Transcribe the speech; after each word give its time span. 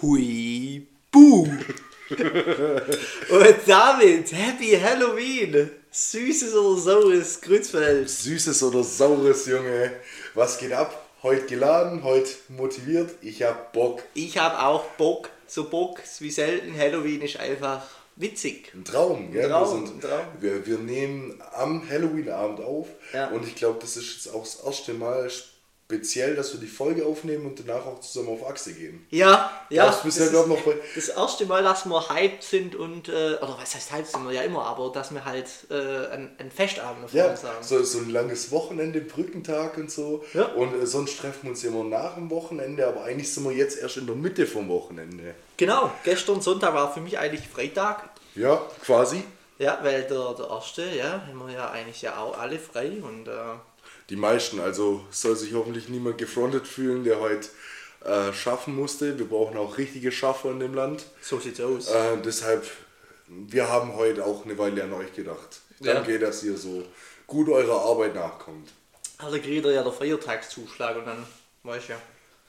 Hui 0.00 0.86
Buh. 1.10 1.48
Und 2.08 3.56
damit 3.66 4.32
Happy 4.32 4.78
Halloween. 4.80 5.70
Süßes 5.90 6.54
oder 6.54 6.80
saures 6.80 7.40
Grützfeld. 7.40 8.08
Süßes 8.08 8.62
oder 8.62 8.84
saures, 8.84 9.46
Junge. 9.46 9.90
Was 10.34 10.58
geht 10.58 10.72
ab? 10.72 11.08
Heute 11.24 11.46
geladen, 11.46 12.04
heute 12.04 12.30
motiviert. 12.48 13.10
Ich 13.22 13.42
hab 13.42 13.72
Bock. 13.72 14.04
Ich 14.14 14.38
habe 14.38 14.64
auch 14.64 14.84
Bock. 14.96 15.30
So 15.48 15.68
Bock 15.68 16.00
wie 16.20 16.30
selten. 16.30 16.78
Halloween 16.78 17.22
ist 17.22 17.40
einfach 17.40 17.82
witzig. 18.14 18.72
Ein 18.74 18.84
Traum, 18.84 19.32
gell? 19.32 19.48
Traum, 19.48 19.82
wir, 19.82 19.88
sind, 19.88 19.96
ein 19.96 20.00
Traum. 20.00 20.26
Wir, 20.38 20.64
wir 20.64 20.78
nehmen 20.78 21.42
am 21.54 21.88
Halloween-Abend 21.90 22.60
auf. 22.60 22.86
Ja. 23.12 23.30
Und 23.30 23.44
ich 23.44 23.56
glaube, 23.56 23.78
das 23.80 23.96
ist 23.96 24.14
jetzt 24.14 24.32
auch 24.32 24.42
das 24.44 24.60
erste 24.64 24.94
Mal 24.94 25.28
speziell, 25.90 26.36
dass 26.36 26.52
wir 26.52 26.60
die 26.60 26.66
Folge 26.66 27.06
aufnehmen 27.06 27.46
und 27.46 27.66
danach 27.66 27.86
auch 27.86 28.00
zusammen 28.00 28.28
auf 28.28 28.46
Achse 28.46 28.74
gehen. 28.74 29.06
Ja, 29.08 29.50
ja. 29.70 29.86
Gab's 29.86 30.02
bisher, 30.02 30.24
das 30.26 30.32
glaub 30.32 30.58
ist 30.58 30.66
noch 30.66 30.74
das 30.94 31.08
erste 31.08 31.46
Mal, 31.46 31.62
dass 31.62 31.86
wir 31.86 32.10
hyped 32.10 32.42
sind 32.42 32.74
und, 32.76 33.08
äh, 33.08 33.36
oder 33.40 33.56
was 33.58 33.74
heißt 33.74 33.92
hyped 33.92 34.06
sind 34.06 34.26
wir 34.26 34.34
ja 34.34 34.42
immer, 34.42 34.66
aber 34.66 34.92
dass 34.92 35.14
wir 35.14 35.24
halt 35.24 35.46
äh, 35.70 36.12
ein, 36.12 36.30
ein 36.38 36.50
Festabend 36.50 37.08
vor 37.08 37.18
Ja, 37.18 37.30
uns 37.30 37.42
haben. 37.42 37.56
so, 37.62 37.82
so 37.82 38.00
ein 38.00 38.10
langes 38.10 38.50
Wochenende, 38.50 39.00
Brückentag 39.00 39.78
und 39.78 39.90
so. 39.90 40.22
Ja. 40.34 40.44
Und 40.48 40.78
äh, 40.78 40.86
sonst 40.86 41.18
treffen 41.20 41.44
wir 41.44 41.50
uns 41.52 41.64
immer 41.64 41.82
nach 41.84 42.16
dem 42.16 42.28
Wochenende, 42.28 42.86
aber 42.86 43.04
eigentlich 43.04 43.32
sind 43.32 43.44
wir 43.44 43.52
jetzt 43.52 43.78
erst 43.78 43.96
in 43.96 44.06
der 44.06 44.14
Mitte 44.14 44.46
vom 44.46 44.68
Wochenende. 44.68 45.34
Genau, 45.56 45.90
gestern 46.04 46.42
Sonntag 46.42 46.74
war 46.74 46.92
für 46.92 47.00
mich 47.00 47.18
eigentlich 47.18 47.48
Freitag. 47.48 48.10
Ja, 48.34 48.60
quasi. 48.84 49.24
Ja, 49.58 49.78
weil 49.82 50.02
der, 50.02 50.34
der 50.34 50.50
erste, 50.50 50.82
ja, 50.94 51.22
haben 51.26 51.46
wir 51.46 51.54
ja 51.54 51.70
eigentlich 51.70 52.02
ja 52.02 52.18
auch 52.18 52.38
alle 52.38 52.58
frei 52.58 52.92
und 53.02 53.26
äh, 53.26 53.30
Die 54.10 54.16
meisten, 54.16 54.58
also 54.60 55.04
soll 55.10 55.36
sich 55.36 55.52
hoffentlich 55.54 55.88
niemand 55.88 56.18
gefrontet 56.18 56.66
fühlen, 56.66 57.04
der 57.04 57.20
heute 57.20 57.48
äh, 58.04 58.32
schaffen 58.32 58.74
musste. 58.74 59.18
Wir 59.18 59.28
brauchen 59.28 59.56
auch 59.58 59.76
richtige 59.76 60.10
Schaffer 60.12 60.50
in 60.50 60.60
dem 60.60 60.74
Land. 60.74 61.04
so 61.20 61.38
sieht's 61.38 61.60
aus. 61.60 61.88
Äh, 61.90 62.16
deshalb, 62.24 62.66
wir 63.26 63.68
haben 63.68 63.94
heute 63.96 64.24
auch 64.24 64.44
eine 64.44 64.56
Weile 64.56 64.84
an 64.84 64.92
euch 64.94 65.12
gedacht. 65.14 65.60
Ja. 65.80 65.94
Danke, 65.94 66.18
dass 66.18 66.42
ihr 66.42 66.56
so 66.56 66.84
gut 67.26 67.48
eurer 67.48 67.82
Arbeit 67.82 68.14
nachkommt. 68.14 68.70
Also 69.18 69.38
kriegt 69.38 69.64
er 69.66 69.72
ja 69.72 69.82
der 69.82 69.92
Feiertagszuschlag 69.92 70.96
und 70.96 71.06
dann, 71.06 71.26
weißt 71.64 71.88
du 71.88 71.92
ja. 71.92 71.98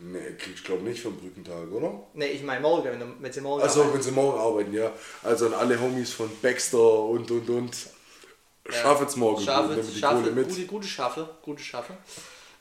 Nee, 0.02 0.32
kriegst 0.38 0.64
glaube 0.64 0.84
nicht 0.84 1.02
vom 1.02 1.18
Brückentag, 1.18 1.70
oder? 1.74 2.00
Ne, 2.14 2.28
ich 2.28 2.42
meine 2.42 2.62
morgen, 2.62 2.86
wenn, 2.86 3.22
wenn 3.22 3.34
sie 3.34 3.42
morgen 3.42 3.62
Also 3.62 3.82
arbeiten. 3.82 3.96
wenn 3.98 4.02
sie 4.04 4.12
morgen 4.12 4.40
arbeiten, 4.40 4.74
ja. 4.74 4.94
Also 5.24 5.48
an 5.48 5.54
alle 5.56 5.78
Homies 5.78 6.14
von 6.14 6.30
Baxter 6.42 7.00
und 7.04 7.30
und 7.32 7.50
und. 7.50 7.76
Schaffet's 8.68 9.16
morgen, 9.16 9.44
Schaffe, 9.44 9.74
nehmt 9.74 9.96
die 9.96 10.00
schaffe, 10.00 10.16
Kohle 10.22 10.32
mit. 10.32 10.50
gute, 10.50 10.66
gute 10.66 10.88
Schaffe, 10.88 11.30
gute 11.42 11.64
Schaffe. 11.64 11.94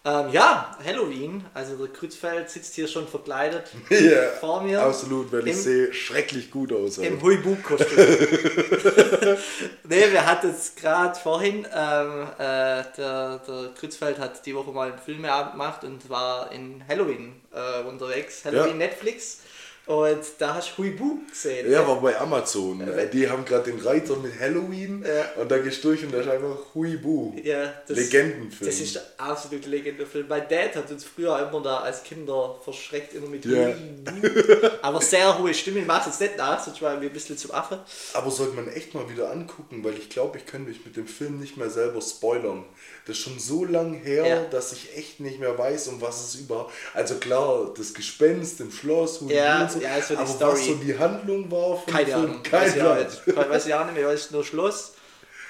Ähm, 0.04 0.30
ja, 0.32 0.78
Halloween, 0.84 1.44
also 1.54 1.74
der 1.76 1.88
Krützfeld 1.92 2.48
sitzt 2.48 2.74
hier 2.76 2.86
schon 2.88 3.06
verkleidet 3.08 3.64
Ja, 3.90 4.28
vor 4.40 4.62
mir. 4.62 4.80
absolut, 4.80 5.30
weil 5.32 5.40
ich 5.48 5.54
Im- 5.56 5.60
sehe 5.62 5.92
schrecklich 5.92 6.50
gut 6.52 6.72
aus. 6.72 6.98
Im 6.98 7.14
Alter. 7.14 7.22
Huibuk-Kostüm. 7.24 7.98
ne, 9.88 10.12
wir 10.12 10.24
hatten 10.24 10.50
es 10.50 10.74
gerade 10.76 11.18
vorhin, 11.18 11.66
ähm, 11.74 12.22
äh, 12.38 12.84
der, 12.96 13.38
der 13.46 13.70
Krützfeld 13.78 14.18
hat 14.18 14.44
die 14.46 14.54
Woche 14.54 14.70
mal 14.70 14.90
einen 14.90 14.98
Filmeabend 14.98 15.52
gemacht 15.52 15.84
und 15.84 16.08
war 16.08 16.50
in 16.52 16.82
Halloween 16.88 17.40
äh, 17.52 17.82
unterwegs, 17.86 18.44
Halloween 18.44 18.80
Ja. 18.80 18.86
Netflix. 18.86 19.40
Und 19.88 20.18
da 20.38 20.54
hast 20.54 20.72
du 20.76 20.82
Huibu 20.82 21.18
gesehen. 21.30 21.70
Ja, 21.70 21.86
war 21.88 21.98
bei 22.00 22.18
Amazon. 22.20 22.80
Äh, 22.86 23.08
Die 23.08 23.28
haben 23.28 23.44
gerade 23.46 23.70
den 23.70 23.80
Reiter 23.80 24.16
mit 24.16 24.38
Halloween 24.38 25.02
Ja. 25.02 25.40
und 25.42 25.50
da 25.50 25.56
gehst 25.58 25.82
du 25.82 25.88
durch 25.88 26.04
und 26.04 26.12
da 26.12 26.18
ist 26.20 26.28
einfach 26.28 26.58
Huibu. 26.74 27.32
Ja, 27.42 27.72
das, 27.86 27.96
Legendenfilm. 27.96 28.70
Das 28.70 28.80
ist 28.80 28.94
der 28.96 29.02
absolute 29.16 29.66
Legendenfilm. 29.68 30.26
Mein 30.28 30.46
Dad 30.46 30.76
hat 30.76 30.90
uns 30.90 31.04
früher 31.04 31.38
immer 31.48 31.62
da 31.62 31.78
als 31.78 32.02
Kinder 32.02 32.56
verschreckt, 32.62 33.14
immer 33.14 33.28
mit 33.28 33.46
Ja. 33.46 33.68
Huibu. 33.68 34.28
Aber 34.82 35.00
sehr 35.00 35.38
hohe 35.38 35.54
Stimme, 35.54 35.80
ich 35.80 35.86
mach's 35.86 36.04
jetzt 36.06 36.20
nicht 36.20 36.36
nach, 36.36 36.62
sonst 36.62 36.82
waren 36.82 37.00
wir 37.00 37.08
ein 37.08 37.12
bisschen 37.14 37.38
zum 37.38 37.52
Affe. 37.52 37.78
Aber 38.12 38.30
sollte 38.30 38.56
man 38.56 38.68
echt 38.68 38.92
mal 38.94 39.08
wieder 39.08 39.30
angucken, 39.30 39.82
weil 39.84 39.94
ich 39.94 40.10
glaube, 40.10 40.36
ich 40.36 40.44
könnte 40.44 40.68
mich 40.68 40.84
mit 40.84 40.96
dem 40.96 41.06
Film 41.06 41.40
nicht 41.40 41.56
mehr 41.56 41.70
selber 41.70 42.02
spoilern. 42.02 42.64
Das 43.06 43.16
ist 43.16 43.22
schon 43.24 43.38
so 43.38 43.64
lang 43.64 43.94
her, 43.94 44.26
Ja. 44.26 44.44
dass 44.50 44.72
ich 44.74 44.94
echt 44.96 45.20
nicht 45.20 45.40
mehr 45.40 45.56
weiß, 45.56 45.88
um 45.88 46.02
was 46.02 46.22
es 46.26 46.34
überhaupt. 46.40 46.74
Also 46.92 47.14
klar, 47.14 47.72
das 47.74 47.94
Gespenst 47.94 48.60
im 48.60 48.70
Schloss, 48.70 49.22
Huibu 49.22 49.32
und 49.32 49.72
so. 49.72 49.77
Ja, 49.82 50.00
so 50.00 50.14
die 50.14 50.20
aber 50.20 50.26
Story. 50.28 50.52
was 50.52 50.66
so 50.66 50.74
die 50.74 50.98
Handlung 50.98 51.50
war 51.50 51.76
von 51.78 51.92
Keine 51.92 52.06
Film, 52.06 52.24
Ahnung. 52.24 52.40
weiß 52.50 52.76
ich 52.76 52.82
auch 52.82 52.96
nicht. 52.96 53.36
Weiß 53.50 53.66
ich 53.66 53.74
auch 53.74 53.84
nicht 53.86 53.94
mehr, 53.96 54.06
weiß 54.08 54.30
nur 54.32 54.44
Schluss. 54.44 54.94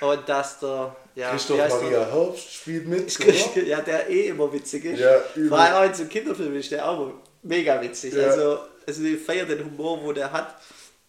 Und 0.01 0.29
dass 0.29 0.61
der, 0.61 0.95
ja, 1.17 1.31
Christoph 1.31 1.59
Maria 1.59 1.91
der? 1.91 2.13
Herbst 2.13 2.53
spielt 2.55 2.87
mit, 2.87 3.19
oder? 3.21 3.63
Ja, 3.65 3.81
der 3.81 4.09
eh 4.09 4.29
immer 4.29 4.53
witzig 4.53 4.85
ist. 4.85 5.01
Ja. 5.01 5.21
Vor 5.49 5.59
allem 5.59 5.75
auch 5.75 5.85
in 5.85 5.95
so 5.95 6.05
Kinderfilmen 6.05 6.55
ist 6.61 6.71
der 6.71 6.89
auch 6.89 7.11
mega 7.43 7.81
witzig. 7.83 8.15
Ja. 8.15 8.29
Also, 8.29 8.59
also 8.87 9.03
ich 9.03 9.21
feiere 9.21 9.47
den 9.47 9.65
Humor, 9.65 10.01
wo 10.05 10.13
der 10.13 10.31
hat. 10.31 10.55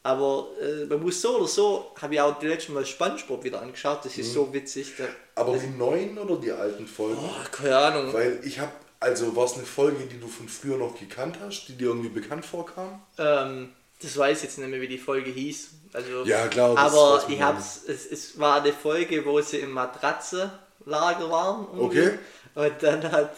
Aber 0.02 0.48
äh, 0.62 0.86
man 0.86 1.02
muss 1.02 1.22
so 1.22 1.36
oder 1.38 1.48
so, 1.48 1.92
habe 2.02 2.14
ich 2.16 2.22
auch 2.22 2.40
die 2.40 2.48
letzten 2.48 2.74
Mal 2.74 2.86
Spongebob 2.86 3.44
wieder 3.44 3.62
angeschaut, 3.62 4.00
das 4.06 4.18
ist 4.18 4.34
so 4.34 4.52
witzig. 4.54 4.96
Der, 4.98 5.06
Mhm. 5.08 5.12
Aber 5.36 5.58
die 5.58 5.68
neuen 5.68 6.18
oder 6.18 6.36
die 6.38 6.52
alten 6.52 6.86
Folgen? 6.88 7.18
oh, 7.22 7.46
keine 7.52 7.78
Ahnung. 7.78 8.12
Weil 8.14 8.40
ich 8.44 8.60
habe, 8.60 8.72
also 9.00 9.36
war 9.36 9.46
es 9.46 9.54
eine 9.54 9.66
Folge, 9.66 10.06
die 10.06 10.20
du 10.20 10.28
von 10.28 10.48
früher 10.50 10.78
noch 10.78 10.98
gekannt 11.00 11.38
hast, 11.42 11.68
die 11.68 11.76
dir 11.78 11.88
irgendwie 11.88 12.10
bekannt 12.10 12.46
vorkam? 12.46 13.02
Ähm, 13.18 13.74
das 14.02 14.18
weiß 14.18 14.38
ich 14.40 14.44
jetzt 14.46 14.58
nicht 14.58 14.70
mehr, 14.70 14.82
wie 14.82 14.88
die 14.88 14.98
Folge 14.98 15.32
hieß. 15.32 15.72
Also, 15.94 16.24
Ja, 16.24 16.48
klar, 16.48 16.80
das 16.80 16.94
Aber 16.96 17.24
ich 17.28 17.42
hab's, 17.42 17.82
es, 17.88 18.06
es 18.06 18.40
war 18.40 18.62
eine 18.62 18.74
Folge, 18.74 19.26
wo 19.26 19.42
sie 19.42 19.58
im 19.58 19.72
Matratzenlager 19.72 21.30
waren. 21.30 21.68
irgendwie. 21.74 22.10
Okay. 22.10 22.20
Und 22.56 22.84
dann 22.84 23.12
hat, 23.12 23.36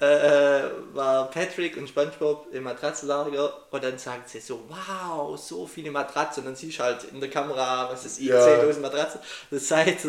äh, 0.00 0.64
war 0.94 1.30
Patrick 1.30 1.76
und 1.76 1.88
Spongebob 1.88 2.48
im 2.52 2.64
Matratzenlager 2.64 3.52
und 3.70 3.84
dann 3.84 3.98
sagt 3.98 4.28
sie 4.30 4.40
so, 4.40 4.64
wow, 4.68 5.38
so 5.38 5.66
viele 5.66 5.90
Matratzen. 5.90 6.40
Und 6.42 6.46
dann 6.46 6.56
siehst 6.56 6.78
du 6.78 6.82
halt 6.82 7.04
in 7.04 7.20
der 7.20 7.30
Kamera, 7.30 7.90
was 7.90 8.04
ist, 8.04 8.20
Ja. 8.20 8.36
10.000 8.38 8.82
Matratzen. 8.82 9.20
Dann 9.50 9.60
sagt 9.60 10.04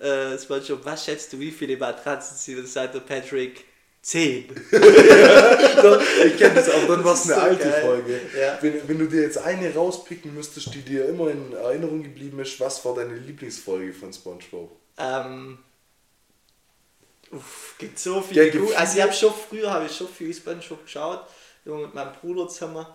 der, 0.00 0.34
äh, 0.34 0.38
Spongebob, 0.38 0.84
was 0.84 1.04
schätzt 1.04 1.32
du, 1.32 1.38
wie 1.38 1.50
viele 1.52 1.76
Matratzen 1.76 2.36
sind? 2.36 2.58
Dann 2.58 2.66
sagt 2.66 2.94
der 2.94 3.00
Patrick, 3.00 3.64
10. 4.02 4.48
Ich 6.24 6.36
kenne 6.36 6.54
das, 6.54 6.68
aber 6.70 6.96
dann 6.96 7.04
war 7.04 7.14
es 7.14 7.24
eine 7.24 7.34
so 7.34 7.40
alte 7.40 7.68
geil. 7.68 7.82
Folge. 7.82 8.20
Ja. 8.38 8.58
Wenn, 8.60 8.88
wenn 8.88 8.98
du 8.98 9.06
dir 9.06 9.22
jetzt 9.22 9.38
eine 9.38 9.74
rauspicken 9.74 10.34
müsstest, 10.34 10.72
die 10.74 10.82
dir 10.82 11.08
immer 11.08 11.30
in 11.30 11.52
Erinnerung 11.52 12.02
geblieben 12.02 12.38
ist, 12.40 12.60
was 12.60 12.84
war 12.84 12.94
deine 12.94 13.14
Lieblingsfolge 13.14 13.92
von 13.92 14.12
SpongeBob? 14.12 14.70
Ähm, 14.98 15.58
uff, 17.32 17.74
gibt 17.78 17.98
so 17.98 18.20
viele 18.20 18.46
Ja, 18.46 18.52
gibt. 18.52 18.76
Also 18.76 18.96
ich 18.96 19.02
habe 19.02 19.12
schon 19.12 19.32
früher 19.34 19.70
habe 19.70 19.86
ich 19.86 19.96
schon 19.96 20.08
viel 20.08 20.32
SpongeBob 20.32 20.84
geschaut, 20.84 21.26
mit 21.64 21.94
meinem 21.94 22.12
Bruder 22.20 22.48
zusammen. 22.48 22.86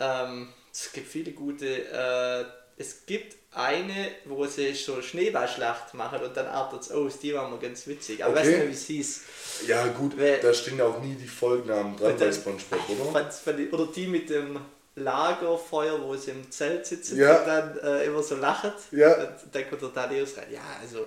Ähm, 0.00 0.48
es 0.72 0.92
gibt 0.92 1.08
viele 1.08 1.32
gute. 1.32 1.66
Äh, 1.66 2.44
es 2.80 3.06
gibt 3.06 3.37
eine, 3.52 4.08
wo 4.26 4.46
sie 4.46 4.74
so 4.74 5.00
Schneeballschlacht 5.00 5.94
machen 5.94 6.20
und 6.22 6.36
dann 6.36 6.46
artet 6.46 6.82
es 6.82 6.90
aus. 6.92 7.18
Die 7.18 7.32
war 7.34 7.48
mal 7.48 7.58
ganz 7.58 7.86
witzig. 7.86 8.22
Aber 8.24 8.34
ich 8.34 8.40
weiß 8.40 8.46
Okay. 8.48 8.58
nicht 8.58 8.68
wie 8.68 8.72
es 8.74 8.84
hieß. 8.86 9.20
Ja 9.66 9.86
gut, 9.88 10.12
Wer- 10.16 10.38
da 10.38 10.52
stehen 10.52 10.78
ja 10.78 10.84
auch 10.86 11.00
nie 11.00 11.14
die 11.14 11.26
Folgennamen 11.26 11.96
dran 11.96 12.16
bei 12.18 12.30
SpongeBob, 12.32 12.80
oder? 13.10 13.30
oder 13.72 13.92
die 13.92 14.06
mit 14.06 14.28
dem 14.30 14.60
Lagerfeuer, 14.96 16.00
wo 16.02 16.14
sie 16.16 16.32
im 16.32 16.50
Zelt 16.50 16.86
sitzen 16.86 17.16
Ja. 17.18 17.38
und 17.38 17.46
dann 17.46 17.78
äh, 17.78 18.04
immer 18.04 18.22
so 18.22 18.36
lachen. 18.36 18.72
Ja. 18.90 19.14
Und 19.14 19.30
dann 19.52 19.68
kommt 19.70 19.82
der 19.82 19.94
Thaddeus 19.94 20.36
rein. 20.36 20.46
Ja, 20.52 20.60
also 20.80 21.06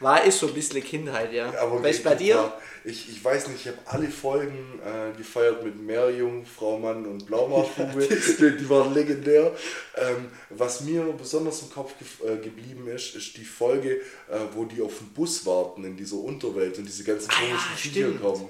war 0.00 0.24
ist 0.24 0.38
so 0.38 0.48
ein 0.48 0.54
bisschen 0.54 0.82
Kindheit, 0.82 1.32
ja. 1.32 1.52
Aber 1.60 1.76
du, 1.80 2.02
bei 2.02 2.14
dir? 2.14 2.36
war- 2.36 2.60
Ich, 2.84 3.08
ich 3.10 3.22
weiß 3.22 3.48
nicht, 3.48 3.60
ich 3.60 3.66
habe 3.68 3.78
alle 3.86 4.08
Folgen 4.08 4.80
äh, 4.84 5.16
gefeiert 5.16 5.62
mit 5.64 5.80
Meerjung, 5.80 6.46
Frau 6.46 6.78
Mann 6.78 7.04
und 7.06 7.26
Blaumarschbube. 7.26 8.06
die, 8.38 8.56
die 8.56 8.70
waren 8.70 8.94
legendär. 8.94 9.52
Ähm, 9.96 10.28
was 10.50 10.82
mir 10.82 11.02
besonders 11.18 11.62
im 11.62 11.70
Kopf 11.70 11.92
ge 11.98 12.32
äh, 12.32 12.36
geblieben 12.38 12.86
ist, 12.88 13.14
ist 13.16 13.36
die 13.36 13.44
Folge, 13.44 13.96
äh, 14.30 14.38
wo 14.54 14.64
die 14.64 14.80
auf 14.80 14.98
den 14.98 15.08
Bus 15.08 15.44
warten 15.44 15.84
in 15.84 15.96
dieser 15.96 16.16
Unterwelt 16.16 16.78
und 16.78 16.86
diese 16.86 17.04
ganzen 17.04 17.30
Ah 17.30 17.42
ja, 17.42 17.56
komischen 17.56 17.92
Tiere 17.92 18.12
kommen. 18.14 18.48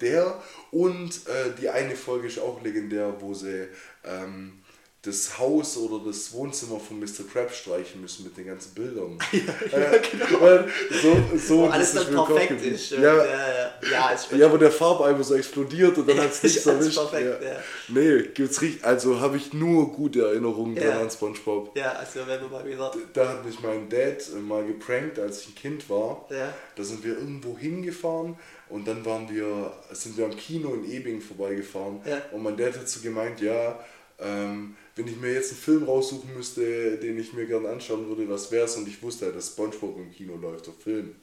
Der 0.00 0.42
und 0.72 1.10
äh, 1.28 1.50
die 1.60 1.68
eine 1.68 1.94
Folge 1.94 2.26
ist 2.26 2.38
auch 2.40 2.60
legendär, 2.62 3.14
wo 3.20 3.34
sie 3.34 3.68
ähm, 4.04 4.62
das 5.06 5.38
Haus 5.38 5.76
oder 5.76 6.04
das 6.04 6.32
Wohnzimmer 6.32 6.78
von 6.80 6.98
Mr. 6.98 7.24
Krabs 7.32 7.58
streichen 7.58 8.00
müssen 8.00 8.24
mit 8.24 8.36
den 8.36 8.46
ganzen 8.46 8.74
Bildern. 8.74 9.18
ja, 9.32 9.98
genau. 9.98 10.64
so, 11.02 11.38
so 11.38 11.58
Wo 11.62 11.66
alles 11.68 11.92
dann 11.92 12.06
perfekt 12.26 12.62
ist. 12.62 12.90
Ja, 12.90 13.00
Ja, 13.00 13.16
ja, 13.24 13.70
ja, 13.90 14.08
ist 14.10 14.32
ja, 14.32 14.52
wo 14.52 14.56
der 14.56 14.70
Farbeimer 14.70 15.22
so 15.22 15.34
explodiert 15.34 15.96
und 15.98 16.08
dann 16.08 16.16
Ja, 16.16 16.22
hat 16.24 16.32
es 16.32 16.42
nichts 16.42 16.66
erwischt. 16.66 16.96
perfekt, 16.98 17.42
ja. 17.42 17.48
ja. 17.52 17.56
Nee, 17.88 18.22
gibt's 18.34 18.60
richtig. 18.60 18.84
Also 18.84 19.20
habe 19.20 19.36
ich 19.36 19.52
nur 19.52 19.92
gute 19.92 20.22
Erinnerungen 20.22 20.76
Ja. 20.76 21.00
an 21.00 21.10
SpongeBob. 21.10 21.76
ja, 21.76 21.92
also 21.92 22.20
wenn 22.26 22.40
wir 22.40 22.48
mal 22.48 22.66
wieder. 22.66 22.92
Da 23.12 23.28
hat 23.28 23.44
mich 23.46 23.60
mein 23.60 23.88
Dad 23.88 24.22
äh, 24.34 24.38
mal 24.40 24.64
geprankt, 24.66 25.18
als 25.18 25.40
ich 25.42 25.48
ein 25.48 25.54
Kind 25.54 25.88
war. 25.88 26.26
Ja. 26.30 26.52
Da 26.74 26.82
sind 26.82 27.04
wir 27.04 27.16
irgendwo 27.18 27.56
hingefahren 27.56 28.36
und 28.68 28.88
dann 28.88 29.04
waren 29.04 29.28
wir, 29.30 29.72
sind 29.92 30.16
wir 30.18 30.24
am 30.24 30.36
Kino 30.36 30.74
in 30.74 30.90
Ebing 30.90 31.20
vorbeigefahren. 31.20 32.00
Ja. 32.04 32.20
Und 32.32 32.42
mein 32.42 32.56
Dad 32.56 32.74
hat 32.76 32.88
so 32.88 33.00
gemeint, 33.00 33.40
ja, 33.40 33.78
ähm, 34.18 34.74
wenn 34.96 35.06
ich 35.06 35.16
mir 35.16 35.32
jetzt 35.32 35.52
einen 35.52 35.60
Film 35.60 35.84
raussuchen 35.84 36.34
müsste, 36.34 36.96
den 36.96 37.18
ich 37.18 37.34
mir 37.34 37.46
gerne 37.46 37.68
anschauen 37.68 38.08
würde, 38.08 38.28
was 38.28 38.50
wär's? 38.50 38.76
Und 38.76 38.88
ich 38.88 39.02
wusste 39.02 39.26
halt, 39.26 39.36
dass 39.36 39.48
Spongebob 39.48 39.98
im 39.98 40.10
Kino 40.10 40.36
läuft, 40.36 40.66
der 40.66 40.74
Film. 40.74 41.14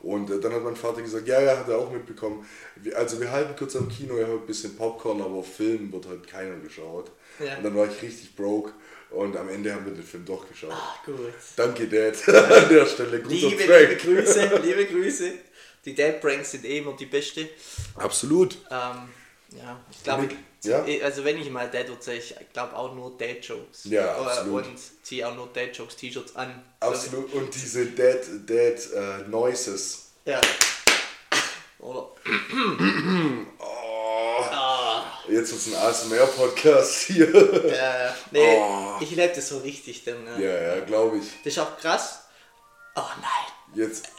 Und 0.00 0.30
äh, 0.30 0.38
dann 0.38 0.52
hat 0.52 0.62
mein 0.62 0.76
Vater 0.76 1.00
gesagt, 1.00 1.26
ja, 1.28 1.40
ja, 1.40 1.56
hat 1.56 1.68
er 1.68 1.78
auch 1.78 1.90
mitbekommen. 1.90 2.46
Also 2.94 3.20
wir 3.20 3.30
halten 3.30 3.54
kurz 3.56 3.74
am 3.76 3.88
Kino, 3.88 4.18
ja, 4.18 4.26
ein 4.26 4.46
bisschen 4.46 4.76
Popcorn, 4.76 5.22
aber 5.22 5.36
auf 5.36 5.56
Film 5.56 5.92
wird 5.92 6.06
halt 6.06 6.26
keiner 6.26 6.56
geschaut. 6.56 7.10
Ja. 7.38 7.56
Und 7.56 7.64
dann 7.64 7.74
war 7.74 7.86
ich 7.86 8.02
richtig 8.02 8.36
broke 8.36 8.72
und 9.10 9.36
am 9.36 9.48
Ende 9.48 9.72
haben 9.72 9.86
wir 9.86 9.94
den 9.94 10.02
Film 10.02 10.24
doch 10.24 10.46
geschaut. 10.46 10.72
Ah, 10.72 10.96
gut. 11.06 11.32
Danke, 11.56 11.86
Dad, 11.86 12.16
an 12.28 12.68
der 12.68 12.84
Stelle. 12.84 13.20
Guter 13.20 13.34
Liebe, 13.34 13.64
Prank. 13.64 13.88
liebe 13.88 13.96
Grüße, 13.96 14.60
liebe 14.62 14.86
Grüße. 14.86 15.32
Die 15.84 15.94
Dad 15.94 16.20
Pranks 16.20 16.50
sind 16.50 16.64
eh 16.64 16.78
immer 16.78 16.94
die 16.96 17.06
beste. 17.06 17.48
Absolut. 17.94 18.58
Ähm, 18.70 19.08
ja, 19.56 19.80
ich 19.90 20.02
glaube, 20.02 20.28
Ja. 20.64 20.84
also 21.04 21.24
wenn 21.24 21.40
ich 21.40 21.50
mal 21.50 21.68
Dad 21.70 21.88
erzähle, 21.88 22.18
ich 22.18 22.34
glaube 22.52 22.76
auch 22.76 22.94
nur 22.94 23.16
Dad 23.18 23.44
Jokes. 23.44 23.84
Ja, 23.84 24.04
Äh, 24.16 24.20
absolut. 24.20 24.66
Und 24.66 24.78
ziehe 25.02 25.26
auch 25.28 25.34
nur 25.34 25.48
Dad 25.52 25.76
Jokes 25.76 25.96
T-Shirts 25.96 26.36
an. 26.36 26.62
Absolut. 26.80 27.32
Und 27.34 27.52
diese 27.54 27.86
Dad, 27.86 28.20
Dad 28.46 28.92
äh, 28.94 29.28
Noises. 29.28 30.10
Ja. 30.24 30.40
Oder? 31.80 32.08
Oh, 33.58 34.44
Ah, 34.50 35.04
jetzt 35.28 35.52
ist 35.52 35.68
ein 35.68 35.74
ASMR-Podcast 35.74 36.94
hier. 37.02 37.32
äh, 37.34 38.10
nee, 38.30 38.56
Oh. 38.58 38.94
ich 39.00 39.10
lebe 39.10 39.34
das 39.34 39.48
so 39.48 39.58
richtig. 39.58 40.04
Denn, 40.04 40.26
äh, 40.26 40.40
ja, 40.42 40.74
ja, 40.76 40.80
glaube 40.84 41.18
ich. 41.18 41.24
Das 41.44 41.52
ist 41.54 41.58
auch 41.58 41.76
krass. 41.76 42.20
Oh 42.96 43.00
nein. 43.20 43.52
Jetzt. 43.74 44.08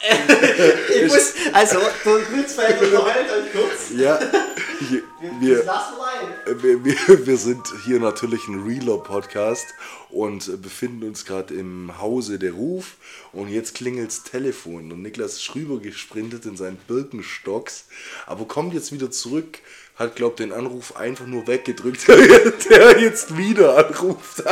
Ich 0.94 1.12
muss, 1.12 1.34
also, 1.52 1.78
der 2.04 2.18
Grützfelder 2.20 3.02
verhält 3.02 3.30
euch 3.30 3.52
kurz. 3.52 3.90
Ja, 3.96 4.16
Das 4.16 4.32
wir, 6.62 6.84
wir 6.84 6.84
wir, 6.84 6.84
wir, 6.84 7.26
wir 7.26 7.36
sind 7.36 7.66
hier 7.84 8.00
natürlich 8.00 8.46
ein 8.48 8.64
Reeler-Podcast 8.64 9.66
und 10.10 10.62
befinden 10.62 11.08
uns 11.08 11.24
gerade 11.24 11.54
im 11.54 12.00
Hause 12.00 12.38
der 12.38 12.52
Ruf. 12.52 12.96
Und 13.32 13.48
jetzt 13.48 13.74
klingelt's 13.74 14.22
Telefon 14.22 14.92
und 14.92 15.02
Niklas 15.02 15.34
ist 15.34 15.54
rübergesprintet 15.54 16.46
in 16.46 16.56
seinen 16.56 16.78
Birkenstocks, 16.88 17.86
aber 18.26 18.46
kommt 18.46 18.74
jetzt 18.74 18.92
wieder 18.92 19.10
zurück, 19.10 19.58
hat, 19.96 20.16
glaubt 20.16 20.40
den 20.40 20.52
Anruf 20.52 20.96
einfach 20.96 21.26
nur 21.26 21.46
weggedrückt, 21.46 22.08
der 22.08 23.00
jetzt 23.00 23.36
wieder 23.36 23.76
anruft. 23.76 24.42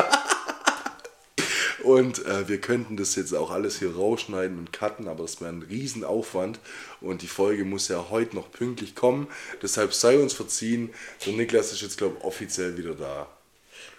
Und 1.82 2.24
äh, 2.26 2.48
wir 2.48 2.60
könnten 2.60 2.96
das 2.96 3.16
jetzt 3.16 3.34
auch 3.34 3.50
alles 3.50 3.78
hier 3.78 3.94
rausschneiden 3.94 4.58
und 4.58 4.72
cutten, 4.72 5.08
aber 5.08 5.22
das 5.22 5.40
wäre 5.40 5.50
ein 5.50 5.62
Riesenaufwand. 5.62 6.60
Und 7.00 7.22
die 7.22 7.28
Folge 7.28 7.64
muss 7.64 7.88
ja 7.88 8.06
heute 8.10 8.36
noch 8.36 8.50
pünktlich 8.50 8.94
kommen. 8.94 9.26
Deshalb 9.62 9.92
sei 9.94 10.18
uns 10.18 10.32
verziehen. 10.32 10.90
Der 11.26 11.32
Niklas 11.32 11.72
ist 11.72 11.82
jetzt, 11.82 11.98
glaube 11.98 12.16
ich, 12.18 12.24
offiziell 12.24 12.76
wieder 12.76 12.94
da. 12.94 13.26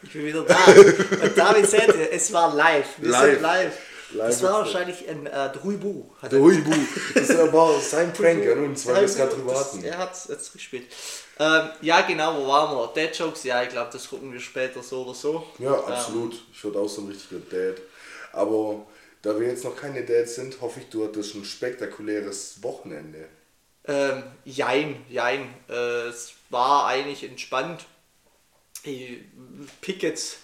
Ich 0.01 0.13
bin 0.13 0.25
wieder 0.25 0.43
da. 0.43 0.57
Und 1.23 1.37
David 1.37 1.67
seht 1.67 1.87
ihr, 1.87 2.11
es 2.11 2.31
war 2.33 2.53
live. 2.55 2.87
Wir 2.97 3.09
Live. 3.09 3.31
sind 3.33 3.41
live. 3.41 3.77
Das 4.17 4.43
war 4.43 4.59
wahrscheinlich 4.59 5.07
ein 5.07 5.25
äh, 5.25 5.51
Druibu. 5.51 6.05
Huibu. 6.21 6.71
Das 7.15 7.29
war 7.53 7.79
sein 7.79 8.13
Prank 8.13 8.45
an 8.47 8.65
uns, 8.65 8.85
weil 8.85 8.95
wir 8.95 9.01
es 9.03 9.15
gerade 9.15 9.35
drüber 9.35 9.59
hatten. 9.59 9.83
Er 9.83 9.97
hat 9.97 10.13
es 10.13 10.27
jetzt 10.27 10.53
gespielt. 10.53 10.87
Ähm, 11.39 11.69
ja, 11.81 12.01
genau, 12.01 12.37
wo 12.37 12.47
waren 12.47 12.75
wir? 12.75 12.93
Dead 12.93 13.15
Jokes, 13.15 13.43
ja, 13.43 13.63
ich 13.63 13.69
glaube, 13.69 13.89
das 13.91 14.09
gucken 14.09 14.31
wir 14.31 14.39
später 14.39 14.83
so 14.83 15.03
oder 15.03 15.13
so. 15.13 15.47
Ja, 15.59 15.73
absolut. 15.73 16.35
Ich 16.53 16.63
würde 16.63 16.79
auch 16.79 16.89
so 16.89 17.01
ein 17.01 17.07
richtiger 17.07 17.39
Dad. 17.39 17.81
Aber 18.31 18.85
da 19.21 19.39
wir 19.39 19.47
jetzt 19.47 19.63
noch 19.63 19.75
keine 19.75 20.03
Dads 20.03 20.35
sind, 20.35 20.61
hoffe 20.61 20.81
ich, 20.81 20.89
du 20.89 21.05
hattest 21.05 21.35
ein 21.35 21.45
spektakuläres 21.45 22.61
Wochenende. 22.61 23.27
Ähm, 23.85 24.23
jein, 24.45 25.03
jein. 25.09 25.53
Äh, 25.69 26.07
es 26.07 26.33
war 26.49 26.87
eigentlich 26.87 27.23
entspannt. 27.23 27.85
Ich 28.83 29.19
pick 29.81 30.03
jetzt 30.03 30.37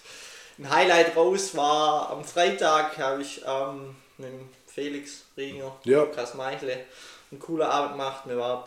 ein 0.60 0.70
Highlight 0.70 1.16
raus, 1.16 1.56
war 1.56 2.10
am 2.10 2.24
Freitag, 2.24 2.96
habe 2.98 3.22
ich 3.22 3.42
ähm, 3.46 3.96
mit 4.18 4.28
dem 4.28 4.48
Felix 4.66 5.24
Ringer, 5.36 5.76
Ja. 5.84 6.02
Lukas 6.02 6.34
Meichle, 6.34 6.84
einen 7.30 7.40
coolen 7.40 7.66
Abend 7.66 7.92
gemacht. 7.92 8.22
Wir 8.26 8.36
waren 8.38 8.64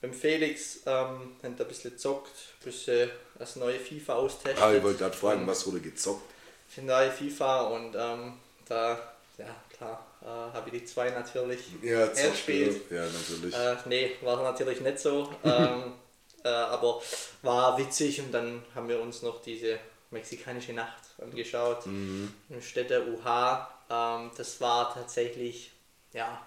beim 0.00 0.12
Felix, 0.12 0.78
ähm, 0.86 1.36
haben 1.42 1.56
da 1.56 1.64
ein 1.64 1.68
bisschen 1.68 1.92
gezockt, 1.92 2.30
ein 2.60 2.64
bisschen 2.64 3.10
das 3.38 3.56
neue 3.56 3.78
FIFA 3.78 4.14
austestet. 4.14 4.62
Ah, 4.62 4.72
ich 4.72 4.82
wollte 4.82 4.98
gerade 4.98 5.16
fragen, 5.16 5.46
was 5.46 5.66
wurde 5.66 5.80
gezockt? 5.80 6.22
für 6.68 6.82
neue 6.82 7.10
FIFA 7.10 7.62
und 7.62 7.94
ähm, 7.98 8.34
da, 8.68 8.90
ja 9.38 9.46
klar, 9.74 10.04
äh, 10.20 10.26
habe 10.26 10.68
ich 10.70 10.80
die 10.82 10.84
zwei 10.84 11.08
natürlich 11.08 11.60
Ja, 11.80 12.06
gespielt. 12.08 12.82
Ja, 12.90 13.04
natürlich. 13.06 13.54
Äh, 13.54 13.76
nee, 13.86 14.10
war 14.20 14.42
natürlich 14.42 14.80
nicht 14.82 14.98
so. 14.98 15.30
ähm, 15.44 15.94
äh, 16.44 16.48
aber 16.48 17.00
war 17.40 17.78
witzig 17.78 18.20
und 18.20 18.32
dann 18.32 18.62
haben 18.74 18.86
wir 18.86 19.00
uns 19.00 19.22
noch 19.22 19.40
diese 19.40 19.78
mexikanische 20.10 20.72
Nacht 20.72 21.02
angeschaut. 21.20 21.86
Mhm. 21.86 22.32
Im 22.48 22.62
Städte 22.62 23.06
UH. 23.06 23.68
Ähm, 23.90 24.30
das 24.36 24.60
war 24.60 24.92
tatsächlich, 24.94 25.70
ja, 26.12 26.46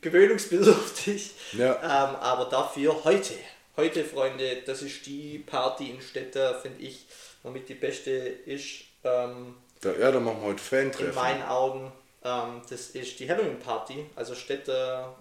gewöhnungsbedürftig. 0.00 1.32
Ja. 1.52 1.74
Ähm, 1.76 2.16
aber 2.16 2.46
dafür 2.46 3.04
heute. 3.04 3.34
Heute, 3.76 4.04
Freunde, 4.04 4.62
das 4.64 4.80
ist 4.82 5.04
die 5.06 5.38
Party 5.38 5.90
in 5.90 6.00
Städte, 6.00 6.58
finde 6.62 6.82
ich, 6.82 7.06
womit 7.42 7.68
die 7.68 7.74
beste 7.74 8.10
ist. 8.10 8.84
Ähm, 9.04 9.54
Da, 9.82 9.92
ja, 9.92 10.10
dann 10.10 10.24
machen 10.24 10.40
wir 10.40 10.46
heute 10.48 10.60
in 10.62 10.92
Fan-Treffen. 10.92 11.14
meinen 11.14 11.42
Augen. 11.42 11.92
Ähm, 12.26 12.62
das 12.68 12.90
ist 12.90 13.20
die 13.20 13.30
Halloween 13.30 13.60
Party. 13.60 14.06
Also 14.16 14.34
Städte, 14.34 14.72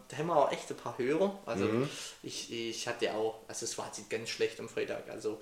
da 0.08 0.18
haben 0.18 0.28
wir 0.28 0.36
auch 0.36 0.52
echt 0.52 0.70
ein 0.72 0.78
paar 0.78 0.98
Hörer. 0.98 1.38
Also 1.46 1.68
ich, 2.24 2.52
ich 2.52 2.88
hatte 2.88 3.14
auch, 3.14 3.42
also 3.48 3.66
es 3.66 3.78
war 3.78 3.86
jetzt 3.86 4.10
ganz 4.10 4.30
schlecht 4.30 4.60
am 4.60 4.68
Freitag. 4.68 5.08
Also 5.10 5.38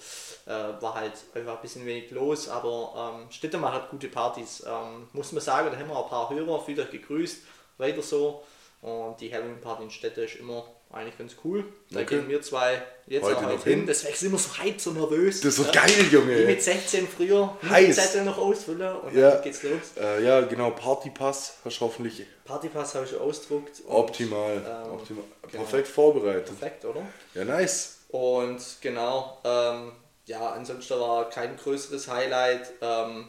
äh, 0.45 0.49
war 0.49 0.95
halt 0.95 1.13
einfach 1.33 1.55
ein 1.55 1.61
bisschen 1.61 1.85
wenig 1.85 2.11
los, 2.11 2.49
aber 2.49 3.15
ähm, 3.21 3.31
Städte 3.31 3.57
macht 3.57 3.89
gute 3.89 4.09
Partys. 4.09 4.63
Ähm, 4.67 5.07
muss 5.13 5.31
man 5.31 5.41
sagen, 5.41 5.69
da 5.71 5.77
haben 5.77 5.87
wir 5.87 5.95
auch 5.95 6.05
ein 6.05 6.09
paar 6.09 6.29
Hörer, 6.29 6.67
wieder 6.67 6.85
gegrüßt, 6.85 7.43
weiter 7.77 8.01
so. 8.01 8.43
Und 8.81 9.21
die 9.21 9.33
Halloween 9.33 9.61
Party 9.61 9.83
in 9.83 9.91
Städte 9.91 10.23
ist 10.23 10.35
immer 10.35 10.65
eigentlich 10.93 11.17
ganz 11.17 11.35
cool. 11.43 11.65
Da 11.89 12.01
Okay. 12.01 12.17
gehen 12.17 12.29
wir 12.29 12.41
zwei 12.41 12.81
jetzt 13.07 13.23
Heute 13.23 13.37
auch 13.37 13.43
heute 13.45 13.63
hin. 13.63 13.79
hin? 13.79 13.87
Deswegen 13.87 14.15
sind 14.15 14.31
wir 14.31 14.37
so 14.39 14.57
hyped, 14.57 14.79
so 14.81 14.91
nervös. 14.91 15.41
Das 15.41 15.57
wird 15.57 15.73
Ja. 15.75 15.81
geil, 15.81 16.05
Junge. 16.11 16.37
Wie 16.39 16.45
mit 16.45 16.61
16 16.63 17.07
früher, 17.07 17.57
Heiß. 17.67 17.95
Zettel 17.95 18.23
noch 18.23 18.37
ausfüllen 18.37 18.95
und 18.97 19.15
Ja. 19.15 19.31
dann 19.31 19.43
geht's 19.43 19.63
los. 19.63 19.71
Äh, 19.99 20.23
ja, 20.23 20.41
genau, 20.41 20.71
Partypass 20.71 21.55
hast 21.65 21.77
du 21.79 21.85
hoffentlich 21.85 22.25
Partypass 22.45 22.95
habe 22.95 23.05
ich 23.05 23.15
ausgedruckt. 23.17 23.81
optimal, 23.87 24.53
ähm, 24.57 24.91
optimal 24.93 25.23
genau. 25.51 25.63
perfekt 25.63 25.87
vorbereitet. 25.87 26.45
Perfekt, 26.59 26.85
oder? 26.85 27.01
Ja, 27.33 27.45
nice. 27.45 27.99
Und 28.09 28.61
genau, 28.81 29.39
ähm, 29.43 29.91
ja, 30.25 30.51
ansonsten 30.51 30.99
war 30.99 31.29
kein 31.29 31.57
größeres 31.57 32.07
Highlight. 32.07 32.71
Ähm, 32.81 33.27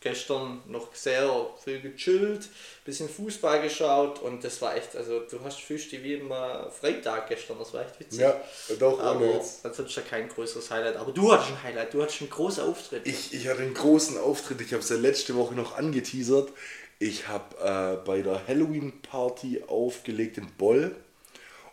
gestern 0.00 0.62
noch 0.66 0.94
sehr 0.94 1.46
viel 1.62 1.80
gechillt, 1.80 2.48
bisschen 2.84 3.08
Fußball 3.08 3.60
geschaut 3.60 4.20
und 4.20 4.42
das 4.42 4.60
war 4.62 4.74
echt, 4.74 4.96
also 4.96 5.20
du 5.20 5.40
hast 5.44 5.60
fühlst 5.60 5.92
dich 5.92 6.02
wie 6.02 6.14
im 6.14 6.30
äh, 6.30 6.70
Freitag 6.70 7.28
gestern, 7.28 7.58
das 7.58 7.74
war 7.74 7.82
echt 7.82 8.00
witzig. 8.00 8.20
Ja, 8.20 8.40
doch, 8.78 8.94
ohne 8.94 9.02
aber 9.02 9.26
jetzt. 9.26 9.64
ansonsten 9.64 10.02
kein 10.08 10.28
größeres 10.28 10.70
Highlight. 10.70 10.96
Aber 10.96 11.12
du 11.12 11.30
hattest 11.30 11.50
ein 11.50 11.62
Highlight, 11.62 11.92
du 11.92 12.02
hattest 12.02 12.22
einen 12.22 12.30
großen 12.30 12.64
Auftritt. 12.64 13.06
Ich, 13.06 13.34
ich 13.34 13.46
hatte 13.48 13.60
einen 13.60 13.74
großen 13.74 14.16
Auftritt, 14.18 14.60
ich 14.62 14.72
habe 14.72 14.82
es 14.82 14.88
ja 14.88 14.96
letzte 14.96 15.34
Woche 15.34 15.54
noch 15.54 15.76
angeteasert. 15.76 16.50
Ich 16.98 17.28
habe 17.28 17.56
äh, 17.62 18.04
bei 18.06 18.22
der 18.22 18.46
Halloween-Party 18.46 19.64
aufgelegt 19.66 20.38
in 20.38 20.46
Boll 20.56 20.94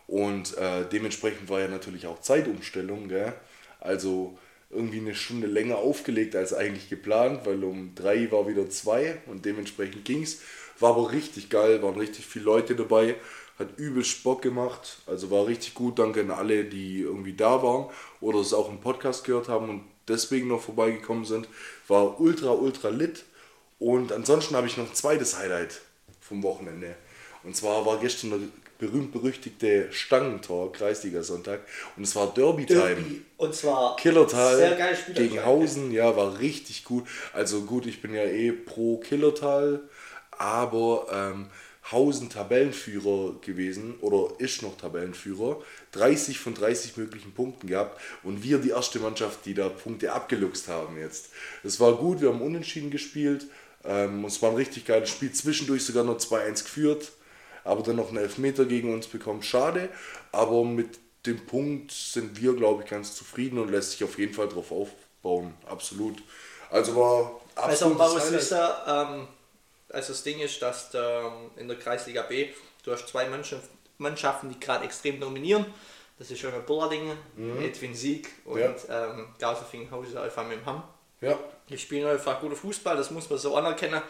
und 0.06 0.56
äh, 0.56 0.86
dementsprechend 0.90 1.48
war 1.48 1.60
ja 1.60 1.68
natürlich 1.68 2.06
auch 2.06 2.20
Zeitumstellung. 2.20 3.08
Gell? 3.08 3.34
Also 3.80 4.38
irgendwie 4.70 4.98
eine 4.98 5.14
Stunde 5.14 5.46
länger 5.46 5.78
aufgelegt 5.78 6.36
als 6.36 6.52
eigentlich 6.52 6.90
geplant, 6.90 7.46
weil 7.46 7.64
um 7.64 7.94
drei 7.94 8.30
war 8.30 8.46
wieder 8.48 8.68
zwei 8.68 9.18
und 9.26 9.44
dementsprechend 9.44 10.04
ging's. 10.04 10.40
War 10.78 10.90
aber 10.90 11.12
richtig 11.12 11.50
geil, 11.50 11.82
waren 11.82 11.98
richtig 11.98 12.26
viele 12.26 12.44
Leute 12.44 12.76
dabei, 12.76 13.16
hat 13.58 13.78
übelst 13.78 14.22
Bock 14.22 14.42
gemacht, 14.42 14.98
also 15.06 15.30
war 15.30 15.46
richtig 15.46 15.74
gut. 15.74 15.98
Danke 15.98 16.20
an 16.20 16.30
alle, 16.30 16.64
die 16.64 17.00
irgendwie 17.00 17.32
da 17.32 17.62
waren 17.62 17.90
oder 18.20 18.38
es 18.38 18.52
auch 18.52 18.68
im 18.68 18.80
Podcast 18.80 19.24
gehört 19.24 19.48
haben 19.48 19.68
und 19.68 19.84
deswegen 20.06 20.48
noch 20.48 20.60
vorbeigekommen 20.60 21.24
sind. 21.24 21.48
War 21.88 22.20
ultra, 22.20 22.50
ultra 22.52 22.90
lit. 22.90 23.24
Und 23.78 24.12
ansonsten 24.12 24.54
habe 24.54 24.66
ich 24.66 24.76
noch 24.76 24.88
ein 24.88 24.94
zweites 24.94 25.38
Highlight 25.38 25.80
vom 26.20 26.42
Wochenende. 26.42 26.96
Und 27.42 27.56
zwar 27.56 27.86
war 27.86 27.98
gestern 27.98 28.30
der 28.30 28.40
berühmt-berüchtigte 28.78 29.92
Stangentor, 29.92 30.72
Kreisliga-Sonntag. 30.72 31.60
Und 31.96 32.04
es 32.04 32.14
war 32.16 32.32
Derby-Time. 32.32 32.80
Derby. 32.80 33.22
Und 33.36 33.54
zwar 33.54 33.96
Killertal 33.96 34.56
sehr 34.56 34.76
geil 34.76 34.96
Spiel 34.96 35.14
gegen 35.14 35.44
Hausen, 35.44 35.90
ja, 35.92 36.16
war 36.16 36.38
richtig 36.38 36.84
gut. 36.84 37.06
Also 37.32 37.62
gut, 37.62 37.86
ich 37.86 38.00
bin 38.00 38.14
ja 38.14 38.24
eh 38.24 38.52
pro 38.52 38.98
Killertal, 38.98 39.82
aber 40.30 41.06
ähm, 41.12 41.46
Hausen 41.90 42.28
Tabellenführer 42.28 43.36
gewesen 43.40 43.94
oder 44.00 44.34
ist 44.38 44.62
noch 44.62 44.76
Tabellenführer. 44.76 45.62
30 45.92 46.38
von 46.38 46.54
30 46.54 46.96
möglichen 46.96 47.32
Punkten 47.32 47.66
gehabt 47.66 48.00
und 48.22 48.42
wir 48.42 48.58
die 48.58 48.70
erste 48.70 48.98
Mannschaft, 48.98 49.46
die 49.46 49.54
da 49.54 49.68
Punkte 49.68 50.12
abgeluchst 50.12 50.68
haben 50.68 50.98
jetzt. 50.98 51.30
Es 51.64 51.80
war 51.80 51.94
gut, 51.94 52.20
wir 52.20 52.28
haben 52.28 52.42
unentschieden 52.42 52.90
gespielt. 52.90 53.46
Ähm, 53.84 54.24
es 54.24 54.42
war 54.42 54.50
ein 54.50 54.56
richtig 54.56 54.84
geiles 54.84 55.08
Spiel, 55.10 55.32
zwischendurch 55.32 55.84
sogar 55.84 56.04
noch 56.04 56.18
2-1 56.18 56.64
geführt, 56.64 57.12
aber 57.68 57.82
dann 57.82 57.96
noch 57.96 58.08
einen 58.08 58.18
Elfmeter 58.18 58.64
gegen 58.64 58.92
uns 58.92 59.06
bekommen. 59.06 59.42
Schade, 59.42 59.90
aber 60.32 60.64
mit 60.64 60.98
dem 61.26 61.44
Punkt 61.46 61.92
sind 61.92 62.40
wir, 62.40 62.54
glaube 62.54 62.82
ich, 62.82 62.90
ganz 62.90 63.14
zufrieden 63.14 63.58
und 63.58 63.70
lässt 63.70 63.92
sich 63.92 64.04
auf 64.04 64.18
jeden 64.18 64.32
Fall 64.32 64.48
drauf 64.48 64.72
aufbauen. 64.72 65.54
Absolut. 65.66 66.22
Also 66.70 66.96
war 66.96 67.40
Also 67.54 67.86
absolut. 67.86 67.98
man 67.98 68.12
muss 68.12 68.32
wissen, 68.32 68.58
ähm, 68.86 69.28
also 69.90 70.12
das 70.12 70.22
Ding 70.22 70.40
ist, 70.40 70.62
dass 70.62 70.90
ähm, 70.94 71.50
in 71.56 71.68
der 71.68 71.78
Kreisliga 71.78 72.22
B, 72.22 72.48
du 72.84 72.92
hast 72.92 73.08
zwei 73.08 73.28
Mannschaften, 73.98 74.48
die 74.48 74.60
gerade 74.60 74.84
extrem 74.84 75.20
dominieren. 75.20 75.66
Das 76.18 76.30
ist 76.30 76.40
schon 76.40 76.52
Bullardingen, 76.66 77.16
mhm. 77.36 77.62
Edwin 77.62 77.94
Sieg 77.94 78.28
und 78.44 78.58
ja. 78.58 78.74
ähm, 78.90 79.28
Gauserfinghausen 79.38 80.18
einfach 80.18 80.46
mit 80.48 80.58
dem 80.58 80.66
Hamm. 80.66 80.82
Ja. 81.20 81.38
Die 81.68 81.78
spielen 81.78 82.08
einfach 82.08 82.40
guten 82.40 82.56
Fußball, 82.56 82.96
das 82.96 83.10
muss 83.10 83.28
man 83.28 83.38
so 83.38 83.54
anerkennen. 83.54 84.02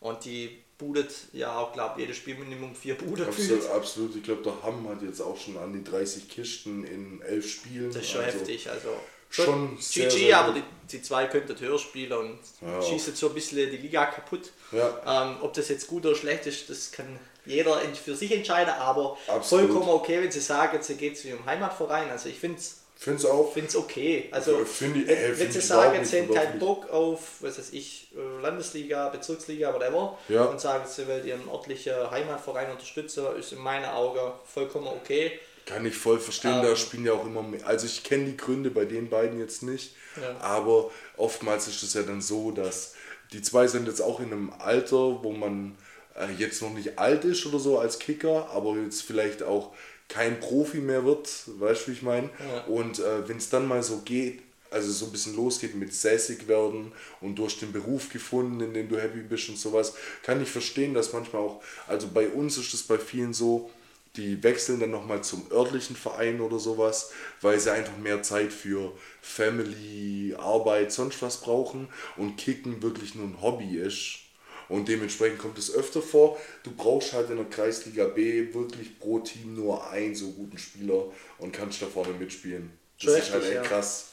Und 0.00 0.24
die 0.24 0.62
budet 0.78 1.12
ja 1.32 1.58
auch, 1.58 1.72
glaube 1.72 2.00
jedes 2.00 2.16
Spiel 2.16 2.36
Minimum 2.36 2.74
vier 2.74 2.96
Bude. 2.96 3.26
Absolut, 3.26 3.68
absolut. 3.70 4.16
Ich 4.16 4.22
glaube, 4.22 4.42
der 4.42 4.62
Hamm 4.62 4.88
hat 4.88 5.02
jetzt 5.02 5.20
auch 5.20 5.38
schon 5.38 5.56
an 5.56 5.72
die 5.72 5.82
30 5.82 6.28
Kisten 6.28 6.84
in 6.84 7.22
elf 7.22 7.48
Spielen. 7.48 7.92
Das 7.92 8.02
ist 8.02 8.10
schon 8.10 8.22
also 8.22 8.38
heftig. 8.38 8.70
Also 8.70 8.88
schon 9.30 9.76
GG, 9.76 10.10
sehr, 10.10 10.38
aber 10.38 10.52
die, 10.52 10.62
die 10.90 11.02
zwei 11.02 11.26
könnten 11.26 11.58
höher 11.58 11.78
spielen 11.78 12.12
und 12.12 12.38
ja. 12.60 12.82
schießen 12.82 13.14
so 13.14 13.28
ein 13.28 13.34
bisschen 13.34 13.70
die 13.70 13.78
Liga 13.78 14.06
kaputt. 14.06 14.52
Ja. 14.72 15.28
Ähm, 15.30 15.36
ob 15.40 15.54
das 15.54 15.68
jetzt 15.68 15.86
gut 15.86 16.04
oder 16.06 16.14
schlecht 16.14 16.46
ist, 16.46 16.68
das 16.70 16.92
kann 16.92 17.18
jeder 17.44 17.78
für 17.94 18.14
sich 18.14 18.32
entscheiden, 18.32 18.74
aber 18.74 19.16
Absolut. 19.28 19.70
vollkommen 19.70 19.90
okay, 19.90 20.20
wenn 20.20 20.30
sie 20.30 20.40
sagen, 20.40 20.76
jetzt 20.76 20.98
geht 20.98 21.14
es 21.14 21.24
wie 21.24 21.32
um 21.32 21.44
Heimatverein. 21.46 22.10
Also 22.10 22.28
ich 22.28 22.38
finde 22.38 22.58
es 22.58 22.82
Finde 22.98 23.18
es 23.18 23.26
auch. 23.26 23.52
Finde 23.52 23.68
es 23.68 23.76
okay. 23.76 24.28
Also, 24.30 24.64
find 24.64 24.96
ich, 24.96 25.08
äh, 25.08 25.38
wenn 25.38 25.52
sie 25.52 25.60
sagen, 25.60 26.02
sie 26.04 26.22
haben 26.22 26.32
keinen 26.32 26.58
Bock 26.58 26.88
auf, 26.90 27.20
was 27.40 27.58
weiß 27.58 27.72
ich, 27.72 28.08
äh, 28.16 28.42
Landesliga, 28.42 29.10
Bezirksliga, 29.10 29.72
whatever, 29.74 30.18
ja. 30.28 30.44
und 30.44 30.60
sagen, 30.60 30.84
sie 30.88 31.06
wollen 31.06 31.26
ihren 31.26 31.46
örtlichen 31.48 32.10
Heimatverein 32.10 32.70
unterstützen, 32.70 33.26
ist 33.38 33.52
in 33.52 33.58
meinen 33.58 33.84
Augen 33.84 34.32
vollkommen 34.46 34.86
okay. 34.86 35.38
Kann 35.66 35.84
ich 35.84 35.96
voll 35.96 36.18
verstehen, 36.18 36.54
ähm, 36.54 36.62
da 36.62 36.76
spielen 36.76 37.04
ja 37.04 37.12
auch 37.12 37.26
immer 37.26 37.42
mehr. 37.42 37.66
Also, 37.66 37.86
ich 37.86 38.02
kenne 38.02 38.24
die 38.24 38.36
Gründe 38.36 38.70
bei 38.70 38.86
den 38.86 39.10
beiden 39.10 39.38
jetzt 39.38 39.62
nicht, 39.62 39.94
ja. 40.20 40.34
aber 40.40 40.90
oftmals 41.18 41.68
ist 41.68 41.82
es 41.82 41.92
ja 41.92 42.02
dann 42.02 42.22
so, 42.22 42.50
dass 42.50 42.94
die 43.32 43.42
zwei 43.42 43.66
sind 43.66 43.86
jetzt 43.88 44.00
auch 44.00 44.20
in 44.20 44.32
einem 44.32 44.52
Alter, 44.58 45.22
wo 45.22 45.32
man 45.32 45.76
äh, 46.18 46.32
jetzt 46.38 46.62
noch 46.62 46.72
nicht 46.72 46.98
alt 46.98 47.24
ist 47.24 47.44
oder 47.44 47.58
so 47.58 47.78
als 47.78 47.98
Kicker, 47.98 48.48
aber 48.54 48.76
jetzt 48.76 49.02
vielleicht 49.02 49.42
auch 49.42 49.74
kein 50.08 50.40
Profi 50.40 50.78
mehr 50.78 51.04
wird, 51.04 51.28
weißt 51.46 51.82
du, 51.82 51.90
wie 51.90 51.94
ich 51.94 52.02
meine? 52.02 52.30
Ja. 52.38 52.64
Und 52.64 52.98
äh, 52.98 53.28
wenn 53.28 53.38
es 53.38 53.48
dann 53.48 53.66
mal 53.66 53.82
so 53.82 53.98
geht, 54.04 54.40
also 54.70 54.90
so 54.90 55.06
ein 55.06 55.12
bisschen 55.12 55.36
losgeht 55.36 55.74
mit 55.74 55.94
sässig 55.94 56.48
werden 56.48 56.92
und 57.20 57.36
durch 57.36 57.58
den 57.58 57.72
Beruf 57.72 58.10
gefunden, 58.10 58.60
in 58.60 58.74
dem 58.74 58.88
du 58.88 58.98
happy 58.98 59.20
bist 59.20 59.48
und 59.48 59.58
sowas, 59.58 59.94
kann 60.22 60.42
ich 60.42 60.50
verstehen, 60.50 60.94
dass 60.94 61.12
manchmal 61.12 61.42
auch, 61.42 61.62
also 61.86 62.08
bei 62.12 62.28
uns 62.28 62.58
ist 62.58 62.74
es 62.74 62.82
bei 62.82 62.98
vielen 62.98 63.32
so, 63.32 63.70
die 64.16 64.42
wechseln 64.42 64.80
dann 64.80 64.90
nochmal 64.90 65.22
zum 65.22 65.50
örtlichen 65.52 65.94
Verein 65.94 66.40
oder 66.40 66.58
sowas, 66.58 67.12
weil 67.42 67.60
sie 67.60 67.72
einfach 67.72 67.96
mehr 67.98 68.22
Zeit 68.22 68.52
für 68.52 68.92
Family, 69.20 70.34
Arbeit, 70.38 70.90
sonst 70.90 71.20
was 71.20 71.40
brauchen 71.40 71.88
und 72.16 72.36
Kicken 72.36 72.82
wirklich 72.82 73.14
nur 73.14 73.26
ein 73.26 73.42
Hobby 73.42 73.76
ist 73.76 74.25
und 74.68 74.88
dementsprechend 74.88 75.38
kommt 75.38 75.58
es 75.58 75.74
öfter 75.74 76.02
vor. 76.02 76.38
Du 76.62 76.72
brauchst 76.76 77.12
halt 77.12 77.30
in 77.30 77.36
der 77.36 77.46
Kreisliga 77.46 78.04
B 78.06 78.52
wirklich 78.52 78.98
pro 78.98 79.18
Team 79.20 79.54
nur 79.54 79.88
einen 79.90 80.14
so 80.14 80.30
guten 80.30 80.58
Spieler 80.58 81.04
und 81.38 81.52
kannst 81.52 81.82
da 81.82 81.86
vorne 81.86 82.12
mitspielen. 82.12 82.70
Das 83.00 83.14
Richtig, 83.14 83.28
ist 83.28 83.32
halt 83.34 83.44
echt 83.44 83.54
ja. 83.54 83.62
krass. 83.62 84.08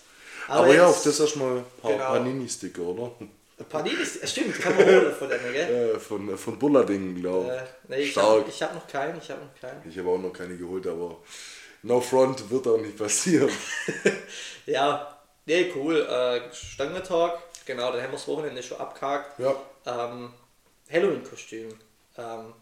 Aber, 0.47 0.65
Aber 0.65 0.75
ja, 0.75 0.87
auf 0.87 1.03
das 1.03 1.19
erstmal 1.19 1.57
ein 1.57 1.65
paar 1.81 1.91
genau. 1.91 2.05
Panini-Sticker, 2.05 2.81
oder? 2.81 3.11
Panini, 3.69 4.05
stimmt, 4.05 4.59
kann 4.59 4.75
man 4.75 4.85
holen 4.85 5.13
von 5.13 5.29
denen, 5.29 5.53
gell? 5.53 5.93
Äh, 5.95 5.99
von, 5.99 6.37
von 6.37 6.59
Bullardingen, 6.59 7.15
glaube 7.21 7.51
äh, 7.51 7.61
nee, 7.87 7.97
ich. 7.97 8.11
Stark. 8.11 8.45
ich 8.47 8.61
habe 8.61 8.75
noch 8.75 8.87
keinen, 8.87 9.17
ich 9.17 9.29
habe 9.29 9.41
noch 9.41 9.61
keinen. 9.61 9.89
Ich 9.89 9.97
habe 9.97 10.09
auch 10.09 10.17
noch 10.17 10.33
keine 10.33 10.57
geholt, 10.57 10.85
aber 10.87 11.17
no 11.83 12.01
front 12.01 12.49
wird 12.49 12.67
auch 12.67 12.77
nicht 12.77 12.97
passieren. 12.97 13.49
ja, 14.65 15.17
nee, 15.45 15.71
cool. 15.75 16.01
Äh, 16.01 16.53
Stangentalk, 16.53 17.39
genau, 17.65 17.91
dann 17.91 18.01
haben 18.01 18.11
wir 18.11 18.17
das 18.17 18.27
Wochenende 18.27 18.63
schon 18.63 18.79
abgehakt. 18.79 19.39
Ja. 19.39 19.55
Ähm, 19.85 20.33
Halloween-Kostüm. 20.93 21.69
Ähm, 22.17 22.53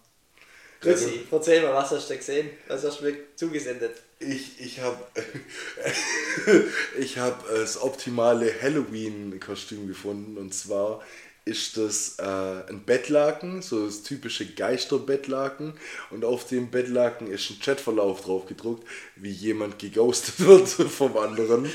Grüßi, 0.82 1.28
erzähl 1.30 1.62
mal, 1.62 1.76
was 1.76 1.92
hast 1.92 2.10
du 2.10 2.18
gesehen? 2.18 2.50
Was 2.68 2.84
hast 2.84 3.02
du 3.02 3.06
mir 3.06 3.16
zugesendet? 3.36 4.02
Ich, 4.20 4.60
ich 4.60 4.80
habe 4.80 4.98
ich 6.98 7.20
hab 7.20 7.48
das 7.48 7.80
optimale 7.80 8.52
Halloween-Kostüm 8.62 9.88
gefunden 9.88 10.38
und 10.38 10.54
zwar 10.54 11.02
ist 11.44 11.78
das 11.78 12.18
äh, 12.20 12.70
ein 12.70 12.84
Bettlaken, 12.86 13.62
so 13.62 13.86
das 13.86 14.04
typische 14.04 14.46
Geisterbettlaken 14.46 15.74
und 16.12 16.24
auf 16.24 16.48
dem 16.48 16.70
Bettlaken 16.70 17.32
ist 17.32 17.50
ein 17.50 17.60
Chatverlauf 17.60 18.22
drauf 18.22 18.46
gedruckt, 18.46 18.88
wie 19.16 19.32
jemand 19.32 19.80
geghostet 19.80 20.40
wird 20.46 20.68
vom 20.68 21.18
anderen 21.18 21.70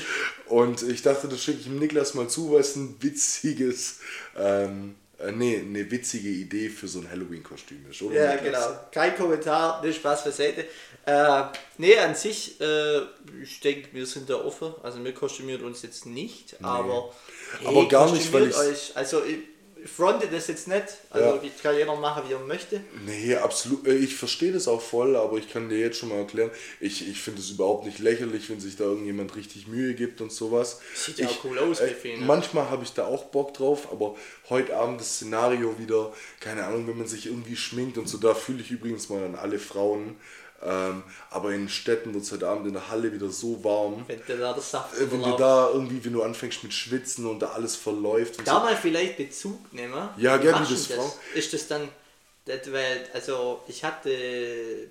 und 0.47 0.83
ich 0.83 1.01
dachte, 1.01 1.27
das 1.27 1.43
schicke 1.43 1.59
ich 1.59 1.65
dem 1.65 1.79
Niklas 1.79 2.13
mal 2.13 2.29
zu, 2.29 2.51
weil 2.51 2.61
es 2.61 2.75
ein 2.75 2.95
witziges 3.01 3.99
ähm, 4.37 4.95
äh, 5.19 5.31
nee, 5.31 5.57
eine 5.59 5.89
witzige 5.89 6.29
Idee 6.29 6.69
für 6.69 6.87
so 6.87 6.99
ein 6.99 7.09
Halloween-Kostüm 7.09 7.85
ist, 7.89 8.01
oder? 8.01 8.15
Ja, 8.15 8.35
genau. 8.35 8.79
Kein 8.91 9.15
Kommentar, 9.15 9.83
nicht 9.83 9.97
Spaß 9.97 10.25
beiseite. 10.25 10.65
Äh, 11.05 11.43
nee, 11.77 11.97
an 11.97 12.13
sich, 12.13 12.59
äh, 12.61 12.99
ich 13.41 13.59
denke, 13.61 13.89
wir 13.93 14.05
sind 14.05 14.29
da 14.29 14.35
offen. 14.35 14.73
Also, 14.83 15.03
wir 15.03 15.13
kostümieren 15.13 15.63
uns 15.63 15.81
jetzt 15.81 16.05
nicht, 16.05 16.53
nee. 16.53 16.67
aber. 16.67 17.13
Hey, 17.59 17.67
aber 17.67 17.87
gar 17.87 18.11
nicht, 18.11 18.31
weil 18.31 18.49
ich. 18.49 18.57
Euch, 18.57 18.91
also, 18.95 19.23
ich, 19.23 19.39
fronte 19.85 20.27
das 20.27 20.47
jetzt 20.47 20.67
nicht. 20.67 20.85
Also 21.09 21.35
ja. 21.35 21.51
kann 21.61 21.75
jeder 21.75 21.95
machen, 21.95 22.23
wie 22.27 22.33
er 22.33 22.39
möchte. 22.39 22.81
Nee, 23.05 23.35
absolut. 23.35 23.87
Äh, 23.87 23.95
ich 23.95 24.15
verstehe 24.15 24.51
das 24.51 24.67
auch 24.67 24.81
voll, 24.81 25.15
aber 25.15 25.37
ich 25.37 25.49
kann 25.51 25.69
dir 25.69 25.77
jetzt 25.77 25.97
schon 25.97 26.09
mal 26.09 26.19
erklären, 26.19 26.51
ich, 26.79 27.07
ich 27.07 27.21
finde 27.21 27.41
es 27.41 27.49
überhaupt 27.51 27.85
nicht 27.85 27.99
lächerlich, 27.99 28.49
wenn 28.49 28.59
sich 28.59 28.75
da 28.75 28.85
irgendjemand 28.85 29.35
richtig 29.35 29.67
Mühe 29.67 29.93
gibt 29.93 30.21
und 30.21 30.31
sowas. 30.31 30.79
Sieht 30.95 31.19
ja 31.19 31.27
auch 31.27 31.43
cool 31.43 31.59
aus, 31.59 31.79
äh, 31.79 31.89
viel, 31.89 32.17
ne? 32.17 32.25
Manchmal 32.25 32.69
habe 32.69 32.83
ich 32.83 32.93
da 32.93 33.05
auch 33.05 33.25
Bock 33.25 33.53
drauf, 33.53 33.91
aber 33.91 34.15
heute 34.49 34.75
Abend 34.75 34.99
das 34.99 35.15
Szenario 35.15 35.77
wieder, 35.79 36.13
keine 36.39 36.65
Ahnung, 36.65 36.87
wenn 36.87 36.97
man 36.97 37.07
sich 37.07 37.25
irgendwie 37.25 37.55
schminkt 37.55 37.97
und 37.97 38.07
so, 38.07 38.17
da 38.17 38.33
fühle 38.33 38.61
ich 38.61 38.71
übrigens 38.71 39.09
mal 39.09 39.23
an 39.23 39.35
alle 39.35 39.59
Frauen. 39.59 40.15
Ähm, 40.63 41.03
aber 41.29 41.51
in 41.51 41.69
Städten 41.69 42.13
wird 42.13 42.23
es 42.23 42.31
heute 42.31 42.47
Abend 42.47 42.67
in 42.67 42.73
der 42.73 42.89
Halle 42.89 43.13
wieder 43.13 43.29
so 43.29 43.63
warm. 43.63 44.03
Wenn 44.07 44.21
du 44.25 44.37
da 44.37 44.53
das 44.53 44.71
Saft 44.71 44.99
äh, 44.99 45.11
Wenn 45.11 45.21
du 45.21 45.37
da 45.37 45.69
irgendwie, 45.69 46.03
wenn 46.03 46.13
du 46.13 46.23
anfängst 46.23 46.63
mit 46.63 46.73
Schwitzen 46.73 47.27
und 47.27 47.39
da 47.39 47.49
alles 47.49 47.75
verläuft. 47.75 48.39
da 48.45 48.55
so. 48.55 48.59
mal 48.61 48.75
vielleicht 48.75 49.17
Bezug 49.17 49.71
nehmen. 49.71 50.09
Ja, 50.17 50.37
gerne 50.37 50.65
das, 50.67 50.87
das 50.87 51.19
Ist 51.35 51.53
das 51.53 51.67
dann, 51.67 51.87
weil, 52.45 53.07
also 53.13 53.61
ich 53.67 53.83
hatte 53.83 54.09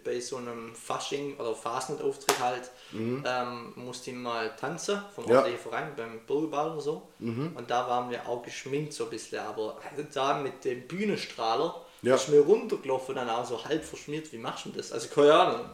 bei 0.04 0.20
so 0.20 0.36
einem 0.36 0.72
Fasching 0.74 1.36
oder 1.36 1.52
Fasnacht-Auftritt 1.52 2.38
halt, 2.38 2.70
mhm. 2.92 3.24
ähm, 3.26 3.72
musste 3.74 4.10
ich 4.10 4.16
mal 4.16 4.54
tanzen 4.54 5.02
vom 5.16 5.28
ja. 5.28 5.42
Verein 5.42 5.94
beim 5.96 6.20
Bürgerball 6.26 6.72
oder 6.72 6.80
so. 6.80 7.08
Mhm. 7.18 7.56
Und 7.56 7.68
da 7.68 7.88
waren 7.88 8.08
wir 8.10 8.28
auch 8.28 8.42
geschminkt 8.44 8.92
so 8.92 9.04
ein 9.04 9.10
bisschen, 9.10 9.40
aber 9.40 9.80
da 10.14 10.38
mit 10.38 10.64
dem 10.64 10.86
Bühnenstrahler 10.86 11.85
ja. 12.08 12.16
ist 12.16 12.28
mir 12.28 12.40
runtergelaufen 12.40 13.10
und 13.10 13.16
dann 13.16 13.30
auch 13.30 13.46
so 13.46 13.64
halb 13.64 13.84
verschmiert. 13.84 14.32
Wie 14.32 14.38
machst 14.38 14.66
du 14.66 14.70
das? 14.70 14.92
Also 14.92 15.08
keine 15.08 15.34
Ahnung. 15.34 15.70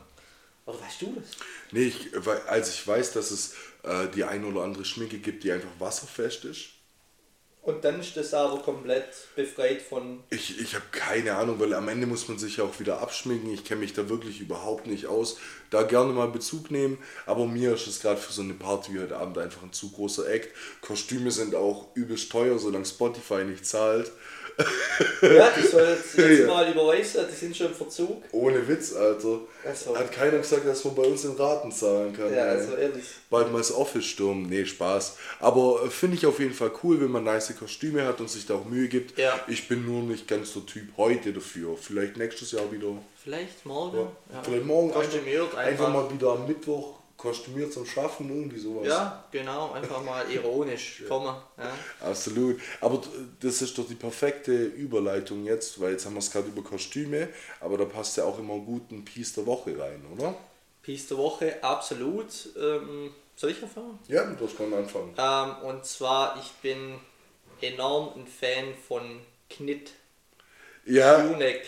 Oder 0.67 0.81
weißt 0.81 1.03
du 1.03 1.15
das? 1.17 1.31
Nee, 1.73 1.85
ich, 1.85 2.11
also 2.47 2.71
ich 2.71 2.87
weiß, 2.87 3.13
dass 3.13 3.31
es 3.31 3.55
äh, 3.83 4.09
die 4.15 4.25
eine 4.25 4.47
oder 4.47 4.63
andere 4.63 4.85
Schminke 4.85 5.19
gibt, 5.19 5.45
die 5.45 5.53
einfach 5.53 5.69
wasserfest 5.79 6.45
ist. 6.45 6.69
Und 7.63 7.85
dann 7.85 8.01
ist 8.01 8.17
das 8.17 8.35
aber 8.35 8.61
komplett 8.61 9.07
befreit 9.37 9.81
von. 9.83 10.25
Ich, 10.31 10.61
ich 10.61 10.75
habe 10.75 10.85
keine 10.91 11.37
Ahnung, 11.37 11.61
weil 11.61 11.73
am 11.75 11.89
Ende 11.89 12.09
muss 12.09 12.27
man 12.27 12.37
sich 12.37 12.57
ja 12.57 12.65
auch 12.65 12.81
wieder 12.81 13.01
abschminken. 13.01 13.55
Ich 13.55 13.65
kenne 13.65 13.81
mich 13.81 13.93
da 13.93 14.09
wirklich 14.09 14.41
überhaupt 14.41 14.89
nicht 14.89 15.07
aus. 15.07 15.39
Da 15.71 15.85
gerne 15.85 16.13
mal 16.13 16.27
Bezug 16.27 16.73
nehmen, 16.73 16.99
aber 17.25 17.47
mir 17.47 17.75
ist 17.75 17.87
es 17.87 18.01
gerade 18.01 18.21
für 18.21 18.33
so 18.33 18.43
eine 18.43 18.55
Party 18.55 18.93
wie 18.93 18.99
heute 18.99 19.17
Abend 19.17 19.39
einfach 19.39 19.63
ein 19.63 19.73
zu 19.73 19.93
großer 19.93 20.29
Act. 20.29 20.53
Kostüme 20.81 21.31
sind 21.31 21.55
auch 21.55 21.95
übelst 21.95 22.33
teuer, 22.33 22.59
solange 22.59 22.85
Spotify 22.85 23.45
nicht 23.45 23.65
zahlt. 23.65 24.11
Ja, 25.23 25.51
die 25.51 25.67
soll 25.67 25.89
jetzt, 25.89 26.17
jetzt 26.17 26.41
ja. 26.41 26.47
mal 26.47 26.71
überweisen, 26.71 27.25
die 27.31 27.35
sind 27.35 27.57
schon 27.57 27.69
im 27.69 27.75
Verzug. 27.75 28.23
Ohne 28.33 28.67
Witz, 28.67 28.95
Alter. 28.95 29.41
Also. 29.65 29.97
Hat 29.97 30.13
keiner 30.13 30.39
gesagt, 30.39 30.67
dass 30.67 30.85
man 30.85 30.95
bei 30.95 31.03
uns 31.03 31.25
in 31.25 31.33
Raten 31.33 31.71
zahlen 31.73 32.13
kann. 32.13 32.33
Ja, 32.33 32.45
ey. 32.45 32.59
also 32.59 32.75
ehrlich. 32.75 33.05
Bald 33.31 33.53
mal 33.53 33.59
das 33.59 33.73
Office 33.73 34.05
stürmen, 34.05 34.49
nee, 34.49 34.65
Spaß. 34.65 35.17
Aber 35.41 35.83
äh, 35.85 35.91
finde 35.91 36.17
ich 36.17 36.27
auf 36.27 36.39
jeden 36.39 36.55
Fall 36.55 36.73
cool, 36.83 37.01
wenn 37.01 37.11
man 37.11 37.25
nice 37.25 37.55
Kostüme 37.57 38.05
hat 38.05 38.21
und 38.21 38.31
sich 38.31 38.47
da 38.47 38.55
auch 38.55 38.65
Mühe 38.65 38.89
gibt. 38.89 39.19
Ja. 39.19 39.39
Ich 39.47 39.69
bin 39.69 39.87
nur 39.87 40.03
nicht 40.03 40.29
ganz 40.29 40.53
der 40.53 40.67
Typ 40.67 40.97
heute 40.97 41.33
dafür. 41.33 41.77
Vielleicht 41.77 42.17
nächstes 42.17 42.53
Jahr 42.53 42.71
wieder. 42.73 42.89
Vielleicht 43.23 43.65
morgen. 43.65 43.99
Ja. 43.99 44.43
Vielleicht 44.43 44.67
morgen 44.67 44.93
einfach, 44.93 45.59
einfach 45.59 45.93
mal 45.93 46.13
wieder 46.13 46.33
am 46.33 46.47
Mittwoch 46.47 47.02
kostümiert 47.23 47.73
zum 47.73 47.87
Schaffen, 47.87 48.29
irgendwie 48.29 48.59
sowas. 48.59 48.89
Ja, 48.89 49.25
genau, 49.31 49.71
einfach 49.73 50.03
mal 50.03 50.29
ironisch 50.29 51.05
kommen. 51.09 51.35
Ja. 51.57 52.09
Absolut. 52.09 52.61
Aber 52.81 53.01
das 53.41 53.63
ist 53.63 53.79
doch 53.79 53.87
die 53.87 53.95
perfekte 53.95 54.53
Überleitung 54.53 55.45
jetzt, 55.45 55.81
weil 55.81 55.93
jetzt 55.93 56.05
haben 56.05 56.15
wir 56.15 56.19
es 56.19 56.33
gerade 56.33 56.49
über 56.49 56.63
Kostüme, 56.63 57.29
aber 57.61 57.79
da 57.79 57.85
passt 57.85 58.17
ja 58.17 58.25
auch 58.25 58.41
immer 58.41 58.59
gut 58.59 58.91
ein 58.91 59.05
Piece 59.05 59.35
der 59.35 59.47
Woche 59.47 59.79
rein, 59.79 60.05
oder? 60.17 60.35
Piece 60.83 61.07
der 61.07 61.19
Woche, 61.19 61.63
absolut. 61.63 62.27
Ähm, 62.61 63.15
soll 63.37 63.51
ich 63.51 63.63
anfangen? 63.63 64.01
Ja, 64.09 64.25
du 64.25 64.47
kannst 64.47 64.61
anfangen. 64.61 65.15
Ähm, 65.17 65.69
und 65.69 65.87
zwar, 65.87 66.37
ich 66.41 66.51
bin 66.61 66.99
enorm 67.61 68.15
ein 68.17 68.27
Fan 68.27 68.75
von 68.89 69.21
Knit. 69.49 69.93
Ja. 70.85 71.23
Tunek, 71.23 71.65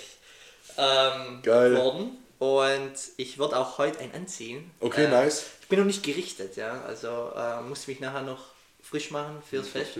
ähm, 0.77 1.41
Geil. 1.43 1.77
worden. 1.77 2.24
Und 2.39 2.95
ich 3.17 3.39
würde 3.39 3.59
auch 3.59 3.79
heute 3.79 4.01
ein 4.01 4.13
anziehen. 4.13 4.71
Okay, 4.81 5.05
äh, 5.05 5.09
nice. 5.09 5.47
Ich 5.63 5.69
bin 5.69 5.79
noch 5.79 5.87
nicht 5.87 6.03
gerichtet, 6.03 6.57
ja. 6.57 6.83
Also 6.83 7.33
äh, 7.37 7.63
muss 7.63 7.87
mich 7.87 8.01
nachher 8.01 8.23
noch 8.23 8.55
frisch 8.83 9.11
machen 9.11 9.43
fürs 9.49 9.69
Fest. 9.69 9.93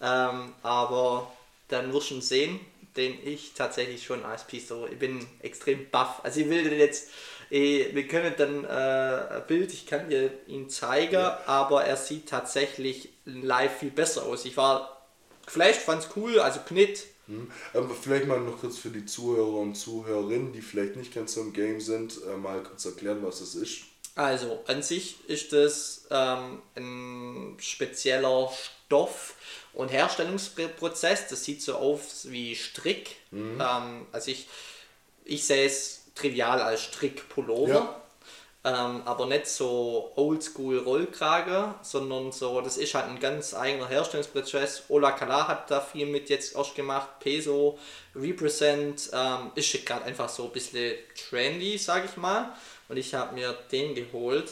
Ähm, 0.00 0.52
aber 0.62 1.32
dann 1.68 1.92
wirst 1.92 2.10
du 2.10 2.14
ihn 2.14 2.22
sehen, 2.22 2.60
den 2.96 3.16
ich 3.26 3.52
tatsächlich 3.54 4.04
schon 4.04 4.24
als 4.24 4.42
of 4.42 4.90
Ich 4.90 4.98
bin 4.98 5.26
extrem 5.42 5.88
baff. 5.90 6.20
Also 6.22 6.40
ich 6.40 6.48
will 6.48 6.64
den 6.64 6.78
jetzt, 6.78 7.10
eh, 7.50 7.94
wir 7.94 8.08
können 8.08 8.34
dann 8.36 8.64
äh, 8.64 9.36
ein 9.36 9.46
Bild, 9.46 9.72
ich 9.72 9.86
kann 9.86 10.08
dir 10.08 10.30
ihn 10.46 10.68
zeigen, 10.70 11.14
ja. 11.14 11.40
aber 11.46 11.84
er 11.84 11.96
sieht 11.96 12.28
tatsächlich 12.28 13.10
live 13.24 13.78
viel 13.78 13.90
besser 13.90 14.24
aus. 14.24 14.44
Ich 14.44 14.56
war 14.56 15.06
geflasht, 15.44 15.80
fand 15.80 16.02
es 16.02 16.08
cool, 16.16 16.40
also 16.40 16.60
Knit. 16.66 17.04
Hm. 17.26 17.50
Aber 17.74 17.94
vielleicht 17.94 18.26
mal 18.26 18.40
noch 18.40 18.60
kurz 18.60 18.78
für 18.78 18.90
die 18.90 19.04
Zuhörer 19.04 19.58
und 19.58 19.74
Zuhörerinnen, 19.74 20.52
die 20.52 20.62
vielleicht 20.62 20.96
nicht 20.96 21.14
ganz 21.14 21.34
so 21.34 21.40
im 21.40 21.52
Game 21.52 21.80
sind, 21.80 22.18
äh, 22.24 22.36
mal 22.36 22.62
kurz 22.62 22.84
erklären, 22.84 23.18
was 23.22 23.40
das 23.40 23.54
ist. 23.54 23.82
Also, 24.14 24.62
an 24.66 24.82
sich 24.82 25.16
ist 25.28 25.52
das 25.52 26.06
ähm, 26.10 26.62
ein 26.74 27.56
spezieller 27.60 28.50
Stoff 28.86 29.34
und 29.74 29.88
Herstellungsprozess. 29.88 31.28
Das 31.28 31.44
sieht 31.44 31.60
so 31.60 31.74
aus 31.74 32.30
wie 32.30 32.56
Strick. 32.56 33.16
Mhm. 33.30 33.60
Ähm, 33.60 34.06
also, 34.12 34.30
ich, 34.30 34.48
ich 35.24 35.44
sehe 35.44 35.66
es 35.66 36.04
trivial 36.14 36.62
als 36.62 36.82
Strickpullover. 36.82 37.74
Ja. 37.74 38.02
Ähm, 38.66 39.02
aber 39.04 39.26
nicht 39.26 39.46
so 39.46 40.10
oldschool 40.16 40.78
Rollkrage, 40.78 41.76
sondern 41.82 42.32
so, 42.32 42.60
das 42.60 42.78
ist 42.78 42.96
halt 42.96 43.06
ein 43.06 43.20
ganz 43.20 43.54
eigener 43.54 43.86
Herstellungsprozess. 43.86 44.82
Ola 44.88 45.12
Kala 45.12 45.46
hat 45.46 45.70
da 45.70 45.80
viel 45.80 46.06
mit 46.06 46.28
jetzt 46.30 46.56
erst 46.56 46.74
gemacht, 46.74 47.20
Peso, 47.20 47.78
Represent, 48.16 49.08
ähm, 49.12 49.52
ist 49.54 49.86
gerade 49.86 50.04
einfach 50.06 50.28
so 50.28 50.46
ein 50.46 50.50
bisschen 50.50 50.96
trendy, 51.14 51.78
sag 51.78 52.06
ich 52.06 52.16
mal. 52.16 52.52
Und 52.88 52.96
ich 52.96 53.14
habe 53.14 53.36
mir 53.36 53.56
den 53.70 53.94
geholt 53.94 54.50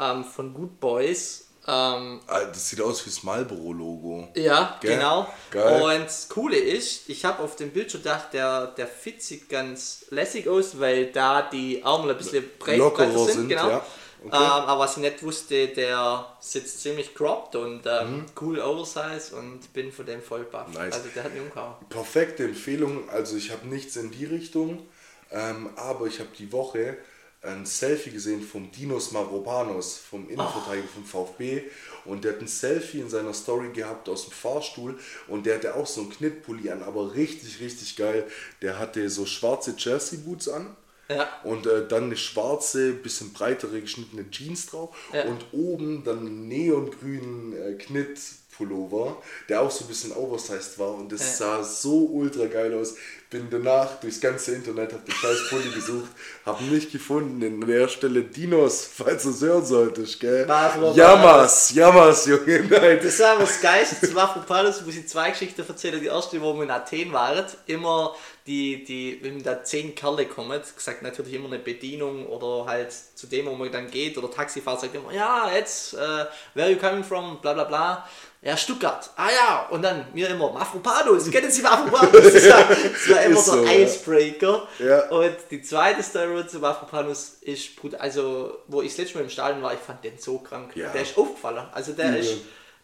ähm, 0.00 0.24
von 0.24 0.52
Good 0.52 0.80
Boys. 0.80 1.46
Ähm, 1.66 2.20
ah, 2.26 2.44
das 2.46 2.70
sieht 2.70 2.80
aus 2.80 3.04
wie 3.04 3.10
das 3.10 3.22
Marlboro-Logo. 3.22 4.28
Ja, 4.34 4.78
Gell? 4.80 4.96
genau. 4.96 5.28
Geil. 5.50 5.82
Und 5.82 6.06
das 6.06 6.28
Coole 6.28 6.56
ist, 6.56 7.08
ich 7.08 7.24
habe 7.24 7.42
auf 7.42 7.56
dem 7.56 7.70
Bild 7.70 7.92
schon 7.92 8.02
gedacht, 8.02 8.32
der, 8.32 8.68
der 8.68 8.86
Fit 8.86 9.22
sieht 9.22 9.48
ganz 9.48 10.06
lässig 10.10 10.48
aus, 10.48 10.80
weil 10.80 11.12
da 11.12 11.42
die 11.42 11.82
Arme 11.84 12.12
ein 12.12 12.18
bisschen 12.18 12.44
breit, 12.58 12.78
breiter 12.78 13.18
sind. 13.18 13.32
sind 13.32 13.48
genau. 13.48 13.68
Ja. 13.68 13.86
Okay. 14.22 14.36
Ähm, 14.36 14.42
aber 14.42 14.80
was 14.80 14.96
ich 14.96 15.02
nicht 15.02 15.22
wusste, 15.22 15.68
der 15.68 16.26
sitzt 16.40 16.82
ziemlich 16.82 17.14
cropped 17.14 17.56
und 17.56 17.86
ähm, 17.86 18.16
mhm. 18.16 18.26
cool 18.40 18.60
oversize 18.60 19.34
und 19.34 19.72
bin 19.72 19.92
von 19.92 20.04
dem 20.04 20.22
voll 20.22 20.44
baff. 20.44 20.68
Nice. 20.68 20.94
Also 20.94 21.08
der 21.14 21.24
hat 21.24 21.32
mich 21.32 21.42
umgehauen. 21.42 21.74
Perfekte 21.88 22.44
Empfehlung. 22.44 23.08
Also 23.08 23.36
ich 23.36 23.50
habe 23.50 23.66
nichts 23.66 23.96
in 23.96 24.10
die 24.10 24.26
Richtung. 24.26 24.86
Ähm, 25.32 25.70
aber 25.76 26.06
ich 26.06 26.18
habe 26.18 26.30
die 26.38 26.52
Woche 26.52 26.98
ein 27.42 27.64
Selfie 27.64 28.10
gesehen 28.10 28.42
vom 28.42 28.70
Dinos 28.70 29.12
Mavropanos, 29.12 29.96
vom 29.98 30.28
Innenverteidiger 30.28 30.88
oh. 30.88 30.94
vom 30.94 31.04
VfB. 31.04 31.62
Und 32.04 32.24
der 32.24 32.34
hat 32.34 32.40
ein 32.40 32.48
Selfie 32.48 33.00
in 33.00 33.08
seiner 33.08 33.32
Story 33.32 33.70
gehabt 33.72 34.08
aus 34.08 34.24
dem 34.24 34.32
Fahrstuhl. 34.32 34.98
Und 35.26 35.46
der 35.46 35.56
hatte 35.56 35.74
auch 35.74 35.86
so 35.86 36.02
einen 36.02 36.10
Knittpulli 36.10 36.70
an, 36.70 36.82
aber 36.82 37.14
richtig, 37.14 37.60
richtig 37.60 37.96
geil. 37.96 38.26
Der 38.60 38.78
hatte 38.78 39.08
so 39.08 39.24
schwarze 39.24 39.74
Jersey-Boots 39.76 40.48
an. 40.48 40.76
Ja. 41.08 41.28
Und 41.42 41.66
äh, 41.66 41.88
dann 41.88 42.04
eine 42.04 42.16
schwarze, 42.16 42.92
bisschen 42.92 43.32
breitere 43.32 43.80
geschnittene 43.80 44.30
Jeans 44.30 44.66
drauf. 44.66 44.94
Ja. 45.12 45.24
Und 45.24 45.46
oben 45.52 46.04
dann 46.04 46.46
neongrünen 46.46 47.52
äh, 47.54 47.72
Knitt 47.74 48.20
Pullover, 48.60 49.16
der 49.48 49.62
auch 49.62 49.70
so 49.70 49.84
ein 49.84 49.88
bisschen 49.88 50.12
oversized 50.12 50.78
war 50.78 50.94
und 50.94 51.10
das 51.10 51.20
ja. 51.20 51.46
sah 51.46 51.64
so 51.64 52.10
ultra 52.12 52.44
geil 52.44 52.74
aus. 52.74 52.94
Bin 53.30 53.46
danach 53.48 54.00
durchs 54.00 54.20
ganze 54.20 54.56
Internet, 54.56 54.92
hab 54.92 55.04
den 55.06 55.14
scheiß 55.14 55.50
Pulli 55.50 55.70
gesucht, 55.70 56.10
hab 56.44 56.60
nicht 56.62 56.90
gefunden. 56.90 57.40
In 57.40 57.60
der 57.60 57.86
Stelle 57.86 58.22
Dinos, 58.22 58.90
falls 58.92 59.22
du 59.22 59.30
es 59.30 59.40
hören 59.40 59.64
solltest, 59.64 60.18
gell? 60.18 60.48
Jammers, 60.96 61.72
Jammers, 61.72 62.26
Junge, 62.26 62.64
nein. 62.68 62.98
Das 63.00 63.20
war 63.20 63.40
was 63.40 63.60
Geilste 63.60 64.08
zu 64.08 64.14
Mafropalos, 64.14 64.84
muss 64.84 64.96
ich 64.96 65.08
zwei 65.08 65.30
Geschichten 65.30 65.64
erzählen. 65.66 66.00
Die 66.00 66.06
erste, 66.06 66.40
wo 66.40 66.54
wir 66.54 66.64
in 66.64 66.72
Athen 66.72 67.12
waren, 67.12 67.46
immer 67.66 68.16
die, 68.48 68.82
die, 68.82 69.20
wenn 69.22 69.40
da 69.40 69.62
zehn 69.62 69.94
Kerle 69.94 70.26
kommen, 70.26 70.60
gesagt 70.60 71.02
natürlich 71.02 71.34
immer 71.34 71.46
eine 71.46 71.60
Bedienung 71.60 72.26
oder 72.26 72.66
halt 72.66 72.92
zu 72.92 73.28
dem, 73.28 73.46
wo 73.46 73.54
man 73.54 73.70
dann 73.70 73.88
geht, 73.88 74.18
oder 74.18 74.28
Taxifahrer 74.28 74.80
sagt 74.80 74.94
immer, 74.96 75.12
ja, 75.12 75.48
jetzt, 75.54 75.94
uh, 75.94 76.24
where 76.54 76.66
are 76.66 76.70
you 76.70 76.78
coming 76.78 77.04
from, 77.04 77.40
bla 77.40 77.52
bla 77.52 77.62
bla. 77.62 78.08
Ja, 78.42 78.56
Stuttgart. 78.56 79.10
Ah 79.16 79.28
ja, 79.30 79.66
und 79.68 79.82
dann 79.82 80.06
mir 80.14 80.28
immer 80.30 80.50
Mafropanos. 80.50 81.30
Kennen 81.30 81.50
Sie 81.50 81.60
Mafropanos? 81.60 82.10
Das 82.32 82.48
war, 82.48 82.68
das 82.68 83.10
war 83.10 83.22
immer 83.24 83.40
so, 83.40 83.64
der 83.64 83.82
Icebreaker. 83.82 84.66
Ja. 84.78 85.08
Und 85.10 85.36
die 85.50 85.60
zweite 85.60 86.02
Story 86.02 86.46
zu 86.46 86.58
Mafropanos 86.58 87.38
ist, 87.42 87.72
also 87.98 88.58
wo 88.66 88.80
ich 88.80 88.88
das 88.88 88.98
letzte 88.98 89.18
Mal 89.18 89.24
im 89.24 89.30
Stadion 89.30 89.62
war, 89.62 89.74
ich 89.74 89.80
fand 89.80 90.02
den 90.02 90.18
so 90.18 90.38
krank. 90.38 90.74
Ja. 90.74 90.88
Der 90.88 91.02
ist 91.02 91.18
aufgefallen. 91.18 91.66
Also 91.72 91.92
der 91.92 92.12
ja. 92.12 92.16
ist 92.16 92.36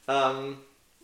ähm, 0.08 0.58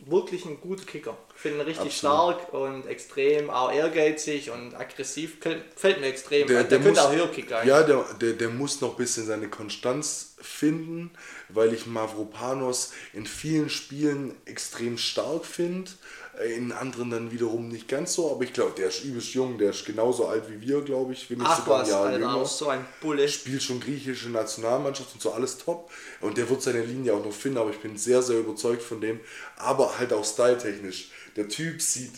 wirklich 0.05 0.45
ein 0.45 0.61
guter 0.61 0.85
Kicker. 0.85 1.17
Ich 1.35 1.41
finde 1.41 1.61
ihn 1.61 1.65
richtig 1.65 1.87
Absolut. 1.87 2.41
stark 2.41 2.53
und 2.53 2.87
extrem 2.87 3.49
auch 3.49 3.73
ehrgeizig 3.73 4.51
und 4.51 4.75
aggressiv. 4.75 5.39
Fällt 5.77 6.01
mir 6.01 6.09
extrem. 6.09 6.47
Der, 6.47 6.65
der, 6.65 6.79
der 6.79 6.81
könnte 6.81 7.03
auch 7.03 7.13
höher 7.13 7.29
kicken. 7.29 7.57
Ja, 7.65 7.83
der, 7.83 8.05
der, 8.21 8.33
der 8.35 8.49
muss 8.51 8.83
noch 8.83 8.91
ein 8.91 8.97
bisschen 8.97 9.25
seine 9.27 9.49
Konstanz 9.49 10.37
finden 10.41 11.13
weil 11.55 11.73
ich 11.73 11.87
Mavropanos 11.87 12.93
in 13.13 13.27
vielen 13.27 13.71
Spielen 13.71 14.35
extrem 14.45 14.99
stark 14.99 15.45
finde, 15.45 15.91
äh, 16.39 16.55
in 16.55 16.73
anderen 16.73 17.11
dann 17.11 17.33
wiederum 17.33 17.69
nicht 17.69 17.89
ganz 17.89 18.15
so, 18.15 18.31
aber 18.31 18.45
ich 18.45 18.53
glaube, 18.53 18.73
der 18.77 18.89
ist 18.89 19.05
übelst 19.05 19.35
jung, 19.35 19.59
der 19.59 19.71
ist 19.71 19.85
genauso 19.85 20.27
alt 20.27 20.45
wie 20.49 20.61
wir, 20.61 20.81
glaube 20.83 21.13
ich, 21.13 21.29
wenn 21.31 21.39
nicht 21.39 21.47
Ach, 21.51 21.59
sogar 21.65 21.83
ein 21.83 21.89
Jahr 21.89 22.05
Alter, 22.07 22.19
jünger. 22.19 22.45
so 22.47 22.69
ein 22.69 22.85
Bulle. 23.01 23.29
Spielt 23.29 23.63
schon 23.63 23.81
griechische 23.81 24.31
Nationalmannschaft 24.31 25.13
und 25.15 25.23
so, 25.23 25.33
alles 25.33 25.59
top. 25.59 25.91
Und 26.21 26.37
der 26.39 26.49
wird 26.49 26.63
seine 26.63 26.85
Linie 26.85 27.15
auch 27.15 27.25
noch 27.25 27.33
finden, 27.33 27.59
aber 27.59 27.71
ich 27.71 27.81
bin 27.81 27.97
sehr, 27.97 28.23
sehr 28.23 28.39
überzeugt 28.39 28.83
von 28.83 29.01
dem. 29.01 29.21
Aber 29.57 29.99
halt 29.99 30.13
auch 30.13 30.25
styletechnisch. 30.25 31.11
Der 31.37 31.49
Typ 31.49 31.81
sieht 31.81 32.13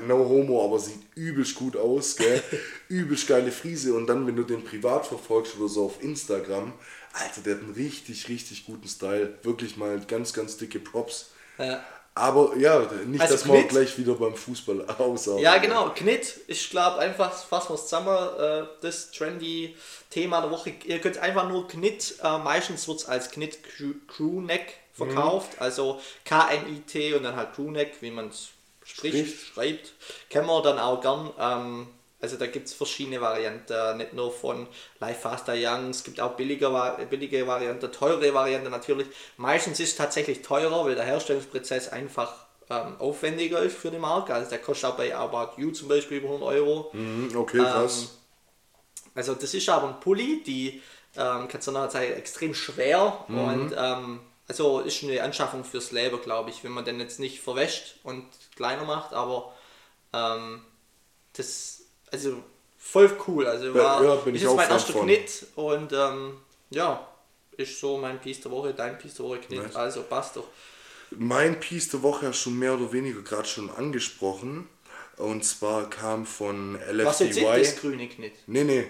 No 0.00 0.28
Homo, 0.28 0.64
aber 0.64 0.78
sieht 0.78 1.00
übelst 1.14 1.54
gut 1.54 1.76
aus, 1.76 2.16
gell? 2.16 2.42
übelst 2.88 3.26
geile 3.26 3.52
Friese. 3.52 3.94
Und 3.94 4.06
dann, 4.06 4.26
wenn 4.26 4.36
du 4.36 4.42
den 4.42 4.64
privat 4.64 5.06
verfolgst 5.06 5.56
oder 5.58 5.68
so 5.68 5.86
auf 5.86 6.02
Instagram, 6.02 6.72
Alter, 7.12 7.40
der 7.42 7.54
hat 7.56 7.62
einen 7.62 7.74
richtig, 7.74 8.28
richtig 8.28 8.66
guten 8.66 8.88
Style. 8.88 9.38
Wirklich 9.42 9.76
mal 9.76 10.00
ganz, 10.00 10.32
ganz 10.32 10.56
dicke 10.56 10.80
Props. 10.80 11.30
Ja. 11.58 11.84
Aber 12.16 12.56
ja, 12.56 12.88
nicht, 13.06 13.20
also 13.20 13.34
dass 13.34 13.44
man 13.44 13.66
gleich 13.66 13.98
wieder 13.98 14.14
beim 14.14 14.36
Fußball 14.36 14.86
aussah. 14.98 15.38
Ja, 15.38 15.58
genau. 15.58 15.90
Knit, 15.90 16.40
ich 16.46 16.70
glaube 16.70 16.98
einfach, 16.98 17.32
fassen 17.32 17.70
wir 17.70 17.74
es 17.74 17.82
zusammen, 17.82 18.28
äh, 18.38 18.66
das 18.82 19.10
trendy 19.10 19.74
Thema 20.10 20.40
der 20.40 20.50
Woche. 20.52 20.74
Ihr 20.84 21.00
könnt 21.00 21.18
einfach 21.18 21.48
nur 21.48 21.66
Knit, 21.66 22.14
äh, 22.22 22.38
meistens 22.38 22.86
wird 22.86 22.98
es 22.98 23.06
als 23.06 23.30
Knit 23.32 23.58
Crewneck 24.06 24.74
verkauft, 24.92 25.54
mhm. 25.54 25.62
also 25.62 26.00
K-N-I-T 26.24 27.14
und 27.14 27.24
dann 27.24 27.34
halt 27.34 27.52
Crewneck, 27.54 28.00
wie 28.00 28.12
man 28.12 28.28
es 28.28 28.50
spricht, 28.84 29.54
schreibt. 29.54 29.92
Kennen 30.30 30.46
wir 30.46 30.62
dann 30.62 30.78
auch 30.78 31.00
gern. 31.00 31.30
Ähm, 31.38 31.88
also 32.20 32.36
da 32.38 32.46
gibt 32.46 32.68
es 32.68 32.72
verschiedene 32.72 33.20
Varianten, 33.20 33.98
nicht 33.98 34.14
nur 34.14 34.32
von 34.32 34.66
Life 34.98 35.20
Faster 35.20 35.52
Young, 35.54 35.90
es 35.90 36.02
gibt 36.04 36.20
auch 36.20 36.32
billige, 36.36 36.70
billige 37.10 37.46
Varianten, 37.46 37.92
teure 37.92 38.32
Varianten 38.32 38.70
natürlich. 38.70 39.08
Meistens 39.36 39.78
ist 39.78 39.90
es 39.90 39.96
tatsächlich 39.96 40.40
teurer, 40.40 40.86
weil 40.86 40.94
der 40.94 41.04
Herstellungsprozess 41.04 41.90
einfach 41.90 42.32
ähm, 42.70 42.96
aufwendiger 42.98 43.60
ist 43.60 43.76
für 43.76 43.90
die 43.90 43.98
Marke. 43.98 44.32
Also 44.32 44.48
der 44.48 44.58
kostet 44.58 44.90
auch 44.90 44.96
bei 44.96 45.14
About 45.14 45.60
You 45.60 45.70
zum 45.72 45.88
Beispiel 45.88 46.18
über 46.18 46.28
100 46.28 46.48
Euro. 46.48 46.90
Mhm, 46.94 47.36
okay, 47.36 47.58
krass. 47.58 48.02
Ähm, 48.02 48.08
also 49.16 49.34
das 49.34 49.52
ist 49.52 49.68
aber 49.68 49.88
ein 49.88 50.00
Pulli, 50.00 50.42
die 50.42 50.82
ähm, 51.16 51.46
kannst 51.48 51.68
du 51.68 51.72
nachher 51.72 51.90
sagen, 51.90 52.12
extrem 52.14 52.54
schwer 52.54 53.24
mhm. 53.28 53.38
und 53.38 53.74
ähm, 53.76 54.20
also 54.46 54.80
ist 54.80 55.02
eine 55.02 55.22
Anschaffung 55.22 55.64
fürs 55.64 55.92
Leben, 55.92 56.20
glaube 56.20 56.50
ich, 56.50 56.64
wenn 56.64 56.72
man 56.72 56.84
den 56.84 57.00
jetzt 57.00 57.20
nicht 57.20 57.40
verwäscht 57.40 57.96
und 58.02 58.26
kleiner 58.56 58.84
macht, 58.84 59.12
aber 59.12 59.54
ähm, 60.12 60.62
das 61.32 61.82
also 62.10 62.42
voll 62.78 63.10
cool. 63.26 63.46
Also 63.46 63.74
war, 63.74 64.04
ja, 64.04 64.14
bin 64.16 64.34
ist 64.34 64.42
jetzt 64.42 64.54
mein 64.54 64.70
erster 64.70 64.92
Knit 65.00 65.46
und 65.56 65.92
ähm, 65.92 66.38
ja, 66.70 67.08
ist 67.56 67.80
so 67.80 67.98
mein 67.98 68.20
Piece 68.20 68.40
der 68.40 68.50
Woche, 68.50 68.74
dein 68.74 68.98
Piece 68.98 69.14
der 69.14 69.26
Woche 69.26 69.38
Knit, 69.38 69.62
nice. 69.62 69.76
also 69.76 70.02
passt 70.02 70.36
doch. 70.36 70.46
Mein 71.10 71.60
Piece 71.60 71.90
der 71.90 72.02
Woche 72.02 72.28
hast 72.28 72.44
du 72.44 72.50
mehr 72.50 72.74
oder 72.74 72.92
weniger 72.92 73.22
gerade 73.22 73.46
schon 73.46 73.70
angesprochen. 73.70 74.68
Und 75.16 75.44
zwar 75.44 75.88
kam 75.90 76.26
von 76.26 76.74
LFDY. 76.74 77.04
Was 77.04 77.20
jetzt 77.20 77.42
das 77.42 77.76
grüne 77.76 78.08
Knit? 78.08 78.32
Nee, 78.46 78.64
nee. 78.64 78.86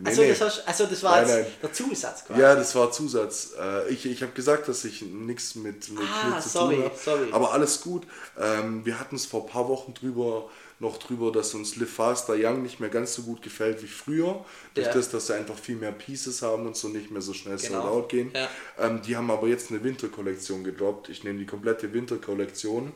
Nee, 0.00 0.10
also, 0.10 0.22
nee. 0.22 0.28
das 0.28 0.40
hast, 0.40 0.68
also 0.68 0.86
das 0.86 1.02
war 1.02 1.22
nein, 1.22 1.28
nein. 1.28 1.46
der 1.60 1.72
Zusatz 1.72 2.24
quasi. 2.24 2.40
Ja, 2.40 2.54
das 2.54 2.72
war 2.76 2.92
Zusatz. 2.92 3.50
Äh, 3.60 3.88
ich 3.88 4.06
ich 4.06 4.22
habe 4.22 4.30
gesagt, 4.32 4.68
dass 4.68 4.84
ich 4.84 5.02
nichts 5.02 5.56
mit, 5.56 5.90
mit 5.90 6.04
ah, 6.04 6.30
Knit 6.30 6.42
zu 6.42 6.48
sorry, 6.50 6.76
tun 6.76 6.84
habe. 6.84 6.94
Sorry. 7.04 7.28
Aber 7.32 7.52
alles 7.52 7.80
gut. 7.80 8.06
Ähm, 8.38 8.84
wir 8.86 9.00
hatten 9.00 9.16
es 9.16 9.26
vor 9.26 9.42
ein 9.42 9.48
paar 9.48 9.68
Wochen 9.68 9.94
drüber 9.94 10.48
noch 10.80 10.98
drüber, 10.98 11.32
dass 11.32 11.54
uns 11.54 11.76
Live 11.76 11.90
Faster 11.90 12.34
Young 12.38 12.62
nicht 12.62 12.78
mehr 12.78 12.88
ganz 12.88 13.14
so 13.14 13.22
gut 13.22 13.42
gefällt 13.42 13.82
wie 13.82 13.88
früher. 13.88 14.44
Durch 14.74 14.86
Ja. 14.86 14.92
das, 14.92 15.10
dass 15.10 15.26
sie 15.26 15.34
einfach 15.34 15.58
viel 15.58 15.74
mehr 15.76 15.90
Pieces 15.92 16.42
haben 16.42 16.66
und 16.66 16.76
so 16.76 16.88
nicht 16.88 17.10
mehr 17.10 17.22
so 17.22 17.34
schnell 17.34 17.56
Genau. 17.56 17.82
sold 17.82 17.92
out 17.92 18.08
gehen. 18.08 18.30
Ja. 18.34 18.48
Ähm, 18.78 19.02
die 19.02 19.16
haben 19.16 19.30
aber 19.30 19.48
jetzt 19.48 19.70
eine 19.70 19.82
Winterkollektion 19.82 20.62
gedroppt. 20.62 21.08
Ich 21.08 21.24
nehme 21.24 21.38
die 21.40 21.46
komplette 21.46 21.92
Winterkollektion. 21.92 22.92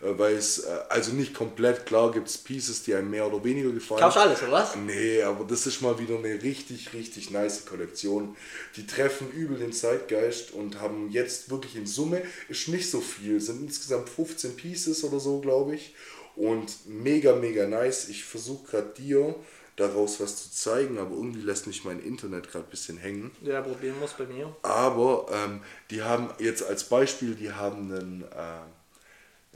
Äh, 0.00 0.18
weil 0.18 0.34
es, 0.34 0.60
äh, 0.60 0.78
also 0.88 1.12
nicht 1.12 1.34
komplett, 1.34 1.86
klar 1.86 2.10
gibt 2.12 2.28
es 2.28 2.38
Pieces, 2.38 2.82
die 2.82 2.94
einem 2.94 3.10
mehr 3.10 3.26
oder 3.26 3.42
weniger 3.44 3.70
gefallen. 3.70 4.00
Kaufst 4.00 4.18
alles, 4.18 4.42
oder 4.42 4.52
was? 4.52 4.76
Nee, 4.76 5.22
aber 5.22 5.44
das 5.44 5.66
ist 5.66 5.80
mal 5.82 5.98
wieder 5.98 6.16
eine 6.16 6.42
richtig, 6.42 6.92
richtig 6.92 7.30
nice 7.30 7.64
Kollektion. 7.66 8.36
Die 8.76 8.86
treffen 8.86 9.30
übel 9.30 9.58
den 9.58 9.72
Zeitgeist 9.72 10.52
und 10.52 10.80
haben 10.80 11.10
jetzt 11.10 11.50
wirklich 11.50 11.76
in 11.76 11.86
Summe, 11.86 12.22
ist 12.48 12.68
nicht 12.68 12.90
so 12.90 13.00
viel, 13.00 13.40
sind 13.40 13.62
insgesamt 13.62 14.08
15 14.08 14.56
Pieces 14.56 15.04
oder 15.04 15.20
so, 15.20 15.40
glaube 15.40 15.74
ich. 15.74 15.94
Und 16.34 16.86
mega, 16.86 17.34
mega 17.34 17.66
nice. 17.66 18.08
Ich 18.08 18.24
versuche 18.24 18.70
gerade 18.70 18.92
dir 18.98 19.34
daraus 19.76 20.20
was 20.20 20.42
zu 20.42 20.50
zeigen, 20.50 20.98
aber 20.98 21.14
irgendwie 21.14 21.40
lässt 21.40 21.66
mich 21.66 21.84
mein 21.84 22.00
Internet 22.00 22.50
gerade 22.50 22.66
ein 22.66 22.70
bisschen 22.70 22.98
hängen. 22.98 23.30
Ja, 23.42 23.60
probieren 23.60 23.96
wir 23.98 24.06
es 24.06 24.14
bei 24.14 24.24
mir. 24.24 24.54
Aber 24.62 25.26
ähm, 25.32 25.60
die 25.90 26.02
haben 26.02 26.30
jetzt 26.38 26.62
als 26.62 26.84
Beispiel, 26.84 27.34
die 27.34 27.52
haben 27.52 27.92
einen, 27.92 28.22
äh, 28.22 28.75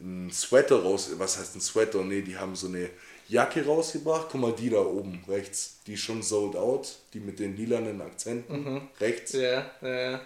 einen 0.01 0.31
Sweater 0.31 0.83
raus, 0.83 1.11
was 1.19 1.39
heißt 1.39 1.57
ein 1.57 1.61
Sweater? 1.61 2.03
Nee, 2.03 2.23
die 2.23 2.37
haben 2.37 2.57
so 2.57 2.67
eine 2.69 2.91
Jacke 3.29 3.65
rausgebracht. 3.65 4.29
Guck 4.31 4.41
mal, 4.41 4.53
die 4.53 4.71
da 4.71 4.81
oben 4.81 5.23
rechts, 5.29 5.79
die 5.87 5.95
ist 5.95 6.01
schon 6.01 6.23
sold 6.23 6.57
out, 6.57 6.99
die 7.15 7.21
mit 7.21 7.39
den 7.39 7.57
lilanen 7.57 8.01
Akzenten 8.01 8.89
rechts. 9.01 9.33
Ja, 9.33 9.71
ja. 9.83 10.21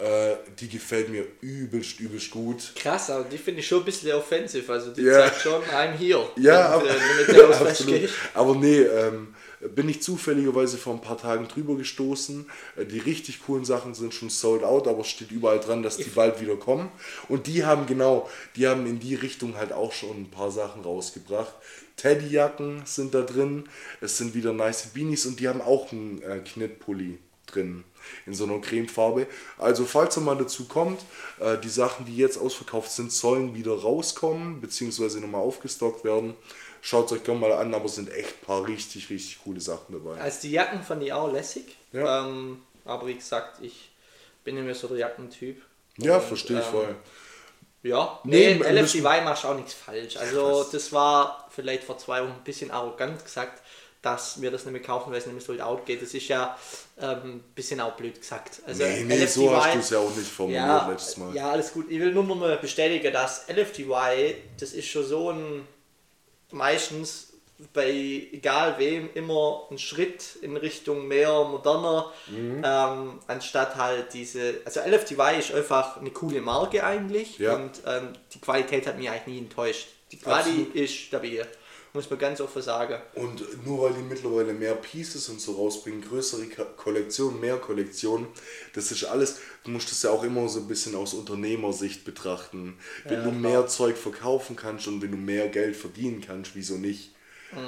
Äh, 0.00 0.36
die 0.58 0.68
gefällt 0.68 1.10
mir 1.10 1.26
übelst, 1.42 2.00
übelst 2.00 2.30
gut. 2.30 2.72
Krass, 2.74 3.10
aber 3.10 3.24
die 3.24 3.36
finde 3.36 3.60
ich 3.60 3.66
schon 3.66 3.80
ein 3.80 3.84
bisschen 3.84 4.12
offensiv. 4.12 4.70
Also 4.70 4.92
die 4.92 5.02
Ja. 5.02 5.12
zeigt 5.20 5.42
schon, 5.42 5.62
I'm 5.64 5.92
here. 5.92 6.26
Ja, 6.36 6.70
aber, 6.70 6.88
äh, 6.88 6.94
mit 7.18 7.36
der 7.36 7.48
Ausweis 7.50 7.80
absolut. 7.80 8.08
aber 8.32 8.54
nee, 8.54 8.78
ähm, 8.80 9.34
bin 9.74 9.90
ich 9.90 10.00
zufälligerweise 10.02 10.78
vor 10.78 10.94
ein 10.94 11.02
paar 11.02 11.18
Tagen 11.18 11.46
drüber 11.48 11.76
gestoßen. 11.76 12.48
Äh, 12.76 12.86
Die 12.86 12.98
richtig 12.98 13.42
coolen 13.44 13.66
Sachen 13.66 13.94
sind 13.94 14.14
schon 14.14 14.30
sold 14.30 14.64
out, 14.64 14.88
aber 14.88 15.00
es 15.00 15.08
steht 15.08 15.30
überall 15.32 15.60
dran, 15.60 15.82
dass 15.82 15.98
die 15.98 16.04
bald 16.04 16.40
wieder 16.40 16.56
kommen. 16.56 16.90
Und 17.28 17.46
die 17.46 17.66
haben 17.66 17.84
genau, 17.86 18.30
die 18.56 18.66
haben 18.68 18.86
in 18.86 19.00
die 19.00 19.16
Richtung 19.16 19.56
halt 19.58 19.72
auch 19.72 19.92
schon 19.92 20.16
ein 20.22 20.30
paar 20.30 20.50
Sachen 20.50 20.82
rausgebracht. 20.82 21.52
Teddyjacken 21.96 22.82
sind 22.86 23.12
da 23.14 23.20
drin, 23.20 23.68
es 24.00 24.16
sind 24.16 24.34
wieder 24.34 24.54
nice 24.54 24.86
Beanies 24.94 25.26
und 25.26 25.38
die 25.40 25.48
haben 25.48 25.60
auch 25.60 25.92
einen 25.92 26.22
äh, 26.22 26.38
Knittpulli 26.38 27.18
drin 27.46 27.84
in 28.26 28.34
so 28.34 28.44
einer 28.44 28.58
Cremefarbe. 28.60 29.26
Also 29.58 29.84
falls 29.84 30.16
er 30.16 30.22
mal 30.22 30.36
dazu 30.36 30.66
kommt, 30.66 31.00
äh, 31.40 31.58
die 31.58 31.68
Sachen, 31.68 32.06
die 32.06 32.16
jetzt 32.16 32.38
ausverkauft 32.38 32.90
sind, 32.90 33.12
sollen 33.12 33.54
wieder 33.54 33.72
rauskommen, 33.72 34.60
beziehungsweise 34.60 35.20
nochmal 35.20 35.42
aufgestockt 35.42 36.04
werden. 36.04 36.34
Schaut 36.82 37.06
es 37.06 37.12
euch 37.12 37.24
gerne 37.24 37.40
mal 37.40 37.52
an, 37.52 37.74
aber 37.74 37.84
es 37.84 37.96
sind 37.96 38.10
echt 38.10 38.40
ein 38.42 38.46
paar 38.46 38.66
richtig, 38.66 39.10
richtig 39.10 39.40
coole 39.44 39.60
Sachen 39.60 39.92
dabei. 39.92 40.20
Also 40.20 40.40
die 40.42 40.52
Jacken 40.52 40.82
fand 40.82 41.02
ich 41.02 41.12
auch 41.12 41.30
lässig. 41.30 41.76
Ja. 41.92 42.26
Ähm, 42.26 42.62
aber 42.86 43.06
wie 43.06 43.14
gesagt, 43.14 43.62
ich 43.62 43.90
bin 44.44 44.64
mehr 44.64 44.74
so 44.74 44.88
der 44.88 44.96
Jackentyp. 44.98 45.60
Ja, 45.98 46.16
Und, 46.16 46.24
verstehe 46.24 46.58
ich 46.58 46.64
ähm, 46.66 46.70
voll. 46.72 46.96
Ja, 47.82 48.20
Nee, 48.24 48.54
nee, 48.56 48.62
LFDY 48.62 49.00
müssen- 49.02 49.24
machst 49.24 49.44
auch 49.46 49.54
nichts 49.56 49.72
falsch. 49.74 50.16
Also 50.18 50.64
das 50.70 50.92
war 50.92 51.48
vielleicht 51.50 51.84
vor 51.84 51.96
zwei 51.98 52.20
Wochen 52.22 52.32
ein 52.32 52.44
bisschen 52.44 52.70
arrogant 52.70 53.22
gesagt, 53.24 53.62
dass 54.02 54.40
wir 54.40 54.50
das 54.50 54.64
nicht 54.64 54.72
mehr 54.72 54.82
kaufen, 54.82 55.10
weil 55.10 55.18
es 55.18 55.26
nicht 55.26 55.34
mehr 55.34 55.42
sold 55.44 55.60
out 55.60 55.84
geht. 55.84 56.00
Das 56.02 56.14
ist 56.14 56.26
ja 56.28 56.56
ähm, 57.00 57.18
ein 57.36 57.40
bisschen 57.54 57.80
auch 57.80 57.92
blöd 57.92 58.18
gesagt. 58.20 58.62
Also 58.66 58.82
Nee, 58.82 59.04
nee, 59.04 59.26
so 59.26 59.54
hast 59.54 59.74
du 59.74 59.78
es 59.80 59.90
ja 59.90 59.98
auch 59.98 60.14
nicht 60.16 60.30
formuliert 60.30 60.64
ja, 60.64 60.88
letztes 60.88 61.16
Mal. 61.18 61.34
Ja, 61.34 61.50
alles 61.50 61.72
gut. 61.72 61.90
Ich 61.90 61.98
will 62.00 62.12
nur 62.12 62.24
noch 62.24 62.34
mal 62.36 62.56
bestätigen, 62.56 63.12
dass 63.12 63.46
LFTY, 63.48 64.36
das 64.58 64.72
ist 64.72 64.88
schon 64.88 65.04
so 65.04 65.30
ein, 65.32 65.66
meistens 66.50 67.26
bei 67.74 67.90
egal 68.32 68.78
wem, 68.78 69.10
immer 69.12 69.66
ein 69.70 69.76
Schritt 69.78 70.36
in 70.40 70.56
Richtung 70.56 71.06
mehr 71.06 71.44
moderner, 71.44 72.10
Mhm. 72.28 72.62
ähm, 72.64 73.18
anstatt 73.26 73.76
halt 73.76 74.14
diese, 74.14 74.62
also 74.64 74.80
LFTY 74.80 75.38
ist 75.38 75.52
einfach 75.52 75.98
eine 75.98 76.10
coole 76.10 76.40
Marke 76.40 76.82
eigentlich 76.82 77.38
Ja. 77.38 77.56
und 77.56 77.72
ähm, 77.86 78.14
die 78.32 78.40
Qualität 78.40 78.86
hat 78.86 78.96
mich 78.98 79.10
eigentlich 79.10 79.26
nie 79.26 79.38
enttäuscht. 79.40 79.88
Die 80.10 80.16
Quali 80.18 80.38
Absolut. 80.38 80.74
ist 80.74 80.94
stabil, 80.94 81.46
muss 81.92 82.08
man 82.10 82.18
ganz 82.18 82.40
offen 82.40 82.62
sagen. 82.62 82.96
Und 83.14 83.64
nur 83.66 83.82
weil 83.82 83.94
die 83.94 84.02
mittlerweile 84.02 84.52
mehr 84.52 84.74
Pieces 84.74 85.28
und 85.28 85.40
so 85.40 85.52
rausbringen, 85.52 86.02
größere 86.02 86.46
Ko- 86.46 86.66
Kollektionen, 86.76 87.40
mehr 87.40 87.56
Kollektionen, 87.58 88.28
das 88.74 88.92
ist 88.92 89.04
alles, 89.04 89.38
du 89.64 89.70
musst 89.70 89.90
das 89.90 90.02
ja 90.02 90.10
auch 90.10 90.22
immer 90.22 90.48
so 90.48 90.60
ein 90.60 90.68
bisschen 90.68 90.94
aus 90.94 91.14
Unternehmersicht 91.14 92.04
betrachten. 92.04 92.78
Wenn 93.04 93.24
du 93.24 93.30
mehr 93.32 93.66
Zeug 93.66 93.96
verkaufen 93.96 94.56
kannst 94.56 94.86
und 94.86 95.02
wenn 95.02 95.10
du 95.10 95.16
mehr 95.16 95.48
Geld 95.48 95.76
verdienen 95.76 96.22
kannst, 96.24 96.52
wieso 96.54 96.74
nicht? 96.74 97.10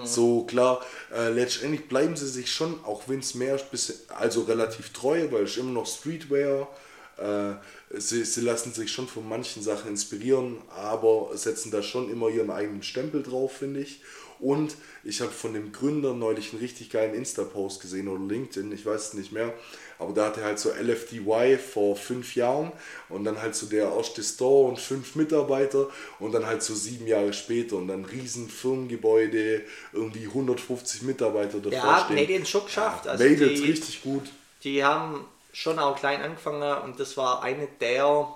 So 0.04 0.44
klar, 0.44 0.84
äh, 1.12 1.30
letztendlich 1.30 1.88
bleiben 1.88 2.14
sie 2.16 2.28
sich 2.28 2.52
schon, 2.52 2.84
auch 2.84 3.08
wenn 3.08 3.18
es 3.18 3.34
mehr 3.34 3.56
ist, 3.56 3.70
bisschen, 3.72 3.96
also 4.10 4.42
relativ 4.42 4.92
treu, 4.92 5.26
weil 5.32 5.42
es 5.42 5.56
immer 5.56 5.72
noch 5.72 5.86
Streetwear. 5.86 6.68
Äh, 7.18 7.54
sie, 7.98 8.24
sie 8.24 8.40
lassen 8.40 8.72
sich 8.72 8.90
schon 8.90 9.06
von 9.08 9.28
manchen 9.28 9.62
Sachen 9.62 9.90
inspirieren, 9.90 10.56
aber 10.74 11.30
setzen 11.36 11.70
da 11.70 11.82
schon 11.82 12.10
immer 12.10 12.28
ihren 12.28 12.50
eigenen 12.50 12.82
Stempel 12.82 13.22
drauf, 13.22 13.52
finde 13.58 13.80
ich. 13.80 14.00
Und 14.40 14.74
ich 15.04 15.20
habe 15.20 15.30
von 15.30 15.54
dem 15.54 15.70
Gründer 15.70 16.14
neulich 16.14 16.52
einen 16.52 16.60
richtig 16.60 16.90
geilen 16.90 17.14
Insta-Post 17.14 17.80
gesehen 17.80 18.08
oder 18.08 18.24
LinkedIn, 18.24 18.72
ich 18.72 18.84
weiß 18.84 19.08
es 19.08 19.14
nicht 19.14 19.30
mehr. 19.30 19.54
Aber 20.00 20.12
da 20.14 20.26
hat 20.26 20.36
er 20.38 20.44
halt 20.44 20.58
so 20.58 20.70
LFDY 20.70 21.58
vor 21.58 21.94
fünf 21.94 22.34
Jahren 22.34 22.72
und 23.08 23.22
dann 23.22 23.40
halt 23.40 23.54
so 23.54 23.66
der 23.66 23.92
erste 23.94 24.20
Store 24.20 24.68
und 24.68 24.80
fünf 24.80 25.14
Mitarbeiter 25.14 25.88
und 26.18 26.32
dann 26.32 26.44
halt 26.44 26.64
so 26.64 26.74
sieben 26.74 27.06
Jahre 27.06 27.32
später 27.32 27.76
und 27.76 27.86
dann 27.86 28.04
riesen 28.04 28.48
Firmengebäude, 28.48 29.62
irgendwie 29.92 30.26
150 30.26 31.02
Mitarbeiter 31.02 31.58
davor 31.60 31.72
Ja, 31.78 32.02
stehen. 32.04 32.16
nee, 32.16 32.26
den 32.26 32.44
schon 32.44 32.64
geschafft. 32.64 33.06
Also 33.06 33.22
Made 33.22 33.36
die- 33.36 33.62
richtig 33.64 34.02
gut. 34.02 34.24
die 34.64 34.82
haben 34.82 35.24
schon 35.52 35.78
auch 35.78 35.96
klein 35.96 36.22
angefangen 36.22 36.82
und 36.82 36.98
das 36.98 37.16
war 37.16 37.42
eine 37.42 37.66
der, 37.80 38.26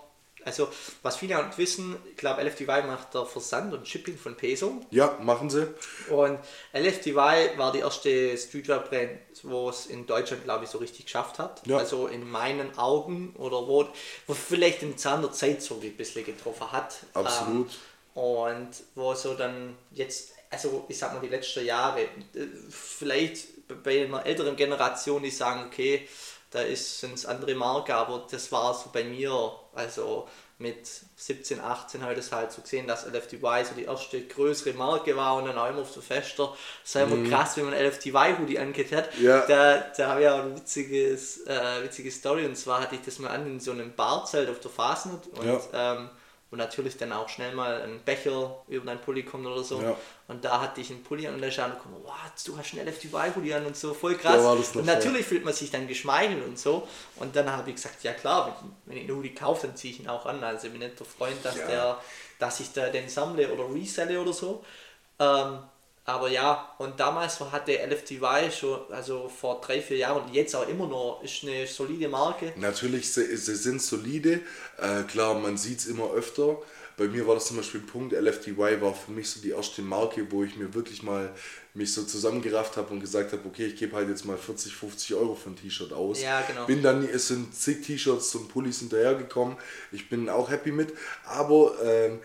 also 0.44 0.68
was 1.02 1.16
viele 1.16 1.38
auch 1.38 1.46
nicht 1.46 1.58
wissen, 1.58 1.96
ich 2.10 2.16
glaube 2.16 2.42
LFDY 2.42 2.82
macht 2.86 3.14
der 3.14 3.24
Versand 3.26 3.72
und 3.74 3.88
Shipping 3.88 4.16
von 4.16 4.36
Peso 4.36 4.80
Ja, 4.90 5.16
machen 5.20 5.50
sie. 5.50 5.66
und 6.10 6.38
LFDY 6.72 7.50
war 7.56 7.72
die 7.72 7.80
erste 7.80 8.36
Streetwear-Brand, 8.36 9.18
wo 9.42 9.70
es 9.70 9.86
in 9.86 10.06
Deutschland 10.06 10.44
glaube 10.44 10.64
ich 10.64 10.70
so 10.70 10.78
richtig 10.78 11.06
geschafft 11.06 11.38
hat. 11.38 11.62
Ja. 11.66 11.78
Also 11.78 12.06
in 12.06 12.28
meinen 12.30 12.76
Augen 12.78 13.34
oder 13.38 13.66
wo, 13.66 13.88
wo 14.26 14.34
vielleicht 14.34 14.82
den 14.82 14.96
Zahn 14.98 15.22
der 15.22 15.32
Zeit 15.32 15.62
so 15.62 15.80
ein 15.82 15.96
bisschen 15.96 16.24
getroffen 16.24 16.70
hat. 16.70 16.98
Absolut. 17.14 17.70
Ähm, 18.14 18.22
und 18.22 18.68
wo 18.94 19.14
so 19.14 19.34
dann 19.34 19.76
jetzt, 19.92 20.32
also 20.50 20.84
ich 20.88 20.96
sag 20.98 21.12
mal 21.12 21.20
die 21.20 21.28
letzten 21.28 21.64
Jahre, 21.66 22.00
äh, 22.02 22.08
vielleicht 22.70 23.48
bei 23.82 24.04
einer 24.04 24.24
älteren 24.24 24.54
Generation, 24.56 25.22
die 25.22 25.30
sagen, 25.30 25.64
okay, 25.66 26.08
da 26.56 26.74
sind 26.74 27.14
es 27.14 27.26
andere 27.26 27.54
Marken, 27.54 27.92
aber 27.92 28.26
das 28.30 28.50
war 28.52 28.74
so 28.74 28.90
bei 28.92 29.04
mir, 29.04 29.52
also 29.74 30.26
mit 30.58 30.88
17, 31.16 31.60
18 31.60 32.00
habe 32.02 32.12
ich 32.14 32.18
das 32.18 32.32
halt 32.32 32.50
so 32.50 32.62
gesehen, 32.62 32.86
dass 32.86 33.04
LFDY 33.06 33.62
so 33.68 33.74
die 33.76 33.84
erste 33.84 34.22
größere 34.26 34.72
Marke 34.72 35.14
war 35.14 35.36
und 35.36 35.44
dann 35.44 35.58
auch 35.58 35.68
immer 35.68 35.82
auf 35.82 35.92
der 35.92 36.02
Fester. 36.02 36.56
Das 36.82 36.94
war 36.94 37.02
immer 37.02 37.28
krass, 37.28 37.58
wenn 37.58 37.66
man 37.66 37.74
LFDY-Hoodie 37.74 38.58
angeht 38.58 38.90
hat. 38.92 39.14
Ja. 39.18 39.44
Da, 39.46 39.84
da 39.94 40.08
habe 40.08 40.22
ich 40.22 40.28
auch 40.28 40.38
eine 40.40 40.56
witziges, 40.56 41.46
äh, 41.46 41.82
witzige 41.84 42.10
Story 42.10 42.46
und 42.46 42.56
zwar 42.56 42.80
hatte 42.80 42.94
ich 42.94 43.02
das 43.02 43.18
mal 43.18 43.28
an 43.30 43.46
in 43.46 43.60
so 43.60 43.72
einem 43.72 43.92
Barzelt 43.94 44.48
auf 44.48 44.60
der 44.60 44.70
Fasnet 44.70 45.26
und 45.34 45.46
Ja. 45.46 45.60
ähm, 45.74 46.08
wo 46.56 46.62
natürlich 46.62 46.96
dann 46.96 47.12
auch 47.12 47.28
schnell 47.28 47.54
mal 47.54 47.82
ein 47.82 48.00
Becher 48.04 48.62
über 48.68 48.86
deinen 48.86 49.00
Pulli 49.00 49.22
kommt 49.22 49.46
oder 49.46 49.62
so. 49.62 49.80
Ja. 49.80 49.96
Und 50.28 50.44
da 50.44 50.60
hatte 50.60 50.80
ich 50.80 50.90
einen 50.90 51.02
Pulli 51.04 51.26
an 51.28 51.34
und 51.34 51.42
da 51.42 51.50
stand 51.50 51.76
gekommen, 51.76 51.96
wow, 52.02 52.14
du 52.44 52.56
hast 52.58 52.72
einen 52.74 52.88
LFDY-Hoodie 52.88 53.54
an 53.54 53.66
und 53.66 53.76
so, 53.76 53.94
voll 53.94 54.16
krass. 54.16 54.42
Noch 54.42 54.74
und 54.74 54.86
natürlich 54.86 55.26
fühlt 55.26 55.44
man 55.44 55.54
sich 55.54 55.70
dann 55.70 55.86
geschmeichelt 55.86 56.44
und 56.44 56.58
so. 56.58 56.88
Und 57.16 57.36
dann 57.36 57.50
habe 57.50 57.70
ich 57.70 57.76
gesagt, 57.76 58.02
ja 58.02 58.12
klar, 58.12 58.58
wenn, 58.60 58.72
wenn 58.86 58.96
ich 59.04 59.08
einen 59.08 59.16
Hoodie 59.18 59.34
kaufe, 59.34 59.66
dann 59.66 59.76
ziehe 59.76 59.92
ich 59.92 60.00
ihn 60.00 60.08
auch 60.08 60.26
an. 60.26 60.42
Also 60.42 60.66
ich 60.66 60.72
bin 60.72 60.80
nicht 60.80 60.98
der 60.98 61.06
Freund, 61.06 61.36
dass, 61.44 61.56
Ja. 61.56 61.66
der, 61.66 62.00
dass 62.38 62.60
ich 62.60 62.72
da 62.72 62.88
den 62.88 63.08
sammle 63.08 63.52
oder 63.52 63.72
reselle 63.72 64.20
oder 64.20 64.32
so. 64.32 64.64
Ähm, 65.18 65.58
aber 66.06 66.30
ja, 66.30 66.72
und 66.78 67.00
damals 67.00 67.40
hatte 67.40 67.72
LFDY 67.72 68.50
schon, 68.56 68.80
also 68.90 69.28
vor 69.28 69.60
drei, 69.60 69.82
vier 69.82 69.96
Jahren 69.96 70.22
und 70.22 70.32
jetzt 70.32 70.54
auch 70.54 70.68
immer 70.68 70.86
noch, 70.86 71.20
ist 71.24 71.42
eine 71.42 71.66
solide 71.66 72.08
Marke. 72.08 72.52
Natürlich, 72.56 73.12
sie, 73.12 73.36
sie 73.36 73.56
sind 73.56 73.82
solide. 73.82 74.40
Äh, 74.78 75.02
klar, 75.02 75.34
man 75.34 75.56
sieht 75.56 75.80
es 75.80 75.86
immer 75.86 76.12
öfter. 76.12 76.58
Bei 76.96 77.06
mir 77.08 77.26
war 77.26 77.34
das 77.34 77.46
zum 77.46 77.58
Beispiel 77.58 77.80
ein 77.82 77.86
Punkt, 77.86 78.14
LFDY 78.14 78.80
war 78.80 78.94
für 78.94 79.10
mich 79.12 79.28
so 79.28 79.40
die 79.40 79.50
erste 79.50 79.82
Marke, 79.82 80.30
wo 80.30 80.42
ich 80.44 80.56
mir 80.56 80.72
wirklich 80.72 81.02
mal 81.02 81.30
mich 81.74 81.92
so 81.92 82.04
zusammengerafft 82.04 82.78
habe 82.78 82.94
und 82.94 83.00
gesagt 83.00 83.32
habe, 83.32 83.46
okay, 83.46 83.66
ich 83.66 83.76
gebe 83.76 83.94
halt 83.94 84.08
jetzt 84.08 84.24
mal 84.24 84.38
40, 84.38 84.74
50 84.74 85.14
Euro 85.14 85.34
für 85.34 85.50
ein 85.50 85.56
T-Shirt 85.56 85.92
aus. 85.92 86.22
Ja, 86.22 86.40
genau. 86.40 86.64
Bin 86.64 86.82
dann, 86.82 87.06
es 87.06 87.28
sind 87.28 87.54
zig 87.54 87.82
T-Shirts 87.84 88.34
und 88.36 88.48
Pullis 88.48 88.78
hinterhergekommen. 88.78 89.58
Ich 89.92 90.08
bin 90.08 90.30
auch 90.30 90.50
happy 90.50 90.72
mit. 90.72 90.94
Aber 91.26 91.74
ähm, 91.84 92.20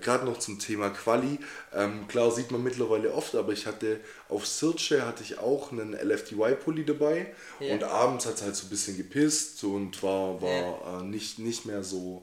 gerade 0.00 0.24
noch 0.24 0.38
zum 0.38 0.58
Thema 0.58 0.88
Quali, 0.88 1.38
ähm, 1.74 2.08
klar 2.08 2.30
sieht 2.30 2.50
man 2.50 2.62
mittlerweile 2.62 3.12
oft, 3.12 3.34
aber 3.34 3.52
ich 3.52 3.66
hatte 3.66 4.00
auf 4.30 4.46
Searche 4.46 5.04
hatte 5.06 5.22
ich 5.22 5.38
auch 5.38 5.70
einen 5.70 5.92
LFDY-Pulli 5.92 6.86
dabei 6.86 7.34
Ja. 7.60 7.74
und 7.74 7.84
abends 7.84 8.24
hat 8.24 8.36
es 8.36 8.42
halt 8.42 8.56
so 8.56 8.66
ein 8.66 8.70
bisschen 8.70 8.96
gepisst 8.96 9.62
und 9.64 10.02
war, 10.02 10.40
war 10.40 11.00
äh, 11.00 11.04
nicht, 11.04 11.38
nicht 11.38 11.66
mehr 11.66 11.82
so 11.82 12.22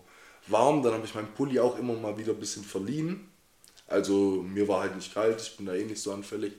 warm. 0.52 0.84
Dann 0.84 0.94
habe 0.94 1.06
ich 1.06 1.16
meinen 1.16 1.34
Pulli 1.34 1.60
auch 1.60 1.78
immer 1.78 1.94
mal 1.94 2.18
wieder 2.18 2.34
ein 2.34 2.40
bisschen 2.40 2.64
verliehen. 2.64 3.30
Also 3.88 4.44
mir 4.44 4.68
war 4.68 4.82
halt 4.82 4.96
nicht 4.96 5.14
kalt, 5.14 5.42
ich 5.42 5.58
bin 5.58 5.66
da 5.66 5.74
eh 5.74 5.84
nicht 5.84 6.02
so 6.02 6.14
anfällig. 6.14 6.54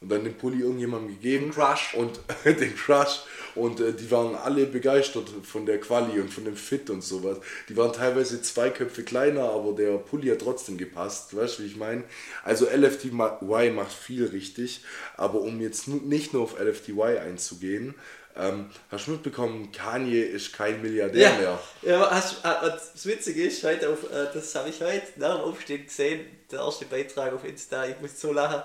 Und 0.00 0.10
dann 0.10 0.24
den 0.24 0.36
Pulli 0.36 0.60
irgendjemandem 0.60 1.14
gegeben. 1.14 1.50
Crush. 1.50 1.94
Und 1.94 2.20
den 2.44 2.76
Crush. 2.76 3.22
Und 3.54 3.80
äh, 3.80 3.94
die 3.94 4.10
waren 4.10 4.34
alle 4.34 4.66
begeistert 4.66 5.30
von 5.42 5.64
der 5.64 5.80
Quali 5.80 6.20
und 6.20 6.30
von 6.30 6.44
dem 6.44 6.56
Fit 6.56 6.90
und 6.90 7.02
sowas. 7.02 7.38
Die 7.70 7.76
waren 7.78 7.94
teilweise 7.94 8.42
zwei 8.42 8.68
Köpfe 8.68 9.04
kleiner, 9.04 9.50
aber 9.50 9.72
der 9.72 9.96
Pulli 9.96 10.28
hat 10.28 10.40
trotzdem 10.40 10.76
gepasst. 10.76 11.34
Weißt 11.34 11.58
du, 11.58 11.62
wie 11.62 11.68
ich 11.68 11.76
meine? 11.76 12.04
Also 12.44 12.66
LFTY 12.66 13.70
macht 13.70 13.92
viel 13.92 14.26
richtig. 14.26 14.84
Aber 15.16 15.40
um 15.40 15.60
jetzt 15.62 15.88
nicht 15.88 16.34
nur 16.34 16.42
auf 16.42 16.60
LFTY 16.60 17.18
einzugehen, 17.18 17.94
ähm, 18.38 18.70
hast 18.90 19.06
du 19.06 19.12
mitbekommen, 19.12 19.70
Kanye 19.72 20.20
ist 20.22 20.52
kein 20.52 20.80
Milliardär 20.82 21.30
Ja, 21.30 21.36
mehr. 21.36 21.58
ja 21.82 22.10
hast, 22.10 22.44
äh, 22.44 22.48
das 22.62 23.06
Witzige 23.06 23.44
ist, 23.44 23.62
heute 23.64 23.88
auf, 23.90 24.04
äh, 24.10 24.26
das 24.32 24.54
habe 24.54 24.68
ich 24.68 24.80
heute 24.80 25.06
nach 25.16 25.36
dem 25.36 25.44
Aufstehen 25.44 25.84
gesehen, 25.86 26.26
der 26.50 26.60
erste 26.60 26.84
Beitrag 26.86 27.32
auf 27.32 27.44
Insta, 27.44 27.86
ich 27.86 28.00
muss 28.00 28.20
so 28.20 28.32
lachen. 28.32 28.62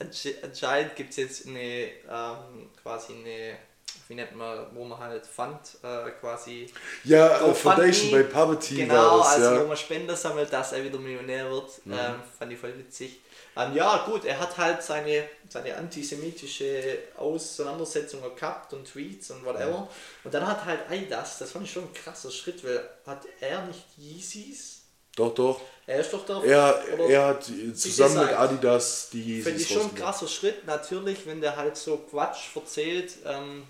Ansche- 0.00 0.34
Anscheinend 0.42 0.96
gibt 0.96 1.10
es 1.10 1.16
jetzt 1.16 1.46
eine, 1.46 1.60
ähm, 1.60 2.70
quasi 2.82 3.12
eine, 3.14 3.56
wie 4.08 4.14
nennt 4.14 4.34
man, 4.34 4.66
wo 4.74 4.84
man 4.84 4.98
halt 4.98 5.24
Fund 5.26 5.58
äh, 5.82 6.10
quasi. 6.20 6.66
Ja, 7.04 7.36
äh, 7.36 7.40
GoFundMe. 7.40 7.54
Foundation 7.54 8.10
bei 8.10 8.22
Poverty 8.24 8.74
Genau, 8.76 9.18
das, 9.18 9.28
also 9.36 9.50
wo 9.52 9.54
ja. 9.60 9.64
man 9.64 9.76
Spender 9.76 10.16
sammelt, 10.16 10.52
dass 10.52 10.72
er 10.72 10.82
wieder 10.84 10.98
Millionär 10.98 11.48
wird. 11.50 11.70
Ähm, 11.86 12.14
fand 12.38 12.52
ich 12.52 12.58
voll 12.58 12.76
witzig. 12.76 13.20
Ähm, 13.56 13.74
ja, 13.74 14.04
gut, 14.06 14.24
er 14.24 14.38
hat 14.40 14.56
halt 14.56 14.82
seine, 14.82 15.28
seine 15.48 15.76
antisemitische 15.76 16.98
Auseinandersetzungen 17.16 18.34
gehabt 18.34 18.72
und 18.72 18.86
Tweets 18.90 19.30
und 19.30 19.44
whatever. 19.44 19.88
Und 20.24 20.32
dann 20.32 20.46
hat 20.46 20.64
halt 20.64 20.80
Adidas, 20.90 21.38
das 21.38 21.50
fand 21.52 21.66
ich 21.66 21.72
schon 21.72 21.84
ein 21.84 21.92
krasser 21.92 22.30
Schritt, 22.30 22.64
weil 22.64 22.82
hat 23.06 23.22
er 23.40 23.62
nicht 23.66 23.84
Yeezys? 23.98 24.80
Doch, 25.16 25.34
doch. 25.34 25.60
Er 25.86 26.00
ist 26.00 26.12
doch 26.12 26.24
der. 26.24 26.42
Er, 26.44 26.98
er 27.10 27.26
hat 27.26 27.44
zusammen 27.74 28.20
mit. 28.26 28.32
Adidas 28.34 29.10
die 29.12 29.42
Finde 29.42 29.58
Yeezys 29.58 29.70
ich 29.70 29.76
schon 29.76 29.90
ein 29.90 29.94
krasser 29.94 30.28
Schritt, 30.28 30.66
natürlich, 30.66 31.26
wenn 31.26 31.40
der 31.42 31.56
halt 31.56 31.76
so 31.76 31.98
Quatsch 31.98 32.56
erzählt. 32.56 33.12
Ähm, 33.26 33.64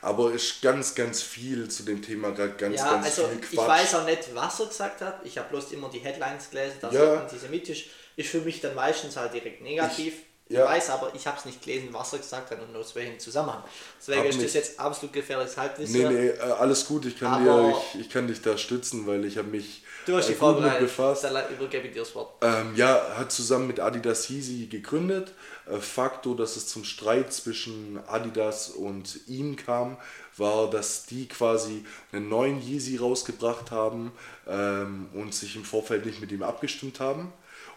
Aber 0.00 0.32
ist 0.32 0.60
ganz, 0.62 0.96
ganz 0.96 1.22
viel 1.22 1.68
zu 1.70 1.84
dem 1.84 2.02
Thema, 2.02 2.30
ga- 2.32 2.48
ganz, 2.48 2.76
ja, 2.78 2.90
ganz 2.94 3.04
also 3.06 3.28
viel 3.28 3.38
Quatsch. 3.40 3.52
ich 3.52 3.58
weiß 3.58 3.94
auch 3.94 4.04
nicht, 4.04 4.34
was 4.34 4.58
er 4.58 4.66
gesagt 4.66 5.00
hat. 5.02 5.20
Ich 5.22 5.38
habe 5.38 5.48
bloß 5.50 5.70
immer 5.70 5.88
die 5.88 6.00
Headlines 6.00 6.50
gelesen, 6.50 6.78
dass 6.80 6.92
Ja. 6.92 7.04
er 7.04 7.20
antisemitisch 7.20 7.90
ist 8.16 8.28
für 8.30 8.40
mich 8.40 8.60
dann 8.60 8.74
meistens 8.74 9.16
halt 9.16 9.34
direkt 9.34 9.62
negativ. 9.62 10.14
Ich, 10.48 10.58
ja. 10.58 10.66
weiß 10.66 10.90
aber, 10.90 11.12
ich 11.14 11.26
habe 11.26 11.38
es 11.38 11.46
nicht 11.46 11.62
gelesen, 11.62 11.88
was 11.92 12.12
er 12.12 12.18
gesagt 12.18 12.50
hat 12.50 12.60
und 12.60 12.76
aus 12.76 12.94
welchem 12.94 13.18
Zusammenhang. 13.18 13.62
Deswegen 13.98 14.18
Hab 14.20 14.26
ist 14.26 14.34
das 14.34 14.42
nicht- 14.42 14.54
jetzt 14.54 14.78
absolut 14.80 15.12
gefährliches 15.14 15.56
Halbwissen. 15.56 16.02
Nee, 16.02 16.08
nee, 16.08 16.28
äh, 16.28 16.40
alles 16.40 16.84
gut, 16.86 17.06
ich 17.06 17.18
kann, 17.18 17.42
dir, 17.42 17.74
ich, 17.94 18.00
ich 18.00 18.10
kann 18.10 18.26
dich 18.26 18.42
da 18.42 18.58
stützen, 18.58 19.06
weil 19.06 19.24
ich 19.24 19.38
habe 19.38 19.48
mich 19.48 19.82
Du 20.04 20.14
hast 20.16 20.26
äh, 20.26 20.30
mit 20.30 20.38
vorbereitet, 20.38 20.80
befasst. 20.80 21.24
dann 21.24 21.42
übergebe 21.54 21.86
ich 21.86 21.94
dir 21.94 22.00
das 22.00 22.14
Wort. 22.14 22.34
Ähm, 22.42 22.74
ja, 22.76 23.02
hat 23.16 23.32
zusammen 23.32 23.66
mit 23.66 23.80
Adidas 23.80 24.28
Yeezy 24.28 24.66
gegründet. 24.66 25.32
Äh, 25.70 25.78
Faktor, 25.78 26.36
dass 26.36 26.56
es 26.56 26.66
zum 26.66 26.84
Streit 26.84 27.32
zwischen 27.32 28.00
Adidas 28.08 28.68
und 28.70 29.20
ihm 29.28 29.56
kam, 29.56 29.96
war, 30.36 30.68
dass 30.68 31.06
die 31.06 31.28
quasi 31.28 31.84
einen 32.10 32.28
neuen 32.28 32.60
Yeezy 32.60 32.96
rausgebracht 32.98 33.70
haben 33.70 34.12
ähm, 34.46 35.08
und 35.14 35.34
sich 35.34 35.56
im 35.56 35.64
Vorfeld 35.64 36.04
nicht 36.04 36.20
mit 36.20 36.30
ihm 36.32 36.42
abgestimmt 36.42 37.00
haben. 37.00 37.32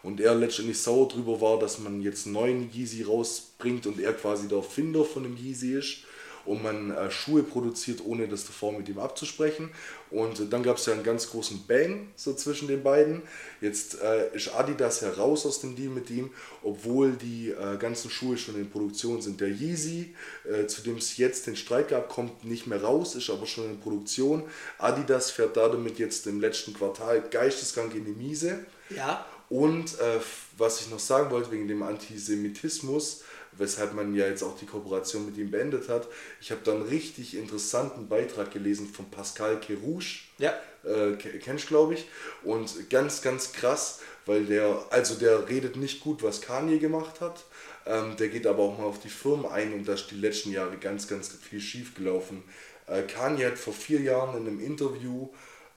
Und 0.06 0.22
er 0.22 0.36
letztendlich 0.36 0.78
sauer 0.78 1.08
drüber 1.08 1.42
war, 1.42 1.58
dass 1.58 1.80
man 1.80 2.00
jetzt 2.00 2.28
einen 2.28 2.36
neuen 2.36 2.72
Yeezy 2.72 3.02
rausbringt 3.02 3.88
und 3.88 4.00
er 4.00 4.14
quasi 4.14 4.48
der 4.48 4.60
Erfinder 4.60 5.04
von 5.04 5.24
dem 5.24 5.36
Yeezy 5.36 5.74
ist 5.74 6.04
und 6.46 6.62
man 6.62 6.92
äh, 6.92 7.10
Schuhe 7.10 7.42
produziert, 7.42 8.02
ohne 8.06 8.28
das 8.28 8.46
davor 8.46 8.72
mit 8.72 8.88
ihm 8.88 9.00
abzusprechen. 9.00 9.72
Und 10.12 10.40
äh, 10.40 10.46
dann 10.48 10.62
gab 10.62 10.78
es 10.78 10.86
ja 10.86 10.94
einen 10.94 11.02
ganz 11.02 11.32
großen 11.32 11.66
Bang 11.66 12.10
so 12.16 12.36
zwischen 12.36 12.68
den 12.68 12.84
beiden. 12.84 13.24
Jetzt 13.62 14.00
äh, 14.00 14.30
ist 14.36 14.54
Adidas 14.54 15.02
heraus 15.02 15.44
aus 15.48 15.62
dem 15.62 15.76
Deal 15.76 15.90
mit 15.90 16.12
ihm, 16.12 16.30
obwohl 16.62 17.14
die 17.14 17.50
äh, 17.50 17.78
ganzen 17.78 18.12
Schuhe 18.12 18.38
schon 18.38 18.58
in 18.58 18.70
Produktion 18.70 19.24
sind. 19.24 19.42
Der 19.42 19.50
Yeezy, 19.50 20.14
äh, 20.48 20.68
zu 20.68 20.84
dem 20.84 20.98
es 20.98 21.18
jetzt 21.18 21.48
den 21.48 21.56
Streit 21.56 21.88
gab, 21.88 22.10
kommt 22.10 22.46
nicht 22.46 22.68
mehr 22.68 22.84
raus, 22.84 23.16
ist 23.16 23.32
aber 23.32 23.48
schon 23.48 23.66
in 23.66 23.80
Produktion. 23.80 24.44
Adidas 24.78 25.32
fährt 25.32 25.58
da 25.58 25.68
damit 25.68 25.98
jetzt 25.98 26.28
im 26.28 26.40
letzten 26.40 26.76
Quartal 26.76 27.24
geisteskrank 27.32 27.96
in 27.96 28.06
die 28.06 28.12
Miese. 28.12 28.68
Ja, 28.96 29.26
Und 29.50 30.00
äh, 30.00 30.20
was 30.58 30.82
ich 30.82 30.90
noch 30.90 31.00
sagen 31.00 31.30
wollte 31.32 31.52
wegen 31.52 31.68
dem 31.68 31.84
Antisemitismus, 31.84 33.24
weshalb 33.52 33.94
man 33.94 34.16
ja 34.16 34.28
jetzt 34.28 34.44
auch 34.44 34.58
die 34.58 34.66
Kooperation 34.66 35.26
mit 35.26 35.38
ihm 35.38 35.52
beendet 35.52 35.88
hat, 35.88 36.08
ich 36.42 36.52
habe 36.52 36.62
da 36.64 36.74
einen 36.74 36.82
richtig 36.82 37.38
interessanten 37.38 38.10
Beitrag 38.10 38.52
gelesen 38.52 38.88
von 38.88 39.10
Pascal 39.10 39.60
Kerouche, 39.60 40.24
ja. 40.40 40.54
äh, 40.84 41.16
ke- 41.16 41.40
kennst 41.40 41.68
glaube 41.68 41.94
ich, 41.94 42.06
und 42.44 42.90
ganz, 42.90 43.22
ganz 43.22 43.54
krass, 43.54 44.00
weil 44.26 44.46
der, 44.46 44.84
also 44.90 45.16
der 45.16 45.48
redet 45.48 45.78
nicht 45.78 46.02
gut, 46.02 46.24
was 46.24 46.42
Kanye 46.42 46.80
gemacht 46.80 47.22
hat, 47.22 47.46
ähm, 47.86 48.18
der 48.18 48.30
geht 48.30 48.48
aber 48.48 48.64
auch 48.64 48.78
mal 48.78 48.86
auf 48.86 49.00
die 49.00 49.10
Firmen 49.10 49.46
ein 49.46 49.74
und 49.74 49.88
da 49.88 49.94
ist 49.94 50.08
die 50.10 50.16
letzten 50.16 50.52
Jahre 50.52 50.78
ganz, 50.78 51.08
ganz 51.08 51.30
viel 51.30 51.62
schief 51.62 51.94
gelaufen. 51.94 52.44
Äh, 52.88 53.04
Kanye 53.04 53.46
hat 53.46 53.58
vor 53.58 53.74
vier 53.74 54.02
Jahren 54.02 54.36
in 54.36 54.48
einem 54.48 54.60
Interview 54.60 55.30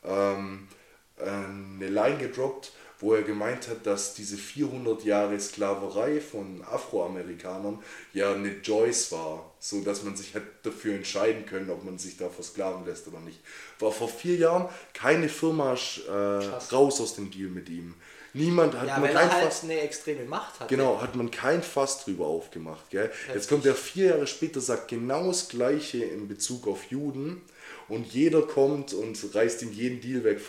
ähm, 0.04 0.66
äh, 1.18 1.28
eine 1.28 1.88
Line 1.88 2.18
gedroppt, 2.18 2.72
wo 3.00 3.14
er 3.14 3.22
gemeint 3.22 3.68
hat, 3.68 3.86
dass 3.86 4.14
diese 4.14 4.36
400 4.36 5.04
Jahre 5.04 5.38
Sklaverei 5.38 6.20
von 6.20 6.62
Afroamerikanern 6.68 7.78
ja 8.12 8.32
eine 8.32 8.56
Joyce 8.62 9.12
war, 9.12 9.52
so 9.60 9.80
dass 9.82 10.02
man 10.02 10.16
sich 10.16 10.34
hätte 10.34 10.48
dafür 10.64 10.94
entscheiden 10.94 11.46
können, 11.46 11.70
ob 11.70 11.84
man 11.84 11.98
sich 11.98 12.16
da 12.16 12.28
versklaven 12.28 12.84
lässt 12.86 13.06
oder 13.08 13.20
nicht. 13.20 13.38
War 13.78 13.92
vor 13.92 14.08
vier 14.08 14.36
Jahren 14.36 14.68
keine 14.94 15.28
Firma 15.28 15.74
äh, 15.74 16.12
raus 16.72 17.00
aus 17.00 17.14
dem 17.14 17.30
Deal 17.30 17.48
mit 17.50 17.68
ihm. 17.68 17.94
Niemand 18.34 18.78
hat 18.78 18.86
Ja, 18.88 18.98
man 18.98 19.12
kein 19.12 19.32
halt 19.32 19.44
Fass, 19.44 19.64
eine 19.64 19.80
extreme 19.80 20.24
Macht 20.24 20.60
hat. 20.60 20.68
genau, 20.68 21.00
hat 21.00 21.16
man 21.16 21.30
kein 21.30 21.62
Fass 21.62 22.04
drüber 22.04 22.26
aufgemacht. 22.26 22.90
Gell? 22.90 23.10
Jetzt 23.32 23.48
kommt 23.48 23.64
er 23.64 23.74
vier 23.74 24.10
Jahre 24.10 24.26
später, 24.26 24.60
sagt 24.60 24.88
genau 24.88 25.28
das 25.28 25.48
Gleiche 25.48 26.04
in 26.04 26.28
Bezug 26.28 26.66
auf 26.66 26.84
Juden 26.90 27.40
und 27.88 28.12
jeder 28.12 28.42
kommt 28.42 28.92
und 28.92 29.18
reißt 29.34 29.62
ihm 29.62 29.72
jeden 29.72 30.00
Deal 30.00 30.24
weg. 30.24 30.40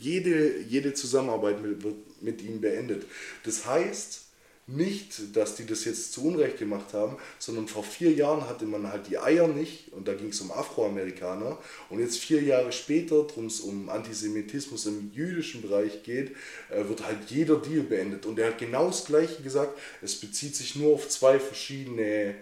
Jede, 0.00 0.60
jede 0.60 0.94
Zusammenarbeit 0.94 1.62
mit, 1.62 1.82
wird 1.82 1.96
mit 2.20 2.42
ihm 2.42 2.60
beendet. 2.60 3.06
Das 3.44 3.66
heißt 3.66 4.24
nicht, 4.66 5.36
dass 5.36 5.56
die 5.56 5.66
das 5.66 5.84
jetzt 5.84 6.12
zu 6.14 6.24
Unrecht 6.24 6.58
gemacht 6.58 6.94
haben, 6.94 7.18
sondern 7.38 7.68
vor 7.68 7.84
vier 7.84 8.12
Jahren 8.12 8.48
hatte 8.48 8.64
man 8.64 8.90
halt 8.90 9.08
die 9.08 9.18
Eier 9.18 9.46
nicht 9.46 9.92
und 9.92 10.08
da 10.08 10.14
ging 10.14 10.28
es 10.28 10.40
um 10.40 10.50
Afroamerikaner 10.50 11.58
und 11.90 12.00
jetzt 12.00 12.18
vier 12.18 12.42
Jahre 12.42 12.72
später, 12.72 13.24
drum 13.24 13.46
es 13.46 13.60
um 13.60 13.90
Antisemitismus 13.90 14.86
im 14.86 15.10
jüdischen 15.12 15.60
Bereich 15.60 16.02
geht, 16.02 16.30
äh, 16.70 16.88
wird 16.88 17.04
halt 17.04 17.18
jeder 17.28 17.56
Deal 17.56 17.82
beendet 17.82 18.24
und 18.24 18.38
er 18.38 18.48
hat 18.48 18.58
genau 18.58 18.86
das 18.86 19.04
gleiche 19.04 19.42
gesagt, 19.42 19.78
es 20.00 20.18
bezieht 20.18 20.56
sich 20.56 20.76
nur 20.76 20.94
auf 20.94 21.10
zwei 21.10 21.38
verschiedene 21.38 22.34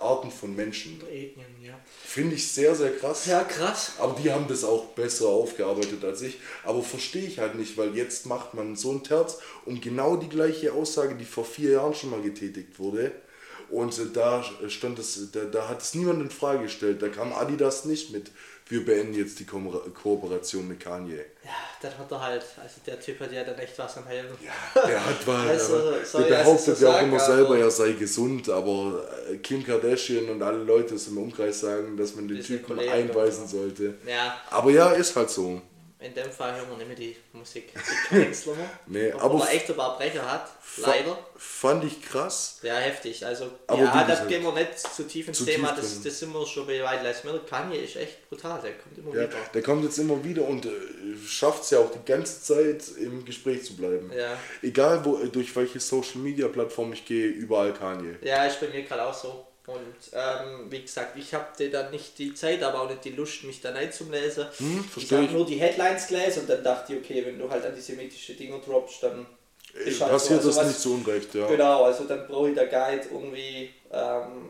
Arten 0.00 0.30
von 0.30 0.54
Menschen. 0.56 1.00
Ethnien, 1.02 1.46
ja. 1.62 1.78
Finde 2.02 2.34
ich 2.34 2.50
sehr, 2.50 2.74
sehr 2.74 2.92
krass. 2.92 3.26
Ja, 3.26 3.44
krass. 3.44 3.92
Aber 3.98 4.18
die 4.20 4.30
haben 4.32 4.48
das 4.48 4.64
auch 4.64 4.86
besser 4.86 5.28
aufgearbeitet 5.28 6.04
als 6.04 6.22
ich. 6.22 6.38
Aber 6.64 6.82
verstehe 6.82 7.26
ich 7.26 7.38
halt 7.38 7.54
nicht, 7.54 7.76
weil 7.76 7.96
jetzt 7.96 8.26
macht 8.26 8.54
man 8.54 8.76
so 8.76 8.92
ein 8.92 9.04
Terz 9.04 9.38
um 9.64 9.80
genau 9.80 10.16
die 10.16 10.28
gleiche 10.28 10.72
Aussage, 10.72 11.14
die 11.14 11.24
vor 11.24 11.44
vier 11.44 11.72
Jahren 11.72 11.94
schon 11.94 12.10
mal 12.10 12.22
getätigt 12.22 12.78
wurde. 12.78 13.12
Und 13.70 13.96
äh, 13.98 14.02
da 14.12 14.44
stand 14.68 14.98
es, 14.98 15.30
da, 15.32 15.40
da 15.44 15.68
hat 15.68 15.80
es 15.82 15.94
niemand 15.94 16.20
in 16.22 16.30
Frage 16.30 16.62
gestellt. 16.64 17.00
Da 17.02 17.08
kam 17.08 17.32
Adidas 17.32 17.84
nicht 17.84 18.10
mit, 18.12 18.30
wir 18.68 18.84
beenden 18.84 19.14
jetzt 19.14 19.38
die 19.40 19.44
Ko 19.46 19.58
Kooperation 20.02 20.66
mit 20.68 20.80
Kanye. 20.80 21.16
Ja, 21.44 21.50
dann 21.82 21.98
hat 21.98 22.10
er 22.12 22.20
halt, 22.20 22.44
also 22.62 22.74
der 22.86 23.00
Typ 23.00 23.18
hat 23.20 23.32
ja 23.32 23.42
dann 23.44 23.58
echt 23.58 23.78
was 23.78 23.96
am 23.96 24.06
Helden. 24.06 24.36
Der 24.74 25.04
hat 25.06 25.26
war, 25.26 25.46
Also, 25.48 25.90
der, 25.90 26.04
sorry, 26.04 26.28
der 26.28 26.38
behauptet 26.38 26.80
ja 26.80 26.88
auch 26.96 27.02
immer 27.02 27.16
aber- 27.22 27.34
selber, 27.36 27.58
er 27.58 27.70
sei 27.70 27.92
gesund, 27.92 28.48
aber 28.48 29.04
äh, 29.30 29.36
Kim 29.38 29.64
Kardashian 29.64 30.28
und 30.28 30.42
alle 30.42 30.58
Leute 30.62 30.94
aus 30.94 31.04
dem 31.06 31.18
Umkreis 31.18 31.60
sagen, 31.60 31.96
dass 31.96 32.14
man 32.14 32.28
den 32.28 32.42
Typen 32.42 32.78
einweisen 32.78 33.46
sollte. 33.48 33.94
Ja, 34.06 34.40
Aber 34.50 34.70
ja, 34.70 34.90
ist 34.92 35.14
halt 35.16 35.30
so. 35.30 35.62
In 36.00 36.14
dem 36.14 36.30
Fall 36.30 36.54
hören 36.56 36.68
wir 36.70 36.76
nicht 36.78 36.86
mehr 36.88 36.96
die 36.96 37.16
Musik. 37.32 37.72
Die 38.10 38.14
Künstler 38.24 38.54
mehr. 38.54 38.70
Nee, 38.86 39.12
Obwohl 39.12 39.42
aber 39.42 39.48
er 39.50 39.54
echt 39.54 39.68
ein 39.70 39.76
paar 39.76 39.96
Brecher 39.98 40.30
hat, 40.30 40.50
leider. 40.78 41.18
Fand 41.36 41.84
ich 41.84 42.00
krass. 42.02 42.58
Ja, 42.62 42.76
heftig. 42.76 43.24
Also, 43.24 43.50
Aber 43.66 43.82
ja, 43.82 44.04
da 44.04 44.24
gehen 44.24 44.42
wir 44.42 44.52
nicht 44.52 44.78
zu 44.78 45.02
tief 45.06 45.28
ins 45.28 45.38
zu 45.38 45.44
Thema, 45.44 45.68
tief 45.68 45.80
das, 45.80 46.02
das 46.02 46.18
sind 46.18 46.32
wir 46.32 46.46
schon 46.46 46.66
bei 46.66 46.82
White 46.82 47.02
Lives 47.04 47.24
Matter. 47.24 47.40
Kanye 47.40 47.78
ist 47.78 47.96
echt 47.96 48.28
brutal, 48.28 48.60
der 48.62 48.72
kommt 48.78 48.96
immer 48.98 49.14
Ja, 49.14 49.28
wieder. 49.28 49.38
der 49.52 49.62
kommt 49.62 49.84
jetzt 49.84 49.98
immer 49.98 50.22
wieder 50.24 50.42
und 50.46 50.66
äh, 50.66 50.70
schafft 51.26 51.64
es 51.64 51.70
ja 51.70 51.78
auch 51.80 51.90
die 51.90 52.04
ganze 52.04 52.42
Zeit 52.42 52.82
im 52.98 53.24
Gespräch 53.24 53.64
zu 53.64 53.76
bleiben. 53.76 54.10
Ja. 54.16 54.38
Egal 54.62 55.04
wo, 55.04 55.16
durch 55.26 55.54
welche 55.54 55.80
Social 55.80 56.18
Media 56.20 56.48
Plattform 56.48 56.92
ich 56.92 57.04
gehe, 57.04 57.26
überall 57.26 57.72
Kanye. 57.74 58.16
Ja, 58.22 58.44
ist 58.46 58.60
bei 58.60 58.68
mir 58.68 58.82
gerade 58.82 59.04
auch 59.04 59.14
so. 59.14 59.46
Und 59.66 59.94
ähm, 60.14 60.70
wie 60.70 60.82
gesagt, 60.82 61.16
ich 61.16 61.32
habe 61.34 61.68
dann 61.70 61.90
nicht 61.90 62.18
die 62.18 62.34
Zeit, 62.34 62.62
aber 62.62 62.82
auch 62.82 62.88
nicht 62.90 63.04
die 63.04 63.10
Lust, 63.10 63.44
mich 63.44 63.60
da 63.60 63.72
einzulesen. 63.72 64.46
Hm, 64.58 64.84
ich 64.96 65.12
habe 65.12 65.24
nur 65.24 65.46
die 65.46 65.56
Headlines 65.56 66.08
gelesen 66.08 66.40
und 66.40 66.50
dann 66.50 66.64
dachte 66.64 66.94
ich, 66.94 67.00
okay, 67.00 67.24
wenn 67.24 67.38
du 67.38 67.48
halt 67.48 67.64
antisemitische 67.64 68.34
Dinge 68.34 68.58
droppst, 68.58 69.02
dann 69.02 69.26
Äh, 69.74 69.90
ist 69.90 70.00
halt 70.00 70.10
Passiert 70.12 70.42
so. 70.42 70.48
das 70.48 70.58
Also 70.58 70.60
was- 70.60 70.68
nicht 70.74 70.80
zu 70.80 70.94
Unrecht, 70.94 71.34
ja. 71.34 71.46
Genau, 71.46 71.84
also 71.84 72.04
dann 72.04 72.26
brauche 72.26 72.48
ich 72.50 72.56
da 72.56 72.64
gar 72.64 72.90
nicht 72.90 73.04
irgendwie 73.12 73.70
ähm, 73.92 74.48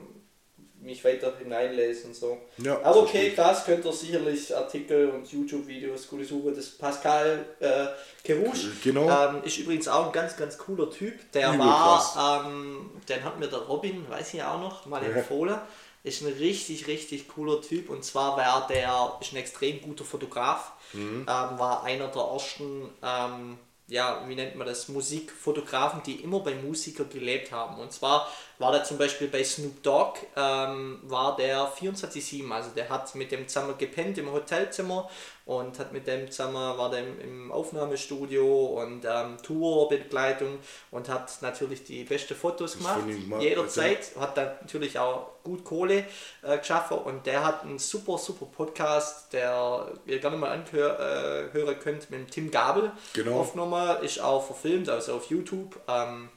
mich 0.83 1.05
weiter 1.05 1.33
hineinlese 1.39 2.07
und 2.09 2.17
so. 2.17 2.39
Ja, 2.59 2.81
Aber 2.83 3.03
okay, 3.03 3.33
krass, 3.33 3.65
könnt 3.65 3.85
ihr 3.85 3.93
sicherlich 3.93 4.55
Artikel 4.57 5.11
und 5.11 5.31
YouTube-Videos, 5.31 6.09
gute 6.09 6.25
Suche. 6.25 6.53
Das 6.53 6.71
Pascal 6.71 7.45
äh, 7.61 7.87
Kerouche 8.25 8.71
Genau. 8.83 9.09
ähm, 9.11 9.43
ist 9.45 9.59
übrigens 9.59 9.89
auch 9.89 10.07
ein 10.07 10.13
ganz, 10.13 10.37
ganz 10.37 10.57
cooler 10.57 10.91
Typ. 10.91 11.15
Der 11.33 11.49
Übel 11.51 11.61
war, 11.61 12.45
ähm, 12.47 12.91
den 13.09 13.25
hat 13.25 13.39
mir 13.39 13.49
der 13.49 13.59
Robin, 13.61 14.09
weiß 14.09 14.35
ich 14.35 14.43
auch 14.43 14.61
noch, 14.61 14.87
mal 14.87 15.03
Ja. 15.03 15.11
empfohlen. 15.17 15.59
Ist 16.03 16.23
ein 16.23 16.33
richtig, 16.33 16.87
richtig 16.87 17.29
cooler 17.29 17.61
Typ. 17.61 17.91
Und 17.91 18.03
zwar 18.05 18.37
war 18.39 18.67
der, 18.69 19.19
ist 19.21 19.33
ein 19.33 19.37
extrem 19.37 19.83
guter 19.83 20.05
Fotograf. 20.05 20.73
Mhm. 20.95 21.27
Ähm, 21.29 21.59
war 21.59 21.85
einer 21.85 22.09
der 22.09 22.23
ersten, 22.23 22.89
ähm, 23.03 23.59
ja, 23.87 24.25
wie 24.27 24.35
nennt 24.35 24.57
man 24.57 24.67
das, 24.67 24.89
Musikfotografen, 24.89 26.03
die 26.05 26.17
immer 26.23 26.41
bei 26.41 26.55
Musikern 26.55 27.11
gelebt 27.11 27.53
haben. 27.53 27.79
Und 27.79 27.93
zwar 27.93 28.29
war 28.61 28.73
der 28.73 28.85
zum 28.85 28.99
Beispiel 28.99 29.29
bei 29.29 29.43
Snoop 29.43 29.83
Dogg, 29.83 30.19
ähm, 30.37 31.01
war 31.05 31.35
der 31.35 31.67
24-7, 31.73 32.51
also 32.53 32.71
der 32.77 32.91
hat 32.91 33.15
mit 33.15 33.33
dem 33.33 33.49
zusammen 33.49 33.77
gepennt 33.79 34.19
im 34.19 34.31
Hotelzimmer 34.31 35.09
und 35.47 35.79
hat 35.79 35.93
mit 35.95 36.07
dem 36.07 36.31
zusammen, 36.31 36.77
war 36.77 36.91
der 36.91 37.01
im, 37.01 37.21
im 37.21 37.53
Aufnahmestudio 37.53 38.67
und 38.83 39.07
ähm, 39.07 39.39
Tourbegleitung 39.43 40.59
und 40.91 41.09
hat 41.09 41.39
natürlich 41.41 41.85
die 41.85 42.05
beste 42.05 42.35
Fotos 42.35 42.77
gemacht, 42.77 43.01
jederzeit, 43.41 44.11
hat 44.19 44.37
dann 44.37 44.51
natürlich 44.61 44.99
auch 44.99 45.29
gut 45.43 45.65
Kohle 45.65 46.05
äh, 46.43 46.59
geschaffen 46.59 46.99
und 46.99 47.25
der 47.25 47.43
hat 47.43 47.63
einen 47.65 47.79
super, 47.79 48.19
super 48.19 48.45
Podcast, 48.45 49.33
der 49.33 49.91
ihr 50.05 50.19
gerne 50.19 50.37
mal 50.37 50.51
anhören 50.51 51.49
äh, 51.49 51.53
hören 51.55 51.79
könnt 51.81 52.11
mit 52.11 52.21
dem 52.21 52.31
Tim 52.31 52.51
Gabel 52.51 52.93
Genau. 53.15 53.41
aufgenommen, 53.41 54.03
ist 54.03 54.21
auch 54.21 54.45
verfilmt, 54.45 54.91
also 54.91 55.15
auf 55.15 55.31
YouTube. 55.31 55.81
Ähm, 55.89 56.29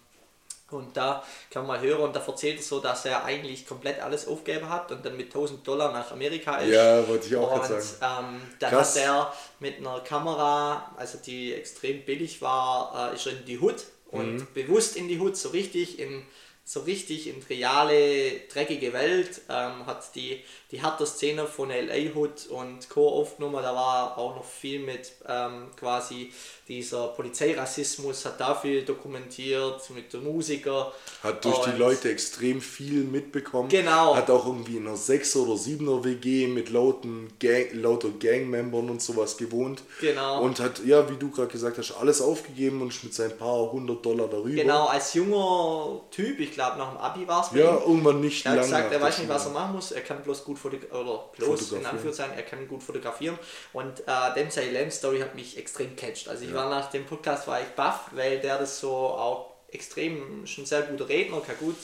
und 0.73 0.95
da 0.97 1.23
kann 1.49 1.65
man 1.67 1.79
hören 1.81 2.01
und 2.01 2.15
da 2.15 2.19
erzählt 2.25 2.57
er 2.57 2.63
so, 2.63 2.79
dass 2.79 3.05
er 3.05 3.23
eigentlich 3.25 3.65
komplett 3.67 3.99
alles 4.01 4.27
aufgegeben 4.27 4.69
hat 4.69 4.91
und 4.91 5.05
dann 5.05 5.15
mit 5.17 5.27
1000 5.27 5.65
Dollar 5.67 5.91
nach 5.91 6.11
Amerika 6.11 6.57
ist. 6.57 6.73
Ja, 6.73 7.07
wollte 7.07 7.27
ich 7.27 7.35
auch 7.35 7.53
und, 7.55 7.65
sagen. 7.81 8.35
Ähm, 8.35 8.41
dann 8.59 8.69
Krass. 8.71 8.95
hat 8.95 9.01
er 9.03 9.33
mit 9.59 9.77
einer 9.77 9.99
Kamera, 10.01 10.91
also 10.97 11.17
die 11.25 11.53
extrem 11.53 12.03
billig 12.05 12.41
war, 12.41 13.11
äh, 13.11 13.15
ist 13.15 13.25
er 13.27 13.33
in 13.33 13.45
die 13.45 13.59
Hut 13.59 13.85
und 14.07 14.35
Mhm. 14.35 14.47
bewusst 14.53 14.95
in 14.95 15.07
die 15.07 15.19
Hut, 15.19 15.37
so 15.37 15.49
richtig 15.49 15.99
in 15.99 16.23
so 16.65 16.79
richtig 16.81 17.27
in 17.27 17.43
reale, 17.49 18.39
dreckige 18.51 18.93
Welt, 18.93 19.41
ähm, 19.49 19.85
hat 19.85 20.15
die, 20.15 20.41
die 20.73 20.81
harte 20.81 21.05
Szene 21.05 21.45
von 21.45 21.69
LA 21.69 22.15
Hood 22.15 22.47
und 22.49 22.89
Co. 22.89 23.07
aufgenommen. 23.07 23.61
Da 23.61 23.75
war 23.75 24.17
auch 24.17 24.35
noch 24.35 24.43
viel 24.43 24.79
mit 24.79 25.11
ähm, 25.29 25.67
quasi 25.79 26.33
dieser 26.67 27.09
Polizeirassismus, 27.09 28.25
hat 28.25 28.39
da 28.39 28.55
viel 28.55 28.83
dokumentiert 28.83 29.87
mit 29.91 30.13
den 30.13 30.23
Musikern. 30.23 30.87
Hat 31.21 31.45
durch 31.45 31.59
die 31.65 31.77
Leute 31.77 32.09
extrem 32.09 32.59
viel 32.61 33.03
mitbekommen. 33.03 33.69
Genau. 33.69 34.15
Hat 34.15 34.29
auch 34.29 34.47
irgendwie 34.47 34.77
in 34.77 34.87
einer 34.87 34.97
6er 34.97 35.39
oder 35.39 35.53
7er 35.53 36.03
WG 36.03 36.47
mit 36.47 36.69
lauten 36.69 37.33
Gang, 37.39 37.73
lauter 37.73 38.09
Gangmembern 38.09 38.89
und 38.89 39.01
sowas 39.01 39.37
gewohnt. 39.37 39.83
Genau. 39.99 40.41
Und 40.41 40.59
hat, 40.59 40.83
ja, 40.85 41.07
wie 41.09 41.17
du 41.17 41.29
gerade 41.29 41.49
gesagt 41.49 41.77
hast, 41.77 41.91
alles 41.91 42.21
aufgegeben 42.21 42.81
und 42.81 42.93
ist 42.93 43.03
mit 43.03 43.13
seinen 43.13 43.37
paar 43.37 43.71
hundert 43.71 44.03
Dollar 44.05 44.27
darüber. 44.27 44.55
Genau, 44.55 44.87
als 44.87 45.13
junger 45.13 46.01
Typ, 46.09 46.39
ich 46.39 46.53
glaube 46.53 46.77
nach 46.77 46.91
dem 46.91 46.97
Abi 46.97 47.27
war 47.27 47.45
es 47.45 47.55
Ja, 47.55 47.77
irgendwann 47.77 48.21
nicht 48.21 48.45
Er 48.45 48.53
hat 48.53 48.61
gesagt, 48.61 48.91
er 48.91 49.01
weiß 49.01 49.19
nicht, 49.19 49.29
was 49.29 49.45
er 49.45 49.51
machen 49.51 49.75
muss. 49.75 49.91
Er 49.91 50.01
kann 50.01 50.23
bloß 50.23 50.45
gut 50.45 50.57
fotografieren, 50.63 51.07
oder 51.07 51.25
bloß 51.37 51.71
in. 51.73 51.85
Anführungszeichen, 51.85 52.35
er 52.35 52.43
kann 52.43 52.67
gut 52.67 52.81
fotografieren. 52.81 53.37
Und 53.73 53.99
äh, 54.07 54.33
dem 54.35 54.49
seine 54.49 54.71
Lamb 54.71 54.91
Story 54.91 55.19
hat 55.19 55.35
mich 55.35 55.57
extrem 55.57 55.95
catcht. 55.95 56.27
Also 56.29 56.45
ich 56.45 56.53
war 56.53 56.69
nach 56.69 56.89
dem 56.89 57.05
Podcast 57.05 57.47
war 57.47 57.61
ich 57.61 57.67
baff, 57.75 58.09
weil 58.11 58.39
der 58.39 58.57
das 58.57 58.79
so 58.79 58.91
auch 58.91 59.51
extrem, 59.71 60.47
schon 60.47 60.65
sehr 60.65 60.81
guter 60.83 61.07
Redner, 61.09 61.41
kann 61.41 61.57
gut 61.59 61.75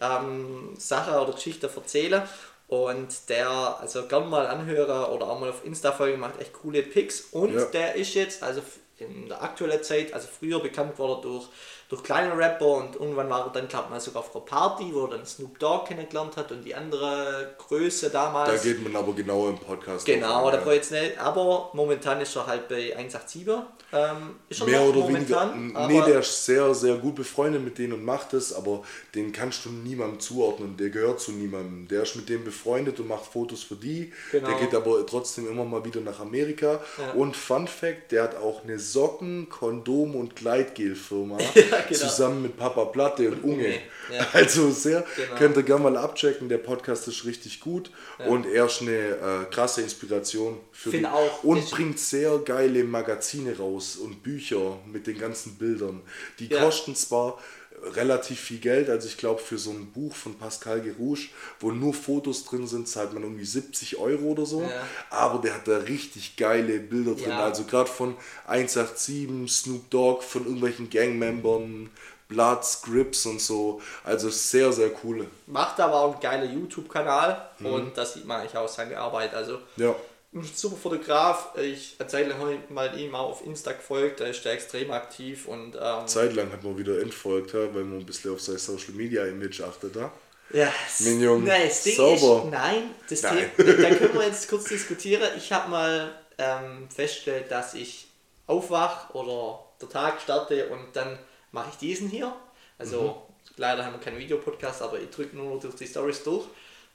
ähm, 0.00 0.74
Sachen 0.78 1.14
oder 1.14 1.32
Geschichten 1.32 1.66
erzählen. 1.74 2.22
Und 2.66 3.28
der, 3.28 3.48
also 3.80 4.06
gern 4.06 4.28
mal 4.28 4.46
anhören 4.46 5.12
oder 5.12 5.28
auch 5.28 5.38
mal 5.38 5.50
auf 5.50 5.64
Insta-Folgen 5.64 6.18
macht 6.18 6.40
echt 6.40 6.52
coole 6.54 6.82
Pics. 6.82 7.28
Und 7.32 7.54
Ja. 7.54 7.64
der 7.66 7.94
ist 7.94 8.14
jetzt, 8.14 8.42
also 8.42 8.62
in 8.98 9.28
der 9.28 9.42
aktuellen 9.42 9.82
Zeit, 9.82 10.12
also 10.14 10.28
früher 10.28 10.60
bekannt 10.60 10.98
wurde 10.98 11.22
durch, 11.22 11.48
durch 11.88 12.02
kleine 12.02 12.36
Rapper 12.36 12.66
und 12.66 12.96
irgendwann 12.96 13.28
war 13.28 13.46
er 13.46 13.52
dann, 13.52 13.68
glaube 13.68 13.84
ich, 13.86 13.90
mal 13.90 14.00
sogar 14.00 14.22
auf 14.22 14.34
einer 14.34 14.44
Party, 14.44 14.90
wo 14.92 15.04
er 15.04 15.10
dann 15.16 15.26
Snoop 15.26 15.58
Dogg 15.58 15.86
kennengelernt 15.88 16.36
hat 16.36 16.50
und 16.50 16.62
die 16.64 16.74
andere 16.74 17.54
Größe 17.58 18.10
Da 18.10 18.24
damals. 18.24 18.62
geht 18.62 18.82
man 18.82 18.96
aber 18.96 19.12
genau 19.12 19.48
im 19.48 19.58
Podcast. 19.58 20.06
Genau, 20.06 20.50
da 20.50 20.56
brauche 20.58 20.70
ich 20.70 20.76
jetzt 20.76 20.92
nicht, 20.92 21.18
aber 21.18 21.70
momentan 21.74 22.20
ist 22.20 22.34
er 22.36 22.46
halt 22.46 22.68
bei 22.68 22.96
187. 22.96 23.54
Ähm, 23.92 24.36
ist 24.48 24.60
er 24.60 24.66
Mehr 24.66 24.82
oder 24.82 25.00
momentan, 25.00 25.54
weniger. 25.54 25.86
Nee, 25.86 26.02
der 26.04 26.18
ist 26.20 26.44
sehr, 26.44 26.74
sehr 26.74 26.96
gut 26.96 27.14
befreundet 27.14 27.62
mit 27.62 27.78
denen 27.78 27.92
und 27.92 28.04
macht 28.04 28.34
es, 28.34 28.52
aber 28.52 28.82
den 29.14 29.30
kannst 29.30 29.64
du 29.64 29.70
niemandem 29.70 30.18
zuordnen. 30.18 30.76
Der 30.76 30.90
gehört 30.90 31.20
zu 31.20 31.30
niemandem. 31.30 31.86
Der 31.86 32.02
ist 32.02 32.16
mit 32.16 32.28
dem 32.28 32.42
befreundet 32.44 32.98
und 32.98 33.06
macht 33.06 33.26
Fotos 33.26 33.62
für 33.62 33.76
die. 33.76 34.12
Genau. 34.32 34.48
Der 34.48 34.58
geht 34.58 34.74
aber 34.74 35.06
trotzdem 35.06 35.48
immer 35.48 35.64
mal 35.64 35.84
wieder 35.84 36.00
nach 36.00 36.18
Amerika. 36.18 36.80
Ja. 36.98 37.12
Und 37.12 37.36
Fun 37.36 37.68
Fact: 37.68 38.10
der 38.10 38.24
hat 38.24 38.36
auch 38.36 38.64
eine 38.64 38.78
Socken-, 38.80 39.48
Kondom- 39.48 40.16
und 40.16 40.34
Gleitgel-Firma 40.34 41.38
genau. 41.88 42.00
zusammen 42.00 42.42
mit 42.42 42.56
Papa 42.56 42.84
Platte 42.86 43.28
und 43.30 43.42
Unge. 43.44 43.54
Unge, 43.66 43.74
ja. 44.12 44.26
Also 44.32 44.70
sehr, 44.70 45.04
Genau. 45.16 45.38
könnt 45.38 45.56
ihr 45.56 45.62
gerne 45.62 45.82
mal 45.84 45.96
abchecken. 45.96 46.48
Der 46.48 46.58
Podcast 46.58 47.08
ist 47.08 47.24
richtig 47.24 47.60
gut 47.60 47.90
und 48.28 48.46
er 48.46 48.66
ist 48.66 48.82
eine 48.82 48.90
äh, 48.92 49.44
krasse 49.50 49.82
Inspiration 49.82 50.58
für 50.72 50.90
Find 50.90 51.04
die. 51.04 51.06
auch, 51.08 51.44
und 51.44 51.70
bringt 51.70 51.98
sehr 51.98 52.38
geile 52.38 52.84
Magazine 52.84 53.56
raus 53.56 53.96
und 53.96 54.22
Bücher 54.22 54.78
mit 54.90 55.06
den 55.06 55.18
ganzen 55.18 55.56
Bildern. 55.56 56.02
Die 56.38 56.46
Ja. 56.48 56.62
kosten 56.64 56.94
zwar 56.94 57.38
relativ 57.82 58.40
viel 58.40 58.58
Geld, 58.58 58.88
also 58.88 59.06
ich 59.08 59.16
glaube 59.18 59.40
für 59.42 59.58
so 59.58 59.70
ein 59.70 59.92
Buch 59.92 60.14
von 60.14 60.38
Pascal 60.38 60.80
Gerouche, 60.80 61.28
wo 61.60 61.70
nur 61.70 61.92
Fotos 61.92 62.44
drin 62.44 62.66
sind, 62.66 62.88
zahlt 62.88 63.12
man 63.12 63.22
irgendwie 63.22 63.44
70 63.44 63.98
Euro 63.98 64.22
oder 64.28 64.46
so, 64.46 64.62
Ja. 64.62 64.68
aber 65.10 65.40
der 65.40 65.54
hat 65.54 65.68
da 65.68 65.76
richtig 65.78 66.36
geile 66.36 66.78
Bilder 66.80 67.14
drin, 67.14 67.30
Ja. 67.30 67.44
also 67.44 67.64
gerade 67.64 67.90
von 67.90 68.16
187, 68.46 69.48
Snoop 69.48 69.90
Dogg, 69.90 70.22
von 70.22 70.44
irgendwelchen 70.44 70.88
Gangmembern, 70.90 71.90
Bloods, 72.28 72.82
Grips 72.82 73.26
und 73.26 73.40
so, 73.40 73.82
also 74.02 74.30
sehr, 74.30 74.72
sehr 74.72 74.90
cool. 75.04 75.26
macht 75.46 75.78
aber 75.78 75.96
auch 76.00 76.12
einen 76.12 76.20
geilen 76.22 76.54
YouTube-Kanal 76.54 77.50
Mhm. 77.58 77.66
und 77.66 77.98
das 77.98 78.14
sieht 78.14 78.24
man 78.24 78.40
eigentlich 78.40 78.56
auch 78.56 78.68
seine 78.68 78.96
Arbeit. 78.98 79.34
Also 79.34 79.58
Ja, 79.76 79.94
ein 80.34 80.42
super 80.54 80.76
Fotograf. 80.76 81.56
Ich 81.58 81.96
eine 81.98 82.08
Zeit 82.08 82.28
lang 82.28 82.38
habe 82.38 82.54
ich 82.54 82.70
mal 82.70 82.98
ihm 82.98 83.14
auch 83.14 83.30
auf 83.30 83.46
Insta 83.46 83.72
gefolgt, 83.72 84.20
da 84.20 84.26
ist 84.26 84.44
der 84.44 84.52
extrem 84.52 84.90
aktiv 84.90 85.46
und 85.46 85.76
ähm, 85.80 86.06
zeitlang 86.06 86.50
hat 86.52 86.62
man 86.64 86.76
wieder 86.76 87.00
entfolgt, 87.00 87.54
weil 87.54 87.68
man 87.84 87.98
ein 88.00 88.06
bisschen 88.06 88.32
auf 88.32 88.40
sein 88.40 88.58
Social 88.58 88.92
Media 88.94 89.24
Image 89.26 89.60
achtet. 89.60 89.94
Ja? 89.96 90.12
Ja, 90.52 90.72
Junge, 90.98 91.46
nein, 91.48 91.62
das 91.68 91.82
Ding 91.84 91.96
sauber. 91.96 92.44
Ist, 92.44 92.50
nein, 92.50 92.90
das 93.08 93.22
Nein. 93.22 93.50
Thema, 93.56 93.72
da 93.82 93.94
können 93.94 94.14
wir 94.14 94.26
jetzt 94.26 94.48
kurz 94.48 94.64
diskutieren. 94.64 95.28
Ich 95.36 95.52
habe 95.52 95.70
mal 95.70 96.14
ähm, 96.38 96.88
festgestellt, 96.94 97.50
dass 97.50 97.74
ich 97.74 98.08
aufwach 98.46 99.14
oder 99.14 99.64
der 99.80 99.88
Tag 99.88 100.20
starte 100.20 100.68
und 100.68 100.94
dann 100.94 101.18
mache 101.52 101.70
ich 101.70 101.76
diesen 101.78 102.08
hier. 102.08 102.34
Also 102.78 103.02
Mhm. 103.02 103.34
leider 103.56 103.84
haben 103.84 103.94
wir 103.94 104.00
keinen 104.00 104.18
Videopodcast, 104.18 104.82
aber 104.82 105.00
ich 105.00 105.10
drücke 105.10 105.36
nur 105.36 105.58
durch 105.60 105.76
die 105.76 105.86
Stories 105.86 106.22
durch. 106.24 106.44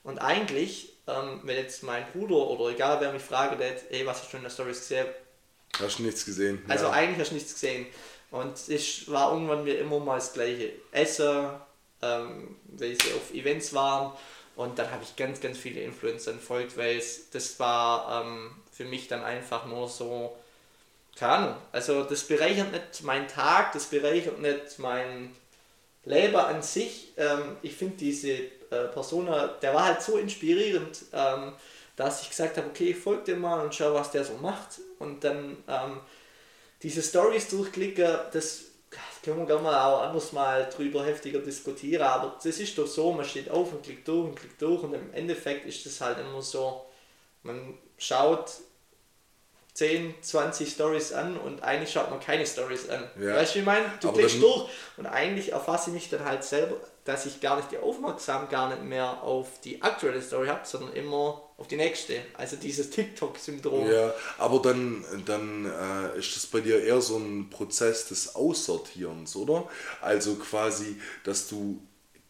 Und 0.04 0.18
eigentlich, 0.18 0.89
ähm, 1.06 1.40
wenn 1.44 1.56
jetzt 1.56 1.82
mein 1.82 2.04
Bruder 2.12 2.36
oder 2.36 2.72
egal 2.72 3.00
wer 3.00 3.12
mich 3.12 3.22
fragt, 3.22 3.60
hey, 3.60 4.06
was 4.06 4.22
hast 4.22 4.32
du 4.32 4.36
in 4.36 4.42
der 4.42 4.50
Stories 4.50 4.80
gesehen? 4.80 5.06
Hast 5.78 5.98
du 5.98 6.02
nichts 6.02 6.24
gesehen? 6.24 6.62
Also 6.68 6.86
ja. 6.86 6.92
eigentlich 6.92 7.20
hast 7.20 7.30
du 7.30 7.34
nichts 7.34 7.54
gesehen. 7.54 7.86
Und 8.30 8.56
es 8.68 9.10
war 9.10 9.32
irgendwann 9.32 9.64
mir 9.64 9.78
immer 9.78 9.98
mal 9.98 10.16
das 10.16 10.32
gleiche. 10.32 10.72
Essen, 10.92 11.50
ähm, 12.02 12.56
weil 12.66 12.94
sie 12.94 13.12
auf 13.12 13.32
Events 13.32 13.72
waren. 13.74 14.12
Und 14.56 14.78
dann 14.78 14.90
habe 14.90 15.02
ich 15.02 15.16
ganz, 15.16 15.40
ganz 15.40 15.58
viele 15.58 15.80
Influencer 15.80 16.32
entfolgt, 16.32 16.76
weil 16.76 16.98
es, 16.98 17.30
das 17.30 17.58
war 17.58 18.22
ähm, 18.22 18.50
für 18.72 18.84
mich 18.84 19.08
dann 19.08 19.22
einfach 19.22 19.66
nur 19.66 19.88
so, 19.88 20.36
keine 21.16 21.32
Ahnung. 21.32 21.56
Also 21.72 22.04
das 22.04 22.24
bereichert 22.24 22.72
nicht 22.72 23.02
meinen 23.02 23.28
Tag, 23.28 23.72
das 23.72 23.86
bereichert 23.86 24.40
nicht 24.40 24.78
mein 24.78 25.34
Leben 26.04 26.36
an 26.36 26.62
sich. 26.62 27.12
Ähm, 27.16 27.56
ich 27.62 27.74
finde 27.74 27.96
diese 27.96 28.38
äh, 28.70 28.84
Persona, 28.88 29.48
der 29.60 29.74
war 29.74 29.86
halt 29.86 30.02
so 30.02 30.16
inspirierend, 30.16 31.04
ähm, 31.12 31.52
dass 31.96 32.22
ich 32.22 32.30
gesagt 32.30 32.56
habe, 32.56 32.68
okay, 32.68 32.90
ich 32.90 32.96
folge 32.96 33.24
dem 33.24 33.40
mal 33.40 33.62
und 33.62 33.74
schau, 33.74 33.92
was 33.94 34.10
der 34.10 34.24
so 34.24 34.34
macht. 34.34 34.80
Und 34.98 35.22
dann 35.24 35.56
ähm, 35.68 36.00
diese 36.82 37.02
Stories 37.02 37.48
durchklicken, 37.48 38.18
das 38.32 38.64
können 39.22 39.38
wir 39.38 39.46
gerne 39.46 39.62
mal 39.62 39.84
auch 39.84 40.02
anders 40.02 40.32
mal 40.32 40.68
drüber 40.74 41.04
heftiger 41.04 41.40
diskutieren, 41.40 42.02
aber 42.02 42.38
das 42.42 42.58
ist 42.58 42.76
doch 42.78 42.86
so, 42.86 43.12
man 43.12 43.24
steht 43.24 43.50
auf 43.50 43.72
und 43.72 43.82
klickt 43.82 44.08
durch 44.08 44.28
und 44.28 44.34
klickt 44.34 44.60
durch 44.60 44.82
und 44.82 44.94
im 44.94 45.12
Endeffekt 45.12 45.66
ist 45.66 45.84
das 45.86 46.00
halt 46.00 46.18
immer 46.18 46.42
so, 46.42 46.86
man 47.42 47.78
schaut 47.98 48.50
10, 49.74 50.14
20 50.20 50.70
Stories 50.70 51.12
an 51.12 51.36
und 51.36 51.62
eigentlich 51.62 51.92
schaut 51.92 52.10
man 52.10 52.20
keine 52.20 52.46
Stories 52.46 52.88
an. 52.88 53.08
Ja. 53.20 53.36
Weißt 53.36 53.52
du, 53.52 53.56
wie 53.56 53.60
ich 53.60 53.66
meine? 53.66 53.86
Du 54.00 54.08
Aber 54.08 54.18
klickst 54.18 54.42
durch 54.42 54.68
und 54.96 55.06
eigentlich 55.06 55.52
erfasse 55.52 55.90
ich 55.90 55.94
mich 55.94 56.10
dann 56.10 56.24
halt 56.24 56.44
selber, 56.44 56.76
dass 57.04 57.26
ich 57.26 57.40
gar 57.40 57.56
nicht 57.56 57.70
die 57.70 57.78
Aufmerksamkeit 57.78 58.50
gar 58.50 58.68
nicht 58.68 58.82
mehr 58.82 59.22
auf 59.22 59.60
die 59.64 59.80
aktuelle 59.82 60.20
Story 60.20 60.48
habe, 60.48 60.60
sondern 60.64 60.92
immer 60.92 61.42
auf 61.56 61.68
die 61.68 61.76
nächste. 61.76 62.20
Also 62.36 62.56
dieses 62.56 62.90
TikTok-Syndrom. 62.90 63.90
Ja, 63.90 64.12
aber 64.38 64.60
dann, 64.60 65.04
dann 65.24 65.66
äh, 65.66 66.18
ist 66.18 66.36
das 66.36 66.46
bei 66.46 66.60
dir 66.60 66.82
eher 66.82 67.00
so 67.00 67.16
ein 67.16 67.48
Prozess 67.50 68.08
des 68.08 68.34
Aussortierens, 68.34 69.36
oder? 69.36 69.68
Also 70.00 70.36
quasi, 70.36 71.00
dass 71.24 71.48
du 71.48 71.80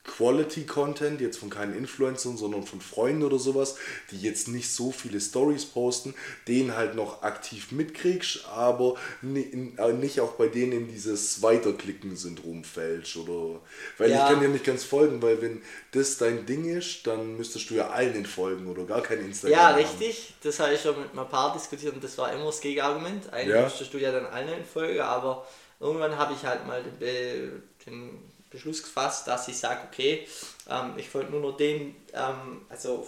Quality 0.04 0.64
Content, 0.64 1.20
jetzt 1.20 1.36
von 1.36 1.50
keinen 1.50 1.76
Influencern, 1.76 2.38
sondern 2.38 2.62
von 2.62 2.80
Freunden 2.80 3.22
oder 3.22 3.38
sowas, 3.38 3.76
die 4.10 4.20
jetzt 4.20 4.48
nicht 4.48 4.72
so 4.72 4.92
viele 4.92 5.20
Stories 5.20 5.66
posten, 5.66 6.14
den 6.48 6.74
halt 6.74 6.94
noch 6.94 7.22
aktiv 7.22 7.70
mitkriegst, 7.70 8.46
aber 8.46 8.94
äh, 9.22 9.92
nicht 9.92 10.20
auch 10.20 10.32
bei 10.32 10.48
denen 10.48 10.72
in 10.72 10.88
dieses 10.88 11.42
Weiterklicken-Syndrom 11.42 12.64
fällst 12.64 13.16
oder. 13.18 13.60
Weil 13.98 14.10
ja. 14.10 14.24
ich 14.24 14.32
kann 14.32 14.40
dir 14.40 14.48
nicht 14.48 14.64
ganz 14.64 14.84
folgen, 14.84 15.20
weil 15.20 15.42
wenn 15.42 15.60
das 15.92 16.16
dein 16.16 16.46
Ding 16.46 16.64
ist, 16.64 17.06
dann 17.06 17.36
müsstest 17.36 17.68
du 17.68 17.74
ja 17.74 17.90
allen 17.90 18.14
entfolgen 18.14 18.68
oder 18.68 18.84
gar 18.84 19.02
kein 19.02 19.20
Instagram. 19.20 19.58
Ja, 19.58 19.70
richtig. 19.74 20.34
Das 20.42 20.58
habe 20.60 20.72
ich 20.72 20.80
schon 20.80 20.98
mit 20.98 21.16
ein 21.16 21.28
paar 21.28 21.52
diskutiert 21.52 21.94
und 21.94 22.02
das 22.02 22.16
war 22.16 22.32
immer 22.32 22.46
das 22.46 22.62
Gegenargument. 22.62 23.30
Eigentlich 23.32 23.54
ja. 23.54 23.64
müsstest 23.64 23.92
du 23.92 23.98
ja 23.98 24.12
dann 24.12 24.24
allen 24.24 24.48
entfolgen, 24.48 25.00
aber 25.00 25.46
irgendwann 25.78 26.16
habe 26.16 26.32
ich 26.32 26.44
halt 26.44 26.66
mal 26.66 26.82
den, 26.82 27.62
den 27.84 28.30
Beschluss 28.50 28.82
gefasst, 28.82 29.26
dass 29.28 29.48
ich 29.48 29.58
sage, 29.58 29.80
okay, 29.90 30.26
ähm, 30.68 30.94
ich 30.96 31.08
folge 31.08 31.30
nur 31.30 31.40
noch 31.40 31.56
den, 31.56 31.96
ähm, 32.12 32.66
also 32.68 33.06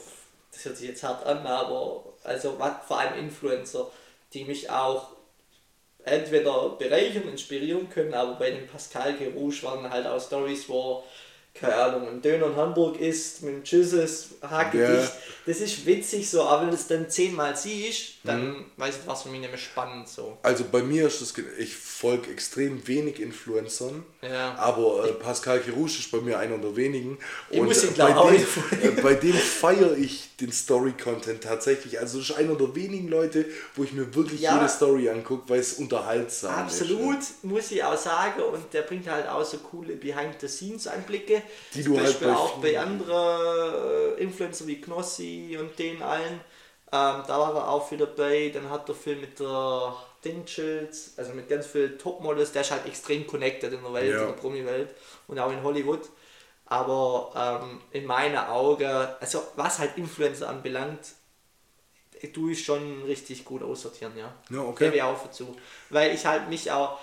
das 0.52 0.64
hört 0.64 0.76
sich 0.76 0.88
jetzt 0.88 1.02
hart 1.02 1.26
an, 1.26 1.46
aber 1.46 2.04
also 2.22 2.58
vor 2.86 2.98
allem 2.98 3.18
Influencer, 3.18 3.90
die 4.32 4.44
mich 4.44 4.70
auch 4.70 5.08
entweder 6.04 6.70
bereichern, 6.70 7.28
inspirieren 7.28 7.88
können, 7.88 8.14
aber 8.14 8.34
bei 8.34 8.50
dem 8.50 8.66
Pascal 8.66 9.16
Gerouche 9.16 9.64
waren 9.64 9.88
halt 9.88 10.06
auch 10.06 10.20
Stories, 10.20 10.68
wo 10.68 11.04
keine 11.54 11.74
Ahnung, 11.76 12.08
ein 12.08 12.22
Döner 12.22 12.46
in 12.46 12.56
Hamburg 12.56 12.98
isst 12.98 13.42
mit 13.42 13.54
einem 13.54 13.64
Tschüsses, 13.64 14.30
Hackgedicht. 14.40 15.12
Ja. 15.12 15.12
Das 15.44 15.60
ist 15.60 15.84
witzig 15.84 16.30
so, 16.30 16.42
aber 16.42 16.62
wenn 16.62 16.70
du 16.70 16.76
es 16.76 16.86
dann 16.86 17.10
zehnmal 17.10 17.56
siehst, 17.56 18.14
dann 18.24 18.48
mhm. 18.48 18.64
weiß 18.76 18.96
ich, 19.00 19.06
was 19.06 19.24
für 19.24 19.28
mich 19.28 19.40
nämlich 19.40 19.62
spannend 19.62 20.08
so. 20.08 20.38
Also 20.42 20.64
bei 20.70 20.82
mir 20.82 21.08
ist 21.08 21.20
das, 21.20 21.34
ich 21.58 21.74
folge 21.74 22.30
extrem 22.30 22.86
wenig 22.88 23.20
Influencern, 23.20 24.04
ja. 24.22 24.54
aber 24.54 25.08
äh, 25.08 25.12
Pascal 25.12 25.60
Kirouche 25.60 25.98
ist 25.98 26.10
bei 26.10 26.20
mir 26.20 26.38
einer 26.38 26.58
der 26.58 26.74
wenigen. 26.74 27.18
Ich 27.50 27.60
und 27.60 27.66
muss 27.66 27.84
ihn 27.84 27.94
bei, 27.96 28.12
dem, 28.12 28.98
äh, 28.98 29.00
bei 29.02 29.14
dem 29.14 29.34
feiere 29.34 29.96
ich 29.96 30.30
den 30.40 30.52
Story-Content 30.52 31.42
tatsächlich. 31.42 31.98
Also 31.98 32.18
das 32.18 32.30
ist 32.30 32.36
einer 32.36 32.54
der 32.54 32.74
wenigen 32.74 33.08
Leute, 33.08 33.44
wo 33.74 33.84
ich 33.84 33.92
mir 33.92 34.14
wirklich 34.14 34.40
ja. 34.40 34.56
jede 34.56 34.68
Story 34.68 35.10
angucke, 35.10 35.48
weil 35.48 35.60
es 35.60 35.74
unterhaltsam 35.74 36.54
Absolut, 36.54 37.18
ist. 37.18 37.30
Absolut, 37.32 37.52
muss 37.52 37.70
ich 37.70 37.84
auch 37.84 37.98
sagen. 37.98 38.40
Und 38.42 38.72
der 38.72 38.82
bringt 38.82 39.08
halt 39.08 39.28
auch 39.28 39.44
so 39.44 39.58
coole 39.58 39.96
Die 41.74 41.82
Zum 41.82 41.94
du 41.94 41.98
halt 41.98 42.08
Beispiel 42.08 42.28
halt 42.28 42.36
bei 42.36 42.42
auch 42.42 42.58
bei 42.58 42.78
anderen 42.78 44.18
äh, 44.18 44.22
Influencern 44.22 44.66
wie 44.66 44.80
Knossi 44.80 45.56
und 45.60 45.78
den 45.78 46.02
allen. 46.02 46.40
Ähm, 46.94 47.22
da 47.26 47.28
war 47.28 47.54
er 47.54 47.68
auch 47.68 47.88
viel 47.88 47.98
dabei. 47.98 48.50
Dann 48.52 48.68
hat 48.70 48.88
er 48.88 48.94
viel 48.94 49.16
mit 49.16 49.40
der 49.40 49.96
Dinchels, 50.24 51.14
also 51.16 51.32
mit 51.32 51.48
ganz 51.48 51.66
vielen 51.66 51.98
Topmodels. 51.98 52.52
Der 52.52 52.62
ist 52.62 52.70
halt 52.70 52.86
extrem 52.86 53.26
connected 53.26 53.72
in 53.72 53.82
der 53.82 53.92
Welt, 53.92 54.12
ja. 54.12 54.20
in 54.20 54.26
der 54.26 54.34
Promi-Welt 54.34 54.90
und 55.26 55.38
auch 55.38 55.50
in 55.50 55.62
Hollywood. 55.62 56.08
Aber 56.66 57.60
ähm, 57.62 57.80
in 57.90 58.06
meinen 58.06 58.36
Augen, 58.36 58.84
also 59.20 59.42
was 59.56 59.78
halt 59.78 59.96
Influencer 59.98 60.48
anbelangt, 60.48 61.14
tue 62.32 62.52
ich 62.52 62.64
schon 62.64 63.02
richtig 63.04 63.44
gut 63.44 63.62
aussortieren, 63.62 64.12
ja. 64.16 64.32
Ja, 64.50 64.60
okay. 64.60 64.84
Gebe 64.84 64.96
ich 64.96 65.02
auch 65.02 65.22
dazu. 65.22 65.56
Weil 65.90 66.14
ich 66.14 66.24
halt 66.24 66.48
mich 66.48 66.70
auch, 66.70 66.98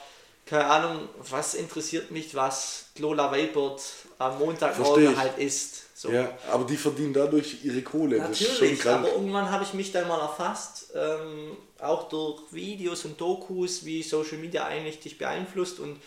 keine 0.49 0.65
Ahnung, 0.65 1.09
was 1.29 1.53
interessiert 1.53 2.09
mich, 2.09 2.33
was 2.33 2.85
Lola 2.97 3.31
Weibert 3.31 3.81
am 4.17 4.39
Montagmorgen 4.39 5.15
halt 5.15 5.37
isst. 5.37 5.83
So. 5.95 6.11
Ja, 6.11 6.35
aber 6.51 6.63
die 6.63 6.77
verdienen 6.77 7.13
dadurch 7.13 7.57
ihre 7.63 7.81
Kohle. 7.81 8.17
Natürlich, 8.17 8.85
aber 8.87 9.11
irgendwann 9.11 9.51
habe 9.51 9.63
ich 9.63 9.73
mich 9.73 9.91
dann 9.91 10.07
mal 10.07 10.19
erfasst, 10.19 10.91
ähm, 10.95 11.57
auch 11.79 12.09
durch 12.09 12.41
Videos 12.51 13.05
und 13.05 13.19
Dokus, 13.19 13.85
wie 13.85 14.01
Social 14.01 14.37
Media 14.37 14.65
eigentlich 14.65 14.99
dich 15.01 15.17
beeinflusst 15.17 15.79
und 15.79 15.99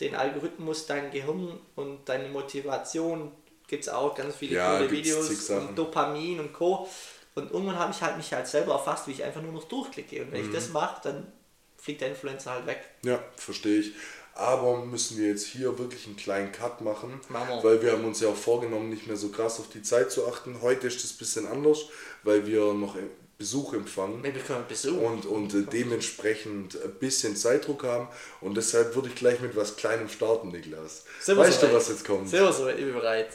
den 0.00 0.14
Algorithmus, 0.14 0.86
dein 0.86 1.10
Gehirn 1.10 1.58
und 1.74 2.08
deine 2.08 2.28
Motivation 2.28 3.32
gibt 3.66 3.82
es 3.82 3.88
auch 3.88 4.14
ganz 4.14 4.36
viele 4.36 4.56
ja, 4.56 4.76
coole 4.76 4.90
Videos 4.90 5.50
und 5.50 5.76
Dopamin 5.76 6.40
und 6.40 6.52
Co. 6.52 6.88
Und 7.34 7.50
irgendwann 7.50 7.78
habe 7.78 7.92
ich 7.92 8.00
halt 8.02 8.16
mich 8.16 8.32
halt 8.32 8.46
selber 8.46 8.72
erfasst, 8.74 9.08
wie 9.08 9.12
ich 9.12 9.24
einfach 9.24 9.42
nur 9.42 9.52
noch 9.52 9.64
durchklicke. 9.64 10.22
Und 10.22 10.32
wenn 10.32 10.42
mhm. 10.42 10.48
ich 10.48 10.54
das 10.54 10.70
mache, 10.70 11.00
dann 11.02 11.32
fliegt 11.78 12.00
der 12.00 12.08
Influencer 12.08 12.52
halt 12.52 12.66
weg. 12.66 12.80
Ja, 13.04 13.22
verstehe 13.36 13.80
ich. 13.80 13.92
Aber 14.34 14.84
müssen 14.84 15.18
wir 15.18 15.28
jetzt 15.28 15.46
hier 15.46 15.78
wirklich 15.78 16.06
einen 16.06 16.16
kleinen 16.16 16.52
Cut 16.52 16.80
machen, 16.80 17.20
machen 17.28 17.58
weil 17.62 17.82
wir 17.82 17.92
haben 17.92 18.04
uns 18.04 18.20
ja 18.20 18.28
auch 18.28 18.36
vorgenommen, 18.36 18.88
nicht 18.88 19.08
mehr 19.08 19.16
so 19.16 19.30
krass 19.30 19.58
auf 19.58 19.68
die 19.68 19.82
Zeit 19.82 20.12
zu 20.12 20.28
achten. 20.28 20.62
Heute 20.62 20.86
ist 20.86 21.02
es 21.02 21.12
ein 21.12 21.18
bisschen 21.18 21.46
anders, 21.46 21.86
weil 22.22 22.46
wir 22.46 22.72
noch 22.72 22.96
Besuch 23.36 23.72
empfangen 23.72 24.22
wir 24.22 24.32
bekommen 24.32 24.64
Besuch. 24.68 25.00
und, 25.00 25.24
und 25.24 25.54
äh, 25.54 25.62
dementsprechend 25.62 26.80
ein 26.82 26.94
bisschen 26.94 27.36
Zeitdruck 27.36 27.84
haben. 27.84 28.08
Und 28.40 28.56
deshalb 28.56 28.96
würde 28.96 29.08
ich 29.08 29.14
gleich 29.14 29.40
mit 29.40 29.54
was 29.56 29.76
Kleinem 29.76 30.08
starten, 30.08 30.48
Niklas. 30.48 31.04
Sind 31.20 31.36
weißt 31.36 31.62
du, 31.62 31.72
was 31.72 31.88
jetzt 31.88 32.04
kommt? 32.04 32.28
Sehr 32.28 32.52
so, 32.52 32.68
ich 32.68 32.76
bin 32.76 32.92
bereit. 32.92 33.28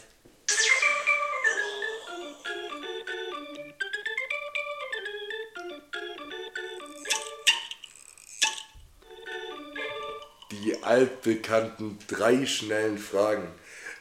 Altbekannten 10.85 11.97
drei 12.07 12.45
schnellen 12.45 12.97
Fragen. 12.97 13.47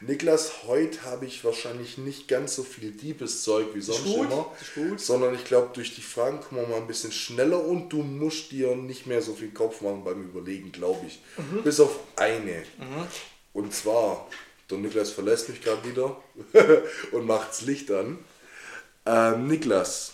Niklas, 0.05 0.63
heute 0.67 1.03
habe 1.03 1.25
ich 1.25 1.45
wahrscheinlich 1.45 1.97
nicht 1.97 2.27
ganz 2.27 2.55
so 2.55 2.63
viel 2.63 2.91
Diebeszeug 2.91 3.67
wie 3.73 3.81
sonst 3.81 4.03
gut, 4.03 4.25
immer, 4.25 4.51
sondern 4.97 5.33
ich 5.33 5.45
glaube, 5.45 5.69
durch 5.73 5.95
die 5.95 6.01
Fragen 6.01 6.41
kommen 6.41 6.61
wir 6.61 6.67
mal 6.67 6.81
ein 6.81 6.87
bisschen 6.87 7.13
schneller 7.13 7.63
und 7.63 7.89
du 7.89 8.03
musst 8.03 8.51
dir 8.51 8.75
nicht 8.75 9.07
mehr 9.07 9.21
so 9.21 9.33
viel 9.33 9.51
Kopf 9.51 9.79
machen 9.81 10.03
beim 10.03 10.23
Überlegen, 10.23 10.73
glaube 10.73 11.05
ich. 11.07 11.21
Mhm. 11.37 11.63
Bis 11.63 11.79
auf 11.79 11.99
eine. 12.17 12.63
Mhm. 12.77 13.07
Und 13.53 13.73
zwar, 13.73 14.27
der 14.69 14.79
Niklas 14.79 15.11
verlässt 15.11 15.47
mich 15.47 15.61
gerade 15.61 15.87
wieder 15.89 16.21
und 17.13 17.25
macht 17.25 17.51
das 17.51 17.61
Licht 17.61 17.89
an. 17.89 18.19
Ähm, 19.05 19.47
Niklas, 19.47 20.13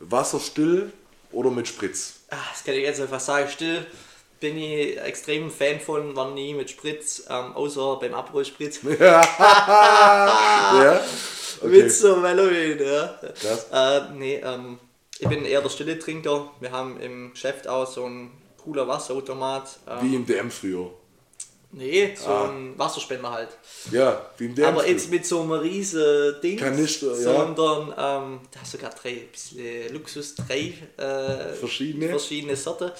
Wasser 0.00 0.40
still 0.40 0.90
oder 1.32 1.50
mit 1.50 1.68
Spritz? 1.68 2.20
Ach, 2.30 2.52
das 2.52 2.64
kann 2.64 2.74
ich 2.74 2.82
jetzt 2.82 3.00
einfach 3.00 3.20
sagen, 3.20 3.48
still 3.50 3.86
bin 4.42 4.58
ich 4.58 5.00
extrem 5.00 5.50
Fan 5.50 5.80
von, 5.80 6.14
war 6.14 6.32
nie 6.32 6.52
mit 6.52 6.68
Spritz, 6.68 7.24
ähm, 7.30 7.54
außer 7.54 7.96
beim 8.00 8.12
Aperol 8.12 8.44
Spritz. 8.44 8.80
ja. 9.00 9.22
Okay. 11.60 11.82
Mit 11.82 11.92
so 11.92 12.20
Halloween, 12.20 12.76
ja. 12.80 13.98
Äh, 14.00 14.00
nee, 14.14 14.40
ähm, 14.42 14.80
ich 15.20 15.28
bin 15.28 15.44
eher 15.44 15.60
der 15.60 15.68
stille 15.68 15.96
Trinker. 15.96 16.50
Wir 16.58 16.72
haben 16.72 16.98
im 17.00 17.30
Geschäft 17.30 17.68
auch 17.68 17.86
so 17.86 18.04
einen 18.04 18.32
cooler 18.64 18.88
Wasserautomat. 18.88 19.78
Ähm, 19.88 19.98
Wie 20.02 20.16
im 20.16 20.26
DM 20.26 20.50
früher. 20.50 20.90
Nee, 21.74 22.14
so 22.14 22.28
ah. 22.28 22.50
ein 22.50 22.78
Wasserspender 22.78 23.30
halt. 23.30 23.48
Ja, 23.90 24.30
wie 24.36 24.44
im 24.44 24.54
DM 24.54 24.66
Aber 24.66 24.86
jetzt 24.86 25.10
mit 25.10 25.24
so 25.24 25.40
einem 25.40 25.52
riesen 25.52 26.38
Ding. 26.42 26.58
Kanister, 26.58 27.14
sondern 27.14 27.88
ja. 27.88 28.18
ähm, 28.18 28.40
da 28.50 28.60
hast 28.60 28.74
du 28.74 28.76
sogar 28.76 28.90
drei, 28.90 29.26
bisschen 29.32 29.90
Luxus, 29.90 30.34
drei 30.34 30.74
äh, 30.98 31.54
verschiedene. 31.54 32.10
verschiedene 32.10 32.56
Sorten. 32.56 32.90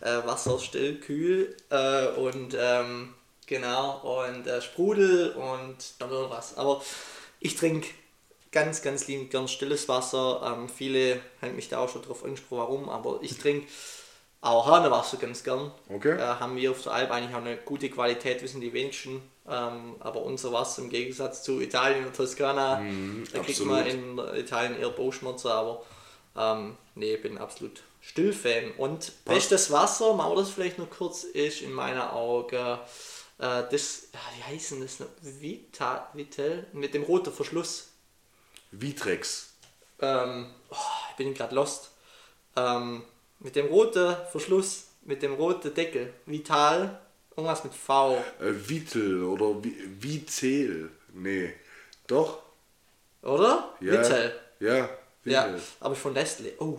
Äh, 0.00 0.26
Wasser 0.26 0.58
still, 0.58 0.98
kühl 0.98 1.54
äh, 1.70 2.08
und 2.08 2.56
ähm, 2.58 3.14
genau, 3.46 4.24
und 4.26 4.48
äh, 4.48 4.60
Sprudel 4.62 5.30
und 5.30 5.76
dann 6.00 6.10
noch 6.10 6.28
was. 6.28 6.56
Aber 6.58 6.82
ich 7.38 7.54
trinke 7.54 7.86
ganz, 8.50 8.82
ganz 8.82 9.06
liebend 9.06 9.30
gern 9.30 9.46
stilles 9.46 9.88
Wasser. 9.88 10.42
Ähm, 10.44 10.68
viele 10.68 11.20
haben 11.40 11.54
mich 11.54 11.68
da 11.68 11.78
auch 11.78 11.88
schon 11.88 12.02
drauf 12.02 12.24
angesprochen, 12.24 12.58
warum, 12.58 12.88
aber 12.88 13.20
ich 13.22 13.38
trinke 13.38 13.68
auch 14.40 14.66
Hanewasser 14.66 15.16
ganz 15.16 15.42
gern. 15.42 15.72
Okay. 15.88 16.16
Äh, 16.16 16.20
haben 16.20 16.56
wir 16.56 16.70
auf 16.70 16.82
der 16.82 16.92
Alp 16.92 17.10
eigentlich 17.10 17.34
auch 17.34 17.40
eine 17.40 17.56
gute 17.56 17.90
Qualität, 17.90 18.42
wissen 18.42 18.60
die 18.60 18.72
wenigsten. 18.72 19.22
Ähm, 19.48 19.96
aber 20.00 20.22
unser 20.22 20.52
Wasser 20.52 20.82
im 20.82 20.90
Gegensatz 20.90 21.42
zu 21.42 21.60
Italien 21.60 22.06
und 22.06 22.14
Toskana, 22.14 22.80
mm, 22.80 23.24
da 23.32 23.38
kriegt 23.40 23.64
man 23.64 23.86
in 23.86 24.18
Italien 24.36 24.78
eher 24.78 24.90
Bauchschmerzen, 24.90 25.48
aber 25.48 25.82
ähm, 26.36 26.76
nee, 26.94 27.14
ich 27.14 27.22
bin 27.22 27.38
absolut 27.38 27.82
Stillfan. 28.02 28.72
Und 28.76 29.12
Was? 29.24 29.34
bestes 29.34 29.72
Wasser, 29.72 30.14
machen 30.14 30.32
wir 30.32 30.42
das 30.42 30.50
vielleicht 30.50 30.78
noch 30.78 30.90
kurz, 30.90 31.24
ist 31.24 31.62
in 31.62 31.72
meiner 31.72 32.12
Augen 32.12 32.78
äh, 33.38 33.64
das, 33.70 34.08
wie 34.36 34.54
heißen 34.54 34.80
das 34.80 35.00
noch? 35.00 35.08
Vita, 35.22 36.10
Vitel, 36.12 36.66
mit 36.72 36.94
dem 36.94 37.04
roten 37.04 37.32
Verschluss. 37.32 37.88
Vitrex. 38.70 39.54
Ähm, 40.00 40.52
oh, 40.70 40.76
ich 41.10 41.16
bin 41.16 41.34
gerade 41.34 41.54
lost. 41.54 41.92
Ähm, 42.56 43.02
mit 43.40 43.56
dem 43.56 43.66
roten 43.66 44.16
Verschluss, 44.30 44.88
mit 45.02 45.22
dem 45.22 45.34
roten 45.34 45.74
Deckel. 45.74 46.12
Vital, 46.26 46.98
irgendwas 47.36 47.64
mit 47.64 47.74
V. 47.74 48.16
Äh, 48.40 48.68
Vitel 48.68 49.24
oder 49.24 49.56
Vitel. 50.00 50.90
Nee. 51.14 51.54
Doch. 52.06 52.42
Oder? 53.22 53.74
Ja. 53.80 53.92
Vitel. 53.92 54.32
Ja. 54.60 54.88
Ja, 55.24 55.54
aber 55.80 55.94
von 55.94 56.12
Nestle. 56.12 56.52
Oh. 56.58 56.78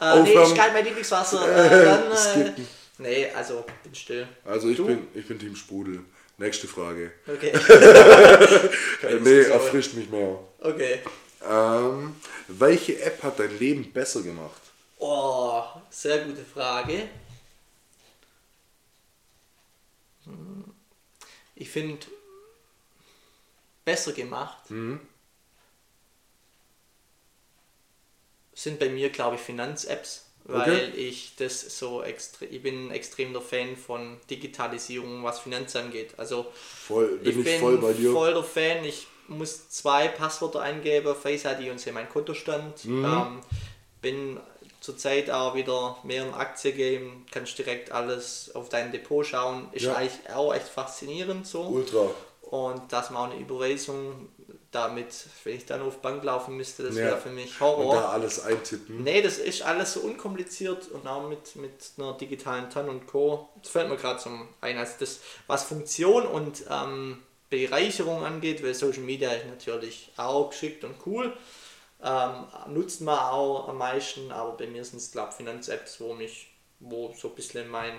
Äh, 0.00 0.22
nee, 0.22 0.30
ich 0.30 0.54
kalt 0.54 0.72
mein 0.72 0.84
Lieblingswasser. 0.84 1.40
Äh, 1.48 1.84
dann, 1.84 2.12
äh, 2.42 2.52
nee, 2.98 3.26
also 3.34 3.64
bin 3.82 3.94
still. 3.94 4.28
Also 4.44 4.68
ich 4.68 4.76
bin, 4.76 5.08
ich 5.14 5.26
bin 5.26 5.38
Team 5.38 5.56
Sprudel. 5.56 6.00
Nächste 6.36 6.68
Frage. 6.68 7.10
Okay. 7.26 7.52
nee, 9.20 9.40
erfrischt 9.40 9.94
mich 9.94 10.08
mehr. 10.08 10.38
Okay. 10.60 11.00
Ähm, 11.48 12.14
welche 12.46 13.00
App 13.02 13.22
hat 13.24 13.40
dein 13.40 13.58
Leben 13.58 13.92
besser 13.92 14.22
gemacht? 14.22 14.62
Oh, 15.00 15.64
sehr 15.90 16.24
gute 16.24 16.44
Frage. 16.44 17.08
Ich 21.54 21.68
finde 21.70 22.06
besser 23.84 24.12
gemacht. 24.12 24.70
Mhm. 24.70 25.00
Sind 28.54 28.78
bei 28.80 28.88
mir, 28.88 29.10
glaube 29.10 29.36
ich, 29.36 29.42
Finanz-Apps, 29.42 30.26
weil 30.44 30.88
Okay. 30.88 30.90
ich 30.96 31.36
das 31.36 31.78
so 31.78 32.02
extrem, 32.02 32.52
ich 32.52 32.62
bin 32.62 32.88
ein 32.88 32.90
extremer 32.90 33.40
Fan 33.40 33.76
von 33.76 34.18
Digitalisierung, 34.30 35.22
was 35.22 35.40
Finanzen 35.40 35.78
angeht. 35.78 36.14
Also 36.16 36.46
Voll, 36.52 37.18
bin 37.18 37.30
ich 37.30 37.36
ich, 37.40 37.44
bin 37.44 37.60
voll 37.60 37.76
bei 37.78 37.92
dir. 37.92 38.12
voll 38.12 38.34
der 38.34 38.42
Fan. 38.44 38.84
Ich 38.84 39.06
muss 39.28 39.68
zwei 39.68 40.08
Passwörter 40.08 40.60
eingeben, 40.62 41.14
Face 41.14 41.44
ID 41.44 41.70
und 41.70 41.78
sehe 41.80 41.92
meinen 41.92 42.08
Kontostand. 42.08 42.84
Mhm. 42.84 43.04
Ähm, 43.04 43.40
bin 44.02 44.40
zurzeit 44.88 45.30
auch 45.30 45.54
wieder 45.54 45.96
mehr 46.02 46.22
im 46.26 46.32
Aktiengame, 46.34 47.10
kannst 47.30 47.58
direkt 47.58 47.92
alles 47.92 48.50
auf 48.54 48.68
dein 48.70 48.90
Depot 48.90 49.24
schauen. 49.26 49.68
Ist 49.72 49.84
Ja. 49.84 49.94
eigentlich 49.96 50.30
auch 50.34 50.54
echt 50.54 50.68
faszinierend 50.68 51.46
so. 51.46 51.62
Ultra. 51.62 52.10
Und 52.42 52.90
dass 52.92 53.10
man 53.10 53.28
auch 53.28 53.32
eine 53.34 53.40
Überweisung 53.40 54.28
damit, 54.70 55.08
wenn 55.44 55.56
ich 55.56 55.66
dann 55.66 55.82
auf 55.82 55.98
Bank 56.00 56.24
laufen 56.24 56.56
müsste, 56.56 56.82
das 56.84 56.96
Ja. 56.96 57.04
wäre 57.04 57.18
für 57.18 57.28
mich 57.30 57.52
Und 57.52 57.60
Horror. 57.60 57.94
da 57.94 58.08
alles 58.08 58.40
eintippen. 58.40 59.02
Nee, 59.02 59.20
das 59.22 59.36
ist 59.38 59.62
alles 59.62 59.92
so 59.94 60.00
unkompliziert 60.00 60.88
und 60.88 61.06
auch 61.06 61.28
mit, 61.28 61.56
mit 61.56 61.72
einer 61.98 62.14
digitalen 62.14 62.70
TAN 62.70 62.88
und 62.88 63.06
Co. 63.06 63.48
Das 63.62 63.70
fällt 63.72 63.88
mir 63.90 63.96
gerade 63.96 64.18
zum 64.18 64.48
ein. 64.62 64.78
Also 64.78 64.94
das, 65.00 65.20
was 65.46 65.64
Funktion 65.64 66.26
und 66.26 66.64
ähm, 66.70 67.22
Bereicherung 67.50 68.24
angeht, 68.24 68.62
weil 68.62 68.74
Social 68.74 69.02
Media 69.02 69.30
ist 69.32 69.46
natürlich 69.46 70.10
auch 70.16 70.50
geschickt 70.50 70.84
und 70.84 70.94
cool. 71.06 71.32
Ähm, 72.02 72.44
nutzt 72.68 73.00
man 73.00 73.18
auch 73.18 73.68
am 73.68 73.78
meisten, 73.78 74.30
aber 74.30 74.52
bei 74.56 74.66
mir 74.66 74.84
sind 74.84 74.98
es 74.98 75.10
glaube 75.10 75.32
Finanz-Apps, 75.32 76.00
wo 76.00 76.14
mich, 76.14 76.48
wo 76.80 77.12
so 77.16 77.28
ein 77.28 77.34
bisschen 77.34 77.68
mein 77.68 77.94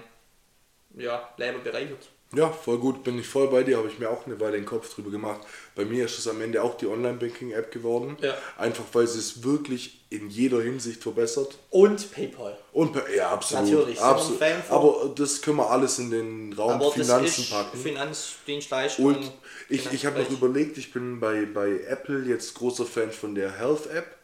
ja, 0.95 1.29
Leben 1.37 1.63
bereichert. 1.63 2.09
Ja, 2.33 2.49
voll 2.49 2.77
gut, 2.77 3.03
bin 3.03 3.17
ich 3.19 3.27
voll 3.27 3.47
bei 3.47 3.63
dir, 3.63 3.77
habe 3.77 3.87
ich 3.87 3.97
mir 3.97 4.09
auch 4.09 4.25
eine 4.25 4.39
Weile 4.39 4.57
den 4.57 4.65
Kopf 4.65 4.93
drüber 4.93 5.09
gemacht. 5.09 5.41
Bei 5.75 5.83
mir 5.83 6.05
ist 6.05 6.19
es 6.19 6.27
am 6.27 6.39
Ende 6.41 6.61
auch 6.61 6.77
die 6.77 6.85
Online-Banking-App 6.85 7.71
geworden. 7.71 8.17
Ja. 8.21 8.37
Einfach 8.57 8.85
weil 8.93 9.07
sie 9.07 9.19
es 9.19 9.43
wirklich 9.43 9.98
in 10.09 10.29
jeder 10.29 10.61
Hinsicht 10.61 11.03
verbessert. 11.03 11.57
Und 11.69 12.11
PayPal. 12.11 12.57
Und 12.73 12.95
ja, 13.15 13.29
absolut. 13.29 13.65
Natürlich, 13.65 14.01
absolut. 14.01 14.41
Aber 14.69 15.13
das 15.15 15.41
können 15.41 15.57
wir 15.57 15.69
alles 15.69 15.99
in 15.99 16.09
den 16.09 16.53
Raum 16.53 16.71
Aber 16.71 16.91
Finanzen 16.91 17.45
packen. 17.47 17.77
Finanzdienstleistung. 17.77 19.05
Und 19.05 19.31
ich, 19.69 19.91
ich 19.93 20.05
habe 20.07 20.19
noch 20.19 20.29
überlegt, 20.31 20.77
ich 20.77 20.91
bin 20.91 21.19
bei, 21.19 21.45
bei 21.45 21.81
Apple 21.87 22.25
jetzt 22.25 22.55
großer 22.55 22.85
Fan 22.85 23.11
von 23.11 23.35
der 23.35 23.51
Health 23.59 23.87
App. 23.87 24.15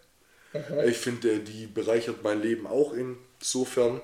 Mhm. 0.53 0.89
Ich 0.89 0.97
finde, 0.97 1.39
die 1.39 1.67
bereichert 1.67 2.23
mein 2.23 2.41
Leben 2.41 2.65
auch 2.65 2.93
insofern, 2.93 4.01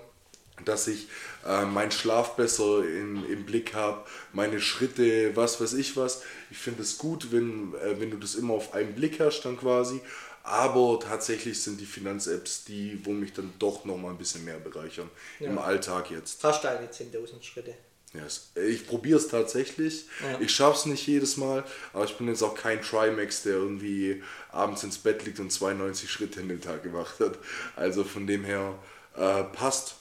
dass 0.65 0.87
ich 0.87 1.07
äh, 1.47 1.65
meinen 1.65 1.91
Schlaf 1.91 2.35
besser 2.35 2.85
in, 2.85 3.25
im 3.27 3.45
Blick 3.45 3.73
habe, 3.73 4.05
meine 4.33 4.59
Schritte, 4.59 5.35
was 5.35 5.59
weiß 5.59 5.73
ich 5.73 5.97
was. 5.97 6.21
Ich 6.51 6.57
finde 6.57 6.83
es 6.83 6.99
gut, 6.99 7.31
wenn, 7.31 7.73
äh, 7.75 7.99
wenn 7.99 8.11
du 8.11 8.17
das 8.17 8.35
immer 8.35 8.53
auf 8.53 8.75
einen 8.75 8.93
Blick 8.93 9.19
hast 9.19 9.41
dann 9.41 9.57
quasi. 9.57 10.01
Aber 10.43 10.99
tatsächlich 10.99 11.61
sind 11.61 11.79
die 11.79 11.85
Finanz-Apps 11.85 12.65
die, 12.65 12.99
wo 13.05 13.11
mich 13.11 13.33
dann 13.33 13.53
doch 13.59 13.85
noch 13.85 13.97
mal 13.97 14.09
ein 14.09 14.17
bisschen 14.17 14.43
mehr 14.43 14.59
bereichern 14.59 15.09
im 15.39 15.57
Alltag 15.57 16.09
jetzt. 16.11 16.41
Fast 16.41 16.63
deine 16.63 16.87
10.000 16.87 17.43
Schritte. 17.43 17.75
Yes. 18.13 18.51
Ich 18.55 18.87
probiere 18.87 19.17
es 19.17 19.29
tatsächlich. 19.29 20.05
Ja. 20.21 20.39
Ich 20.41 20.53
schaffe 20.53 20.79
es 20.79 20.85
nicht 20.85 21.07
jedes 21.07 21.37
Mal, 21.37 21.63
aber 21.93 22.03
ich 22.03 22.17
bin 22.17 22.27
jetzt 22.27 22.43
auch 22.43 22.55
kein 22.55 22.81
Trimax, 22.81 23.43
der 23.43 23.53
irgendwie 23.53 24.21
abends 24.51 24.83
ins 24.83 24.97
Bett 24.97 25.23
liegt 25.25 25.39
und 25.39 25.51
92 25.51 26.11
Schritte 26.11 26.41
in 26.41 26.49
den 26.49 26.59
Tag 26.59 26.83
gemacht 26.83 27.19
hat. 27.19 27.37
Also 27.75 28.03
von 28.03 28.27
dem 28.27 28.43
her 28.43 28.77
äh, 29.15 29.43
passt. 29.43 29.95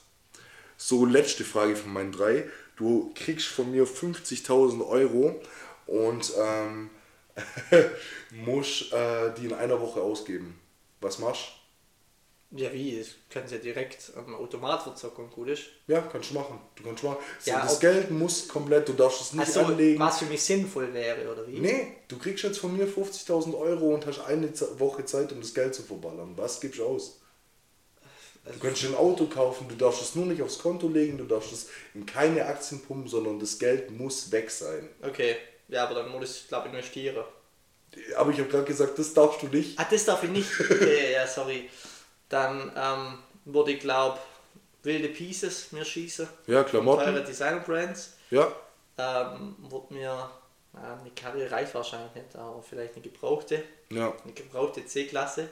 So, 0.77 1.05
letzte 1.05 1.45
Frage 1.45 1.77
von 1.77 1.93
meinen 1.93 2.11
drei. 2.11 2.49
Du 2.77 3.13
kriegst 3.15 3.47
von 3.47 3.71
mir 3.71 3.87
50.000 3.87 4.85
Euro 4.89 5.41
und 5.87 6.33
ähm, 6.37 6.91
musst 8.31 8.93
äh, 8.93 9.33
die 9.39 9.47
in 9.47 9.55
einer 9.55 9.81
Woche 9.81 10.01
ausgeben. 10.01 10.59
Was 11.01 11.19
machst 11.19 11.49
Ja, 12.51 12.73
wie? 12.73 12.99
Das 12.99 13.09
können 13.31 13.49
sie 13.49 13.55
ja 13.57 13.61
direkt 13.61 14.13
am 14.17 14.35
Automat 14.35 14.83
verzocken 14.83 15.31
gut 15.31 15.49
ist. 15.49 15.63
du? 15.87 15.93
Ja, 15.95 16.01
kannst 16.03 16.31
du 16.31 16.35
machen. 16.35 16.59
Du 16.77 16.83
kannst 16.85 17.03
machen. 17.05 17.19
So, 17.39 17.51
Ja, 17.51 17.61
das 17.63 17.75
ob- 17.77 17.81
Geld 17.81 18.11
muss 18.11 18.49
komplett, 18.49 18.89
du 18.89 18.93
darfst 18.93 19.21
es 19.21 19.33
nicht 19.33 19.47
Also, 19.47 19.61
anlegen. 19.61 19.99
was 20.01 20.19
für 20.19 20.27
mich 20.27 20.43
sinnvoll 20.43 20.93
wäre, 20.93 21.31
oder 21.33 21.47
wie? 21.47 21.59
Nee, 21.61 21.97
du 22.09 22.19
kriegst 22.19 22.45
jetzt 22.45 22.59
von 22.59 22.77
mir 22.77 22.87
50.000 22.87 23.55
Euro 23.57 23.95
und 23.95 24.05
hast 24.07 24.21
eine 24.21 24.53
Ze- 24.53 24.79
Woche 24.81 25.05
Zeit, 25.05 25.33
um 25.33 25.41
das 25.41 25.55
Geld 25.55 25.75
zu 25.75 25.83
verballern. 25.83 26.33
Was 26.37 26.61
gibst 26.61 26.79
du 26.81 26.85
aus? 26.87 27.17
Du 28.45 28.59
kannst 28.59 28.83
dir 28.83 28.89
ein 28.89 28.95
Auto 28.97 29.27
kaufen, 29.27 29.69
du 29.69 29.75
darfst 29.77 30.01
es 30.03 30.15
nur 30.15 30.25
nicht 30.27 30.41
aufs 30.43 30.59
Konto 30.59 30.89
legen, 30.89 31.19
du 31.19 31.25
darfst 31.25 31.53
es 31.53 31.69
in 31.95 32.07
keine 32.07 32.47
Aktien 32.47 32.81
pumpen, 32.81 33.07
sondern 33.07 33.39
das 33.39 33.59
Geld 33.59 33.91
muss 33.91 34.33
weg 34.33 34.51
sein. 34.51 34.89
Okay, 35.03 35.37
ja, 35.71 35.85
aber 35.85 35.95
dann 35.97 36.09
muss 36.11 36.37
ich, 36.43 36.49
glaube 36.49 36.69
ich, 36.69 36.75
investieren. 36.75 37.25
Aber 38.17 38.31
ich 38.31 38.39
habe 38.39 38.49
gerade 38.49 38.65
gesagt, 38.65 38.99
das 38.99 39.13
darfst 39.15 39.43
du 39.43 39.49
nicht. 39.49 39.79
Ah, 39.79 39.87
das 39.91 40.05
darf 40.05 40.23
ich 40.23 40.31
nicht. 40.31 40.49
Okay, 40.61 41.13
ja, 41.13 41.27
sorry. 41.27 41.69
Dann 42.29 42.73
ähm, 42.77 43.19
würde 43.47 43.73
ich, 43.73 43.81
glaube 43.81 44.19
wilde 44.83 45.09
Pieces 45.09 45.73
mir 45.73 45.85
schießen. 45.85 46.27
Ja, 46.47 46.63
Teure 46.63 46.71
Klamotten. 46.71 47.25
Designer-Brands. 47.25 48.15
Ja, 48.31 48.51
Ähm, 48.97 49.57
wird 49.69 49.91
mir, 49.91 50.01
ja, 50.03 50.31
eine 50.73 51.11
Karre 51.15 51.51
reicht 51.51 51.75
wahrscheinlich 51.75 52.15
nicht, 52.15 52.35
aber 52.37 52.63
vielleicht 52.63 52.95
eine 52.95 53.03
gebrauchte. 53.03 53.63
ja. 53.91 54.15
Eine 54.25 54.33
gebrauchte 54.33 54.87
C-Klasse. 54.87 55.49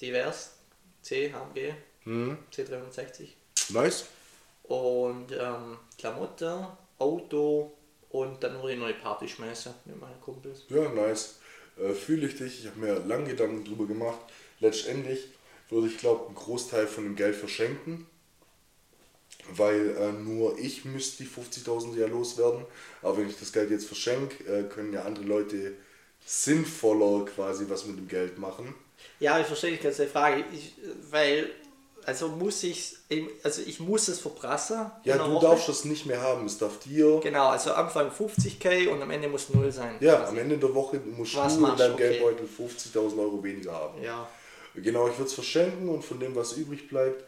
Divers. 0.00 0.52
C, 1.02 1.32
HMG. 1.32 1.72
Mhm. 2.04 2.38
C360. 2.54 3.28
Nice. 3.70 4.06
Und 4.64 5.32
ähm, 5.32 5.78
Klamotten, 5.98 6.66
Auto 6.98 7.72
und 8.10 8.42
dann 8.42 8.54
würde 8.56 8.72
ich 8.72 8.78
neue 8.78 8.94
Party 8.94 9.28
schmeißen 9.28 9.74
mit 9.84 10.00
meinen 10.00 10.20
Kumpels. 10.20 10.64
Ja, 10.68 10.88
nice. 10.88 11.38
Äh, 11.76 11.92
Fühle 11.92 12.26
ich 12.26 12.36
dich. 12.36 12.60
Ich 12.60 12.66
habe 12.66 12.80
mir 12.80 12.98
lange 13.00 13.28
Gedanken 13.28 13.64
drüber 13.64 13.86
gemacht. 13.86 14.18
Letztendlich 14.60 15.28
würde 15.70 15.88
ich, 15.88 15.98
glaube 15.98 16.26
einen 16.26 16.34
Großteil 16.34 16.86
von 16.86 17.04
dem 17.04 17.16
Geld 17.16 17.36
verschenken. 17.36 18.06
Weil 19.50 19.96
äh, 19.96 20.12
nur 20.12 20.58
ich 20.58 20.84
müsste 20.84 21.22
die 21.22 21.28
50.000 21.28 21.96
ja 21.96 22.06
loswerden. 22.06 22.64
Aber 23.02 23.18
wenn 23.18 23.28
ich 23.28 23.38
das 23.38 23.52
Geld 23.52 23.70
jetzt 23.70 23.86
verschenke, 23.86 24.44
äh, 24.44 24.64
können 24.64 24.92
ja 24.92 25.02
andere 25.02 25.24
Leute 25.24 25.74
sinnvoller 26.24 27.24
quasi 27.26 27.64
was 27.68 27.86
mit 27.86 27.98
dem 27.98 28.08
Geld 28.08 28.38
machen. 28.38 28.74
Ja, 29.20 29.38
ich 29.40 29.46
verstehe 29.46 29.72
die 29.72 29.82
ganze 29.82 30.06
Frage, 30.06 30.44
ich, 30.52 30.74
weil, 31.10 31.50
also 32.08 32.28
muss 32.28 32.62
ich, 32.62 32.96
also 33.42 33.60
ich 33.66 33.80
muss 33.80 34.08
es 34.08 34.18
verprassen. 34.18 34.90
Ja, 35.04 35.16
einer 35.16 35.26
du 35.26 35.34
Woche. 35.34 35.46
darfst 35.46 35.68
das 35.68 35.84
nicht 35.84 36.06
mehr 36.06 36.22
haben. 36.22 36.46
Es 36.46 36.56
darf 36.56 36.78
dir. 36.80 37.20
Genau, 37.22 37.48
also 37.48 37.72
Anfang 37.72 38.10
50k 38.10 38.88
und 38.88 39.02
am 39.02 39.10
Ende 39.10 39.28
muss 39.28 39.50
null 39.50 39.70
sein. 39.70 39.96
Ja, 40.00 40.16
quasi. 40.16 40.30
am 40.32 40.38
Ende 40.38 40.56
der 40.56 40.74
Woche 40.74 40.98
musst 41.00 41.36
Was 41.36 41.58
du 41.58 41.66
in 41.66 41.76
deinem? 41.76 41.92
Okay. 41.92 42.08
Geldbeutel 42.08 42.48
50.000 42.48 43.18
Euro 43.18 43.44
weniger 43.44 43.72
haben. 43.74 44.02
Ja, 44.02 44.26
Genau, 44.74 45.06
ich 45.08 45.18
würde 45.18 45.28
es 45.28 45.34
verschenken 45.34 45.88
und 45.90 46.02
von 46.02 46.18
dem, 46.18 46.34
was 46.34 46.52
übrig 46.52 46.88
bleibt, 46.88 47.24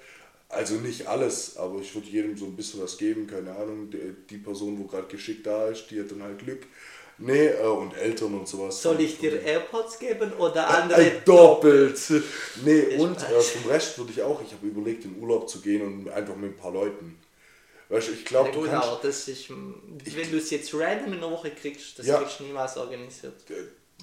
also 0.49 0.74
nicht 0.76 1.07
alles, 1.07 1.57
aber 1.57 1.81
ich 1.81 1.95
würde 1.95 2.09
jedem 2.09 2.37
so 2.37 2.47
ein 2.47 2.57
bisschen 2.57 2.81
was 2.83 2.97
geben, 2.97 3.26
keine 3.26 3.55
Ahnung, 3.55 3.91
die, 3.91 4.14
die 4.31 4.39
Person, 4.39 4.78
wo 4.78 4.85
gerade 4.85 5.09
geschickt 5.09 5.47
da 5.47 5.66
ist, 5.66 5.91
die 5.91 6.01
hat 6.01 6.11
dann 6.11 6.22
halt 6.22 6.39
Glück. 6.39 6.66
Nee, 7.23 7.49
äh, 7.49 7.66
und 7.66 7.95
Eltern 7.97 8.33
und 8.35 8.49
sowas. 8.49 8.81
soll 8.81 8.99
ich 9.01 9.18
dir 9.18 9.41
AirPods 9.43 9.99
geben 9.99 10.33
oder 10.35 10.62
Äh, 10.62 10.83
andere? 10.83 11.12
doppelt. 11.25 12.01
Nee, 12.64 12.79
Ich 12.81 12.99
und 12.99 13.16
äh, 13.23 13.41
vom 13.41 13.71
Rest 13.71 13.99
würde 13.99 14.11
ich 14.12 14.23
auch, 14.23 14.41
ich 14.43 14.53
habe 14.53 14.66
überlegt, 14.66 15.05
in 15.05 15.16
Urlaub 15.21 15.49
zu 15.49 15.61
gehen 15.61 15.83
und 15.83 16.09
einfach 16.11 16.35
mit 16.37 16.53
ein 16.53 16.57
paar 16.57 16.73
Leuten. 16.73 17.18
Weißt 17.91 18.09
du, 18.09 18.12
ich 18.12 18.25
glaube, 18.25 18.53
du 18.53 18.62
kannst, 18.62 18.89
aber 18.89 19.01
das 19.03 19.29
ist, 19.29 19.51
wenn 19.51 20.31
du 20.31 20.39
es 20.39 20.51
jetzt 20.51 20.73
random 20.73 21.12
in 21.12 21.21
der 21.21 21.31
Woche 21.31 21.51
kriegst, 21.51 21.99
das 21.99 22.07
Ja. 22.07 22.18
kriegst 22.18 22.41
du 22.41 22.45
niemals 22.45 22.77
organisiert. 22.77 23.35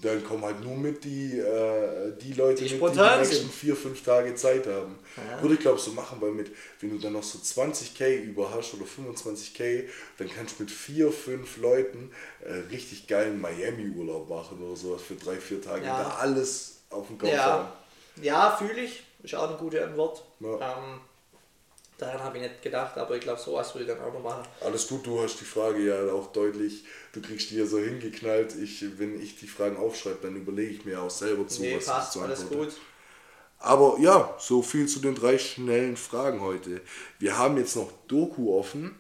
Dann 0.02 0.24
kommen 0.24 0.44
halt 0.44 0.64
nur 0.64 0.76
mit 0.76 1.04
die, 1.04 1.38
äh, 1.40 2.14
die 2.22 2.34
Leute, 2.34 2.64
Die 2.64 2.76
mit, 2.76 2.94
die, 2.94 2.98
die 2.98 3.18
nächsten 3.18 3.50
vier, 3.50 3.76
fünf 3.76 4.04
Tage 4.04 4.36
Zeit 4.36 4.68
haben. 4.68 4.98
Ja. 5.16 5.42
Würde 5.42 5.56
ich 5.56 5.60
glaube 5.62 5.80
so 5.80 5.92
machen, 5.92 6.18
weil 6.22 6.32
mit, 6.32 6.52
wenn 6.80 6.90
du 6.92 6.98
dann 6.98 7.14
noch 7.14 7.24
so 7.24 7.40
20k 7.40 8.22
über 8.24 8.52
hast 8.54 8.74
oder 8.74 8.86
25k, 8.86 9.84
dann 10.18 10.30
kannst 10.30 10.60
du 10.60 10.64
mit 10.64 10.72
vier, 10.72 11.12
fünf 11.12 11.58
Leuten 11.58 12.12
äh, 12.46 12.54
richtig 12.72 13.08
geilen 13.08 13.40
Miami-Urlaub 13.42 14.30
machen 14.30 14.62
oder 14.62 14.76
sowas 14.76 15.02
für 15.02 15.16
drei, 15.16 15.36
vier 15.38 15.62
Tage. 15.62 15.86
Ja. 15.86 16.04
Da 16.04 16.10
alles 16.18 16.82
auf 16.90 17.08
dem 17.08 17.18
Kopf 17.18 17.30
Ja, 17.30 17.44
haben. 17.44 17.68
ja 18.22 18.56
fühle 18.58 18.82
ich. 18.82 19.04
Ist 19.24 19.36
auch 19.36 19.50
eine 19.50 19.58
gute 19.58 19.84
Antwort. 19.84 20.24
Ja. 20.40 20.78
Ähm, 20.78 21.02
daran 21.98 22.24
habe 22.24 22.38
ich 22.38 22.44
nicht 22.44 22.62
gedacht, 22.62 22.98
aber 22.98 23.16
ich 23.16 23.22
glaube, 23.22 23.40
sowas 23.40 23.74
würde 23.74 23.86
ich 23.92 23.98
dann 23.98 24.08
auch 24.08 24.14
noch 24.14 24.24
machen. 24.24 24.44
Alles 24.62 24.88
gut, 24.88 25.06
du 25.06 25.22
hast 25.22 25.40
die 25.40 25.46
Frage 25.46 25.80
ja 25.80 26.12
auch 26.12 26.32
deutlich, 26.32 26.86
du 27.14 27.22
kriegst 27.22 27.50
die 27.50 27.58
ja 27.58 27.66
so 27.66 27.80
hingeknallt. 27.80 28.56
Ich, 28.56 28.86
wenn 29.00 29.22
ich 29.22 29.38
die 29.38 29.48
Fragen 29.48 29.78
aufschreibe, 29.78 30.20
dann 30.22 30.36
überlege 30.36 30.72
ich 30.72 30.86
mir 30.86 31.02
auch 31.02 31.10
selber 31.10 31.48
zu, 31.48 31.62
nee, 31.62 31.76
was 31.76 31.84
ich 31.84 31.90
passt, 31.90 32.14
zu 32.14 32.22
alles 32.22 32.48
gut. 32.48 32.74
Aber 33.60 33.98
ja, 34.00 34.36
so 34.40 34.62
viel 34.62 34.88
zu 34.88 35.00
den 35.00 35.16
drei 35.16 35.38
schnellen 35.38 35.98
Fragen 35.98 36.42
heute. 36.42 36.82
Wir 37.20 37.38
haben 37.38 37.58
jetzt 37.58 37.76
noch 37.76 37.92
Doku 38.08 38.56
offen. 38.58 38.96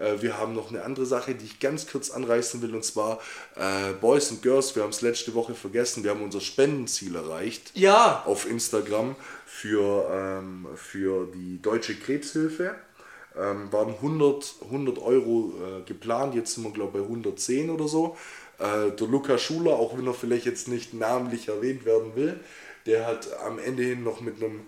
Äh, 0.00 0.20
Wir 0.22 0.38
haben 0.38 0.54
noch 0.54 0.70
eine 0.70 0.82
andere 0.82 1.06
Sache, 1.06 1.34
die 1.34 1.44
ich 1.44 1.60
ganz 1.60 1.86
kurz 1.86 2.10
anreißen 2.10 2.60
will, 2.62 2.74
und 2.74 2.84
zwar 2.84 3.20
äh, 3.56 3.92
Boys 4.00 4.30
and 4.30 4.42
Girls. 4.42 4.74
Wir 4.74 4.82
haben 4.82 4.90
es 4.90 5.02
letzte 5.02 5.34
Woche 5.34 5.54
vergessen. 5.54 6.02
Wir 6.02 6.10
haben 6.10 6.22
unser 6.22 6.40
Spendenziel 6.40 7.14
erreicht 7.14 7.70
Ja, 7.74 8.22
auf 8.26 8.48
Instagram 8.50 9.14
für, 9.46 10.08
ähm, 10.12 10.66
für 10.74 11.28
die 11.32 11.60
Deutsche 11.62 11.94
Krebshilfe. 11.94 12.74
Ähm, 13.38 13.72
waren 13.72 13.90
100, 13.94 14.56
100 14.64 14.98
Euro 14.98 15.54
äh, 15.54 15.82
geplant, 15.86 16.34
jetzt 16.34 16.54
sind 16.54 16.64
wir 16.64 16.72
glaube 16.72 16.98
ich 16.98 17.04
bei 17.04 17.08
110 17.08 17.70
oder 17.70 17.86
so. 17.86 18.16
Äh, 18.58 18.90
der 18.90 19.06
Luca 19.06 19.38
Schuler, 19.38 19.72
auch 19.74 19.96
wenn 19.96 20.06
er 20.06 20.14
vielleicht 20.14 20.46
jetzt 20.46 20.66
nicht 20.66 20.94
namentlich 20.94 21.46
erwähnt 21.46 21.84
werden 21.84 22.16
will, 22.16 22.40
der 22.86 23.06
hat 23.06 23.28
am 23.46 23.60
Ende 23.60 23.84
hin 23.84 24.02
noch 24.02 24.20
mit 24.20 24.42
einem 24.42 24.62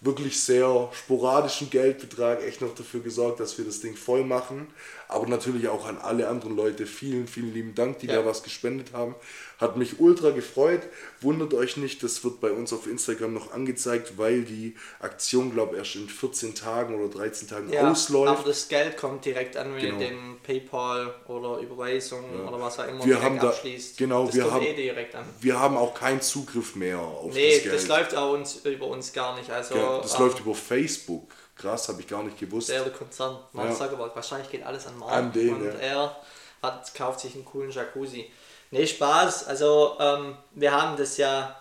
wirklich 0.00 0.40
sehr 0.40 0.88
sporadischen 0.92 1.70
Geldbetrag 1.70 2.42
echt 2.42 2.60
noch 2.60 2.74
dafür 2.74 3.00
gesorgt, 3.00 3.40
dass 3.40 3.56
wir 3.58 3.64
das 3.64 3.80
Ding 3.80 3.96
voll 3.96 4.24
machen. 4.24 4.68
Aber 5.08 5.26
natürlich 5.26 5.68
auch 5.68 5.86
an 5.86 5.98
alle 5.98 6.28
anderen 6.28 6.56
Leute 6.56 6.86
vielen, 6.86 7.28
vielen 7.28 7.54
lieben 7.54 7.74
Dank, 7.74 8.00
die 8.00 8.06
ja. 8.06 8.16
da 8.16 8.26
was 8.26 8.42
gespendet 8.42 8.92
haben. 8.92 9.14
Hat 9.58 9.76
mich 9.76 10.00
ultra 10.00 10.30
gefreut. 10.30 10.82
Wundert 11.20 11.54
euch 11.54 11.76
nicht, 11.76 12.02
das 12.02 12.22
wird 12.24 12.40
bei 12.40 12.50
uns 12.50 12.72
auf 12.72 12.86
Instagram 12.86 13.32
noch 13.32 13.52
angezeigt, 13.52 14.18
weil 14.18 14.42
die 14.42 14.76
Aktion, 15.00 15.52
glaube 15.52 15.72
ich, 15.72 15.78
erst 15.78 15.96
in 15.96 16.08
14 16.08 16.54
Tagen 16.54 16.94
oder 16.94 17.08
13 17.08 17.48
Tagen 17.48 17.72
ja, 17.72 17.90
ausläuft. 17.90 18.40
Aber 18.40 18.48
das 18.48 18.68
Geld 18.68 18.96
kommt 18.96 19.24
direkt 19.24 19.56
an, 19.56 19.74
wenn 19.74 19.80
genau. 19.80 20.00
ihr 20.00 20.08
den 20.08 20.36
PayPal 20.42 21.14
oder 21.28 21.58
Überweisung 21.58 22.24
ja. 22.36 22.48
oder 22.48 22.60
was 22.60 22.78
auch 22.78 22.88
immer 22.88 23.04
wir 23.04 23.22
haben 23.22 23.38
da, 23.38 23.48
abschließt. 23.48 23.96
Genau, 23.96 24.26
das 24.26 24.34
wir 24.34 24.50
haben, 24.50 24.64
eh 24.66 24.74
direkt 24.74 25.14
an. 25.14 25.24
wir 25.40 25.58
haben 25.58 25.76
auch 25.76 25.94
keinen 25.94 26.20
Zugriff 26.20 26.74
mehr 26.74 26.98
auf 26.98 27.32
nee, 27.32 27.44
das 27.44 27.62
Geld. 27.62 27.64
Nee, 27.66 27.72
das 27.72 27.88
läuft 27.88 28.14
auch 28.14 28.32
uns, 28.32 28.56
über 28.64 28.86
uns 28.86 29.12
gar 29.12 29.38
nicht. 29.38 29.50
Also, 29.50 29.76
ja, 29.76 30.00
das 30.00 30.14
ähm, 30.14 30.20
läuft 30.20 30.40
über 30.40 30.54
Facebook. 30.54 31.32
Krass, 31.56 31.88
habe 31.88 32.00
ich 32.00 32.06
gar 32.06 32.22
nicht 32.22 32.38
gewusst. 32.38 32.68
Der, 32.68 32.82
Konzern, 32.90 33.38
Mark 33.52 33.70
ja. 33.70 33.74
Zuckerberg, 33.74 34.14
wahrscheinlich 34.14 34.50
geht 34.50 34.62
alles 34.62 34.86
an 34.86 34.98
Mark. 34.98 35.12
An 35.12 35.32
den, 35.32 35.54
und 35.54 35.64
ja. 35.64 35.72
er 35.72 36.16
hat, 36.62 36.94
kauft 36.94 37.20
sich 37.20 37.34
einen 37.34 37.44
coolen 37.44 37.70
Jacuzzi. 37.70 38.30
Nee, 38.70 38.86
Spaß. 38.86 39.46
Also 39.46 39.96
ähm, 39.98 40.36
wir 40.52 40.72
haben 40.72 40.96
das 40.96 41.16
ja 41.16 41.56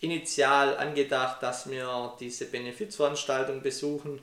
initial 0.00 0.76
angedacht, 0.76 1.42
dass 1.42 1.70
wir 1.70 2.12
diese 2.20 2.46
Benefizveranstaltung 2.46 3.62
besuchen. 3.62 4.20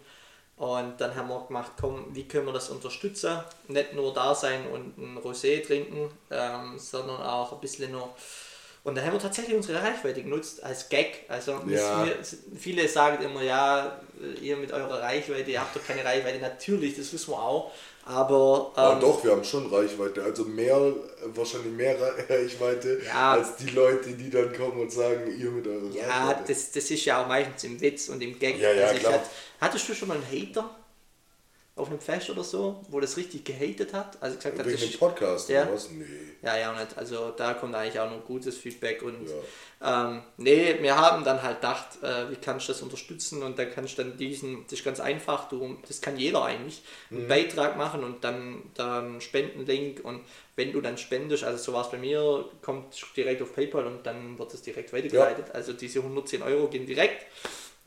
Und 0.57 0.99
dann 0.99 1.15
haben 1.15 1.29
wir 1.29 1.45
gemacht, 1.47 1.71
komm, 1.79 2.13
wie 2.13 2.27
können 2.27 2.45
wir 2.45 2.53
das 2.53 2.69
unterstützen? 2.69 3.39
Nicht 3.69 3.93
nur 3.93 4.13
da 4.13 4.35
sein 4.35 4.67
und 4.67 4.97
ein 4.97 5.17
Rosé 5.17 5.65
trinken, 5.65 6.11
ähm, 6.29 6.77
sondern 6.77 7.21
auch 7.21 7.53
ein 7.53 7.61
bisschen 7.61 7.93
noch 7.93 8.15
und 8.83 8.95
da 8.95 9.01
haben 9.01 9.13
wir 9.13 9.19
tatsächlich 9.19 9.55
unsere 9.55 9.81
Reichweite 9.81 10.23
genutzt 10.23 10.63
als 10.63 10.87
Gag. 10.87 11.25
Also 11.27 11.61
ja. 11.67 12.05
wir, 12.05 12.15
viele 12.57 12.87
sagen 12.87 13.23
immer, 13.23 13.43
ja, 13.43 13.99
ihr 14.41 14.55
mit 14.55 14.71
eurer 14.71 15.01
Reichweite, 15.01 15.51
ihr 15.51 15.59
habt 15.59 15.75
doch 15.75 15.85
keine 15.85 16.03
Reichweite. 16.03 16.39
Natürlich, 16.39 16.95
das 16.95 17.11
wissen 17.11 17.31
wir 17.31 17.39
auch. 17.39 17.71
Aber, 18.05 18.71
ähm, 18.75 18.83
ja, 18.83 18.99
doch, 18.99 19.23
wir 19.23 19.31
haben 19.31 19.43
schon 19.43 19.71
Reichweite. 19.71 20.23
Also 20.23 20.45
mehr, 20.45 20.93
wahrscheinlich 21.35 21.73
mehr 21.73 21.95
Reichweite 22.29 23.01
ja, 23.05 23.33
als 23.33 23.57
die 23.57 23.69
Leute, 23.69 24.11
die 24.13 24.29
dann 24.29 24.51
kommen 24.55 24.81
und 24.81 24.91
sagen, 24.91 25.29
ihr 25.37 25.51
mit 25.51 25.67
eurer 25.67 25.91
ja, 25.93 26.07
Reichweite. 26.07 26.39
Ja, 26.41 26.45
das, 26.47 26.71
das 26.71 26.89
ist 26.89 27.05
ja 27.05 27.21
auch 27.21 27.27
meistens 27.27 27.63
im 27.65 27.79
Witz 27.81 28.09
und 28.09 28.21
im 28.21 28.39
Gag. 28.39 28.59
Ja, 28.59 28.71
ja, 28.71 28.87
also 28.87 28.99
klar. 28.99 29.13
Hat, 29.13 29.21
hattest 29.61 29.89
du 29.89 29.93
schon 29.93 30.07
mal 30.07 30.17
einen 30.17 30.25
Hater? 30.25 30.75
Auf 31.79 31.89
einem 31.89 31.99
Fest 31.99 32.29
oder 32.29 32.43
so, 32.43 32.83
wo 32.89 32.99
das 32.99 33.17
richtig 33.17 33.45
gehatet 33.45 33.93
hat. 33.93 34.17
Also 34.21 34.35
gesagt 34.37 34.59
hat, 34.59 34.65
dem 34.65 34.99
Podcast 34.99 35.49
ja, 35.49 35.63
oder 35.63 35.73
was? 35.73 35.89
Nee. 35.89 36.05
Ja, 36.41 36.57
ja, 36.57 36.73
nicht. 36.73 36.97
Also 36.97 37.31
da 37.31 37.53
kommt 37.53 37.75
eigentlich 37.75 37.99
auch 37.99 38.09
noch 38.09 38.25
gutes 38.25 38.57
Feedback 38.57 39.01
und 39.01 39.27
ja. 39.81 40.11
ähm, 40.11 40.21
nee, 40.37 40.75
wir 40.81 40.95
haben 40.95 41.23
dann 41.23 41.41
halt 41.41 41.57
gedacht, 41.57 42.01
äh, 42.03 42.29
wie 42.29 42.35
kannst 42.35 42.67
du 42.67 42.73
das 42.73 42.81
unterstützen 42.81 43.43
und 43.43 43.57
dann 43.57 43.71
kannst 43.71 43.97
du 43.97 44.03
dann 44.03 44.17
diesen, 44.17 44.63
das 44.65 44.73
ist 44.73 44.85
ganz 44.85 44.99
einfach, 44.99 45.49
du, 45.49 45.77
das 45.87 46.01
kann 46.01 46.17
jeder 46.17 46.43
eigentlich, 46.43 46.81
einen 47.09 47.23
mhm. 47.23 47.27
Beitrag 47.27 47.77
machen 47.77 48.03
und 48.03 48.23
dann, 48.23 48.63
dann 48.75 49.21
Spendenlink 49.21 50.03
und 50.03 50.21
wenn 50.55 50.73
du 50.73 50.81
dann 50.81 50.97
spendest, 50.97 51.43
also 51.43 51.63
so 51.63 51.73
war 51.73 51.85
es 51.85 51.91
bei 51.91 51.97
mir, 51.97 52.45
kommt 52.61 52.95
direkt 53.15 53.41
auf 53.41 53.55
PayPal 53.55 53.87
und 53.87 54.05
dann 54.05 54.37
wird 54.37 54.53
es 54.53 54.61
direkt 54.61 54.91
weitergeleitet. 54.91 55.47
Ja. 55.47 55.53
Also 55.53 55.73
diese 55.73 55.99
110 55.99 56.41
Euro 56.43 56.67
gehen 56.67 56.85
direkt. 56.85 57.25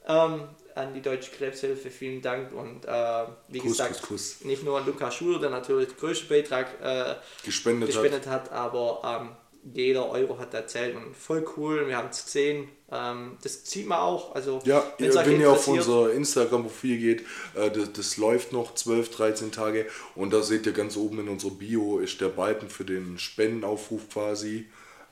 Ähm, 0.08 0.48
an 0.74 0.94
die 0.94 1.02
Deutsche 1.02 1.30
Krebshilfe, 1.30 1.90
vielen 1.90 2.22
Dank. 2.22 2.52
Und 2.52 2.84
äh, 2.84 3.24
wie 3.48 3.58
Kuss, 3.58 3.72
gesagt, 3.72 4.02
Kuss, 4.02 4.08
Kuss. 4.38 4.44
nicht 4.44 4.64
nur 4.64 4.78
an 4.78 4.86
Lukas 4.86 5.14
Schuler, 5.14 5.38
der 5.40 5.50
natürlich 5.50 5.88
den 5.88 5.96
größten 5.98 6.28
Beitrag 6.28 6.66
äh, 6.82 7.14
gespendet, 7.44 7.88
gespendet 7.88 8.26
hat. 8.26 8.50
hat, 8.50 8.52
aber 8.52 9.20
ähm, 9.20 9.36
jeder 9.74 10.10
Euro 10.10 10.38
hat 10.38 10.54
erzählt 10.54 10.96
und 10.96 11.16
voll 11.16 11.44
cool. 11.56 11.86
Wir 11.86 11.96
haben 11.96 12.08
es 12.08 12.24
gesehen. 12.24 12.68
Ähm, 12.90 13.38
das 13.42 13.64
sieht 13.64 13.86
man 13.86 13.98
auch. 13.98 14.34
Also, 14.34 14.60
ja, 14.64 14.84
ihr, 14.98 15.14
wenn 15.14 15.40
ihr 15.40 15.50
auf 15.50 15.68
unser 15.68 16.12
Instagram-Profil 16.12 16.98
geht, 16.98 17.20
äh, 17.54 17.70
das, 17.70 17.92
das, 17.92 18.16
läuft 18.16 18.52
noch 18.52 18.74
12, 18.74 19.10
13 19.10 19.52
Tage 19.52 19.86
und 20.14 20.32
da 20.32 20.42
seht 20.42 20.66
ihr 20.66 20.72
ganz 20.72 20.96
oben 20.96 21.20
in 21.20 21.28
unserer 21.28 21.52
Bio 21.52 21.98
ist 21.98 22.20
der 22.20 22.28
Balken 22.28 22.68
für 22.68 22.84
den 22.84 23.18
Spendenaufruf 23.18 24.08
quasi. 24.10 24.68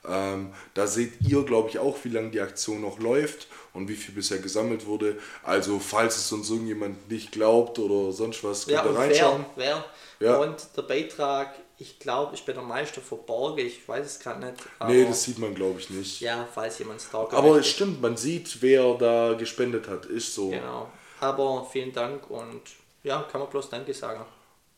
Ähm, 0.07 0.51
da 0.73 0.87
seht 0.87 1.13
ihr, 1.21 1.43
glaube 1.43 1.69
ich, 1.69 1.79
auch, 1.79 1.97
wie 2.03 2.09
lange 2.09 2.31
die 2.31 2.41
Aktion 2.41 2.81
noch 2.81 2.99
läuft 2.99 3.47
und 3.73 3.87
wie 3.87 3.95
viel 3.95 4.13
bisher 4.13 4.39
gesammelt 4.39 4.85
wurde. 4.85 5.17
Also, 5.43 5.79
falls 5.79 6.17
es 6.17 6.31
uns 6.31 6.49
irgendjemand 6.49 7.09
nicht 7.09 7.31
glaubt 7.31 7.79
oder 7.79 8.11
sonst 8.11 8.43
was, 8.43 8.65
könnt 8.65 8.77
ja, 8.77 8.85
ihr 8.85 8.95
reinschauen. 8.97 9.45
Wer, 9.55 9.83
wer. 10.19 10.29
Ja. 10.29 10.37
Und 10.37 10.67
der 10.75 10.83
Beitrag, 10.83 11.55
ich 11.77 11.97
glaube, 11.99 12.35
ich 12.35 12.45
bin 12.45 12.55
der 12.55 12.63
Meister 12.63 13.01
verborgen, 13.01 13.65
ich 13.65 13.87
weiß 13.87 14.05
es 14.05 14.19
gerade 14.19 14.45
nicht. 14.45 14.57
Nee, 14.87 15.05
das 15.05 15.23
sieht 15.23 15.39
man, 15.39 15.55
glaube 15.55 15.79
ich, 15.79 15.89
nicht. 15.89 16.21
Ja, 16.21 16.47
falls 16.53 16.77
jemand 16.79 17.01
stalkt. 17.01 17.33
Aber 17.33 17.57
es 17.57 17.67
stimmt, 17.67 18.01
man 18.01 18.17
sieht, 18.17 18.61
wer 18.61 18.93
da 18.95 19.33
gespendet 19.33 19.87
hat, 19.87 20.05
ist 20.05 20.35
so. 20.35 20.49
Genau. 20.49 20.89
Aber 21.19 21.67
vielen 21.71 21.93
Dank 21.93 22.29
und 22.29 22.61
ja, 23.03 23.23
kann 23.31 23.41
man 23.41 23.49
bloß 23.49 23.69
Danke 23.69 23.93
sagen. 23.93 24.25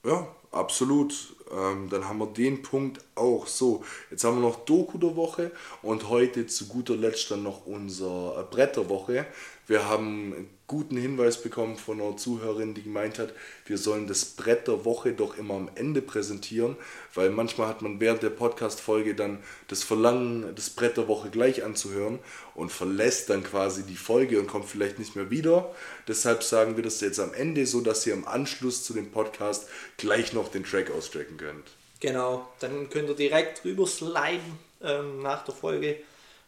Ja, 0.06 0.28
absolut. 0.52 1.14
Ähm, 1.54 1.90
dann 1.90 2.08
haben 2.08 2.20
wir 2.20 2.28
den 2.28 2.62
Punkt 2.62 3.04
auch. 3.16 3.48
So, 3.48 3.84
jetzt 4.10 4.24
haben 4.24 4.42
wir 4.42 4.48
noch 4.48 4.66
Doku 4.66 4.98
der 4.98 5.16
Woche 5.16 5.52
und 5.82 6.10
heute 6.10 6.48
zu 6.48 6.68
guter 6.68 6.96
Letzt 6.96 7.32
dann 7.32 7.44
noch 7.44 7.66
unser 7.66 8.40
äh, 8.40 8.54
Brett 8.54 8.76
der 8.76 8.90
Woche. 8.90 9.26
Wir 9.66 9.88
haben 9.88 10.34
einen 10.34 10.50
guten 10.68 10.98
Hinweis 10.98 11.42
bekommen 11.42 11.78
von 11.78 12.02
einer 12.02 12.18
Zuhörerin, 12.18 12.74
die 12.74 12.84
gemeint 12.84 13.20
hat, 13.20 13.34
wir 13.66 13.78
sollen 13.78 14.08
das 14.08 14.26
Brett 14.26 14.68
der 14.68 14.84
Woche 14.86 15.14
doch 15.14 15.38
immer 15.38 15.54
am 15.54 15.70
Ende 15.76 16.02
präsentieren, 16.02 16.76
weil 17.14 17.30
manchmal 17.30 17.68
hat 17.68 17.82
man 17.82 18.00
während 18.00 18.24
der 18.24 18.32
Podcast-Folge 18.32 19.16
dann 19.16 19.44
das 19.68 19.84
Verlangen, 19.84 20.54
das 20.56 20.70
Brett 20.70 20.98
der 20.98 21.08
Woche 21.08 21.30
gleich 21.30 21.64
anzuhören 21.64 22.20
und 22.56 22.72
verlässt 22.72 23.30
dann 23.30 23.44
quasi 23.44 23.84
die 23.84 23.96
Folge 23.96 24.40
und 24.40 24.48
kommt 24.48 24.66
vielleicht 24.66 25.00
nicht 25.00 25.16
mehr 25.16 25.30
wieder. 25.30 25.74
Deshalb 26.08 26.44
sagen 26.44 26.76
wir 26.76 26.84
das 26.84 27.00
jetzt 27.02 27.20
am 27.20 27.34
Ende, 27.34 27.66
so 27.66 27.82
dass 27.82 28.06
ihr 28.06 28.14
im 28.14 28.28
Anschluss 28.28 28.84
zu 28.84 28.94
dem 28.94 29.12
Podcast 29.12 29.70
gleich 29.98 30.34
noch 30.34 30.50
den 30.50 30.64
Track 30.64 30.92
auschecken 30.92 31.38
könnt. 31.38 31.72
Genau, 32.00 32.50
dann 32.60 32.90
könnt 32.90 33.08
ihr 33.10 33.16
direkt 33.16 33.64
rüber 33.64 33.88
sliden 33.88 34.60
ähm, 34.82 35.22
nach 35.22 35.46
der 35.46 35.54
Folge 35.54 35.98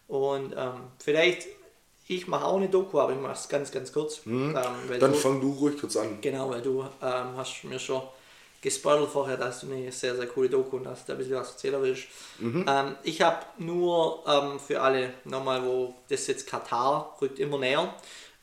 und 0.07 0.53
ähm, 0.57 0.73
vielleicht 1.03 1.47
ich 2.07 2.27
mache 2.27 2.45
auch 2.45 2.57
eine 2.57 2.69
Doku, 2.69 2.99
aber 2.99 3.13
ich 3.13 3.19
mache 3.19 3.33
es 3.33 3.47
ganz, 3.49 3.71
ganz 3.71 3.91
kurz. 3.91 4.25
Mhm. 4.25 4.55
Ähm, 4.55 4.99
Dann 4.99 5.11
du, 5.11 5.17
fang 5.17 5.41
du 5.41 5.51
ruhig 5.53 5.79
kurz 5.79 5.97
an. 5.97 6.19
Genau, 6.21 6.49
weil 6.49 6.61
du 6.61 6.81
ähm, 6.81 7.37
hast 7.37 7.63
mir 7.63 7.79
schon 7.79 8.01
gespoilert 8.61 9.09
vorher, 9.09 9.37
dass 9.37 9.61
du 9.61 9.67
eine 9.71 9.91
sehr, 9.91 10.15
sehr 10.15 10.27
coole 10.27 10.49
Doku 10.49 10.77
und 10.77 10.85
dass 10.85 11.05
du 11.05 11.11
ein 11.11 11.17
bisschen 11.17 11.35
was 11.35 11.51
erzählen 11.51 11.81
willst. 11.81 12.07
Mhm. 12.39 12.65
Ähm, 12.67 12.95
ich 13.03 13.21
habe 13.21 13.45
nur 13.57 14.23
ähm, 14.27 14.59
für 14.59 14.81
alle 14.81 15.13
nochmal, 15.23 15.63
wo 15.65 15.95
das 16.09 16.27
jetzt 16.27 16.47
Katar 16.47 17.17
rückt 17.21 17.39
immer 17.39 17.57
näher. 17.57 17.93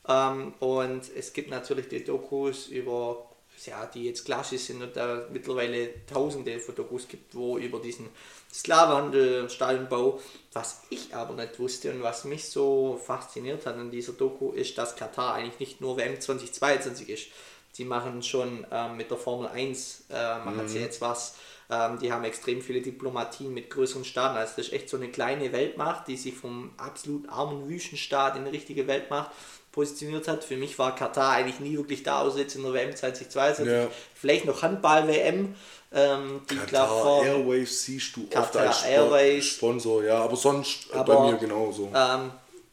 Ähm, 0.08 0.54
und 0.58 1.02
es 1.16 1.32
gibt 1.32 1.50
natürlich 1.50 1.88
die 1.88 2.04
Dokus 2.04 2.66
über 2.66 3.32
ja, 3.66 3.86
die 3.86 4.05
jetzt 4.05 4.24
klassisch 4.24 4.62
sind 4.62 4.82
und 4.82 4.96
da 4.96 5.26
mittlerweile 5.30 6.05
tausende 6.07 6.59
von 6.59 6.74
Dokus 6.74 7.07
gibt, 7.07 7.34
wo 7.34 7.59
über 7.59 7.78
diesen 7.78 8.09
Sklavenhandel, 8.53 9.48
Stadionbau. 9.48 10.20
Was 10.53 10.82
ich 10.90 11.14
aber 11.14 11.34
nicht 11.34 11.59
wusste 11.59 11.92
und 11.92 12.03
was 12.03 12.24
mich 12.24 12.48
so 12.48 13.00
fasziniert 13.05 13.64
hat 13.66 13.76
an 13.76 13.90
dieser 13.90 14.12
Doku, 14.12 14.53
ist, 14.53 14.76
dass 14.78 14.96
Katar 14.96 15.34
eigentlich 15.34 15.61
nicht 15.61 15.80
nur 15.80 15.96
WM 15.96 16.20
2022 16.20 17.09
ist. 17.09 17.26
Sie 17.72 17.84
machen 17.84 18.22
schon 18.22 18.66
ähm, 18.70 18.96
mit 18.96 19.11
der 19.11 19.16
Formel 19.16 19.48
1, 19.48 20.05
äh, 20.11 20.38
machen 20.38 20.64
mhm. 20.64 20.68
sie 20.68 20.80
jetzt 20.80 21.00
was. 21.00 21.36
Ähm, 21.70 21.98
die 21.98 22.12
haben 22.12 22.24
extrem 22.24 22.61
viele 22.61 22.82
Diplomatien 22.82 23.55
mit 23.55 23.70
größeren 23.70 24.05
Staaten. 24.05 24.36
Also 24.36 24.55
das 24.57 24.66
ist 24.66 24.72
echt 24.74 24.90
so 24.90 24.98
eine 24.98 25.09
kleine 25.09 25.53
Weltmacht, 25.53 26.07
die 26.09 26.18
sich 26.18 26.34
vom 26.34 26.72
absolut 26.76 27.28
armen 27.30 27.66
Wüstenstaat 27.68 28.36
in 28.36 28.42
eine 28.42 28.53
richtige 28.53 28.86
Weltmacht 28.86 29.30
positioniert 29.73 30.29
hat. 30.29 30.45
Für 30.45 30.57
mich 30.57 30.79
war 30.79 30.95
Katar 30.95 31.33
eigentlich 31.33 31.59
nie 31.59 31.77
wirklich 31.77 32.03
da, 32.03 32.20
außer 32.20 32.39
jetzt 32.39 32.55
in 32.55 32.62
der 32.62 32.73
WM 32.73 32.95
2022. 32.95 33.66
Ja. 33.66 33.89
Vielleicht 34.14 34.45
noch 34.45 34.62
Handball-WM. 34.62 35.55
Ähm, 35.95 36.41
die 36.51 36.57
Qatar 36.57 37.23
Airways 37.25 37.85
siehst 37.85 38.16
du 38.16 38.27
Qatar 38.27 38.43
oft 38.43 38.57
als 38.57 38.85
Airways. 38.85 39.45
Sponsor, 39.45 40.05
ja, 40.05 40.23
aber 40.23 40.37
sonst 40.37 40.93
aber, 40.93 41.16
bei 41.16 41.31
mir 41.33 41.39
genauso. 41.39 41.91
Ähm, 41.95 42.31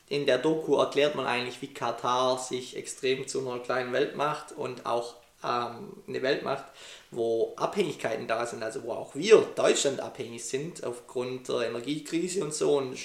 in 0.07 0.25
der 0.25 0.37
Doku 0.37 0.75
erklärt 0.77 1.15
man 1.15 1.25
eigentlich, 1.25 1.61
wie 1.61 1.73
Katar 1.73 2.37
sich 2.37 2.75
extrem 2.75 3.27
zu 3.27 3.39
einer 3.39 3.59
kleinen 3.59 3.93
Welt 3.93 4.15
macht 4.15 4.53
und 4.53 4.85
auch 4.85 5.15
ähm, 5.43 5.93
eine 6.07 6.21
Welt 6.21 6.43
macht, 6.43 6.65
wo 7.11 7.53
Abhängigkeiten 7.57 8.27
da 8.27 8.45
sind, 8.45 8.63
also 8.63 8.83
wo 8.83 8.93
auch 8.93 9.15
wir 9.15 9.37
Deutschland 9.55 9.99
abhängig 9.99 10.45
sind 10.45 10.83
aufgrund 10.83 11.47
der 11.49 11.67
Energiekrise 11.67 12.43
und 12.43 12.53
so. 12.53 12.77
Und 12.77 12.97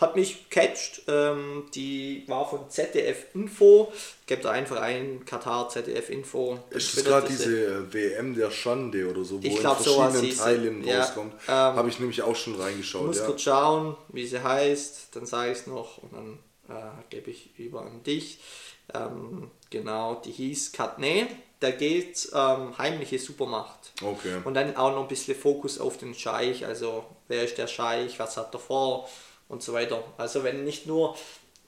hat 0.00 0.16
mich 0.16 0.48
catcht. 0.48 1.02
Ähm, 1.08 1.66
die 1.74 2.24
war 2.26 2.48
von 2.48 2.70
ZDF 2.70 3.26
Info. 3.34 3.92
Gebt 4.26 4.44
da 4.44 4.50
einfach 4.50 4.80
ein 4.80 5.24
Katar 5.24 5.68
ZDF 5.68 6.08
Info. 6.08 6.58
Ist 6.70 6.96
das 6.96 7.04
gerade 7.04 7.28
diese 7.28 7.66
äh, 7.66 7.92
WM 7.92 8.34
der 8.34 8.50
Schande 8.50 9.08
oder 9.10 9.24
so, 9.24 9.42
wo 9.42 9.46
ich 9.46 9.58
glaub, 9.58 9.78
in 9.78 9.84
verschiedenen 9.84 10.36
Teilen 10.36 10.84
ja, 10.84 11.00
rauskommt? 11.00 11.34
Ähm, 11.46 11.54
Habe 11.54 11.88
ich 11.88 12.00
nämlich 12.00 12.22
auch 12.22 12.36
schon 12.36 12.54
reingeschaut. 12.60 13.02
Ich 13.02 13.06
muss 13.08 13.18
ja. 13.18 13.26
kurz 13.26 13.42
schauen, 13.42 13.96
wie 14.08 14.26
sie 14.26 14.42
heißt, 14.42 15.08
dann 15.12 15.26
sage 15.26 15.52
ich 15.52 15.58
es 15.58 15.66
noch 15.66 15.98
und 15.98 16.12
dann 16.12 16.38
äh, 16.68 16.82
gebe 17.10 17.30
ich 17.30 17.58
über 17.58 17.82
an 17.82 18.02
dich. 18.02 18.40
Ähm, 18.94 19.50
genau, 19.68 20.16
die 20.24 20.32
hieß 20.32 20.72
Katne. 20.72 21.28
Da 21.60 21.70
geht 21.72 22.30
ähm, 22.34 22.78
heimliche 22.78 23.18
Supermacht. 23.18 23.92
Okay. 24.02 24.38
Und 24.44 24.54
dann 24.54 24.74
auch 24.76 24.92
noch 24.92 25.02
ein 25.02 25.08
bisschen 25.08 25.36
Fokus 25.36 25.78
auf 25.78 25.98
den 25.98 26.14
Scheich, 26.14 26.64
also 26.64 27.04
wer 27.28 27.44
ist 27.44 27.58
der 27.58 27.66
Scheich, 27.66 28.18
was 28.18 28.38
hat 28.38 28.54
er 28.54 28.60
vor 28.60 29.06
und 29.50 29.62
so 29.62 29.72
weiter. 29.72 30.02
Also 30.16 30.42
wenn 30.44 30.64
nicht 30.64 30.86
nur, 30.86 31.16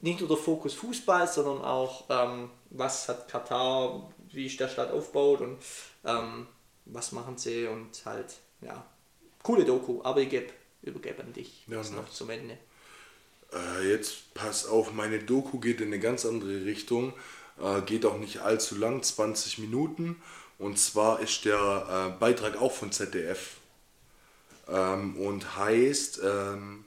nicht 0.00 0.20
nur 0.20 0.28
der 0.28 0.38
Fokus 0.38 0.72
Fußball, 0.72 1.28
sondern 1.28 1.62
auch 1.62 2.04
ähm, 2.08 2.48
was 2.70 3.08
hat 3.08 3.28
Katar, 3.28 4.10
wie 4.30 4.46
ist 4.46 4.58
der 4.58 4.68
Stadt 4.68 4.90
aufgebaut 4.92 5.40
und 5.42 5.58
ähm, 6.04 6.46
was 6.86 7.12
machen 7.12 7.36
sie 7.36 7.66
und 7.66 7.90
halt, 8.06 8.34
ja, 8.60 8.84
coole 9.42 9.64
Doku, 9.64 10.00
aber 10.02 10.20
ich 10.20 10.30
gebe, 10.30 10.52
übergebe 10.82 11.22
an 11.22 11.32
dich 11.32 11.64
Ja, 11.66 11.82
noch 11.90 12.08
zum 12.10 12.30
Ende. 12.30 12.56
Äh, 13.52 13.90
jetzt 13.90 14.32
pass 14.32 14.66
auf, 14.66 14.92
meine 14.92 15.18
Doku 15.18 15.58
geht 15.58 15.80
in 15.80 15.88
eine 15.88 15.98
ganz 15.98 16.24
andere 16.24 16.64
Richtung. 16.64 17.12
Äh, 17.60 17.82
geht 17.82 18.06
auch 18.06 18.18
nicht 18.18 18.38
allzu 18.38 18.76
lang, 18.76 19.02
20 19.02 19.58
Minuten. 19.58 20.22
Und 20.58 20.78
zwar 20.78 21.20
ist 21.20 21.44
der 21.44 22.12
äh, 22.14 22.18
Beitrag 22.20 22.60
auch 22.60 22.72
von 22.72 22.92
ZDF. 22.92 23.56
Ähm, 24.68 25.16
und 25.16 25.56
heißt, 25.56 26.20
ähm, 26.24 26.84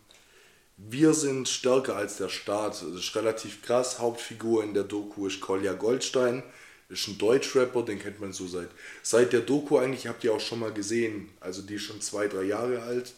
wir 0.77 1.13
sind 1.13 1.47
stärker 1.47 1.95
als 1.95 2.17
der 2.17 2.29
Staat. 2.29 2.81
Das 2.81 2.83
ist 2.83 3.15
relativ 3.15 3.61
krass. 3.61 3.99
Hauptfigur 3.99 4.63
in 4.63 4.73
der 4.73 4.83
Doku 4.83 5.27
ist 5.27 5.41
Kolja 5.41 5.73
Goldstein. 5.73 6.43
Ist 6.89 7.07
ein 7.07 7.17
Deutschrapper, 7.17 7.81
den 7.81 7.99
kennt 7.99 8.19
man 8.19 8.31
so 8.31 8.45
seit, 8.45 8.69
seit 9.01 9.33
der 9.33 9.41
Doku 9.41 9.79
eigentlich, 9.79 10.05
habt 10.07 10.23
ihr 10.23 10.33
auch 10.33 10.39
schon 10.39 10.59
mal 10.59 10.71
gesehen. 10.71 11.29
Also 11.39 11.61
die 11.63 11.75
ist 11.75 11.83
schon 11.83 12.01
zwei, 12.01 12.27
drei 12.27 12.43
Jahre 12.43 12.83
alt. 12.83 13.13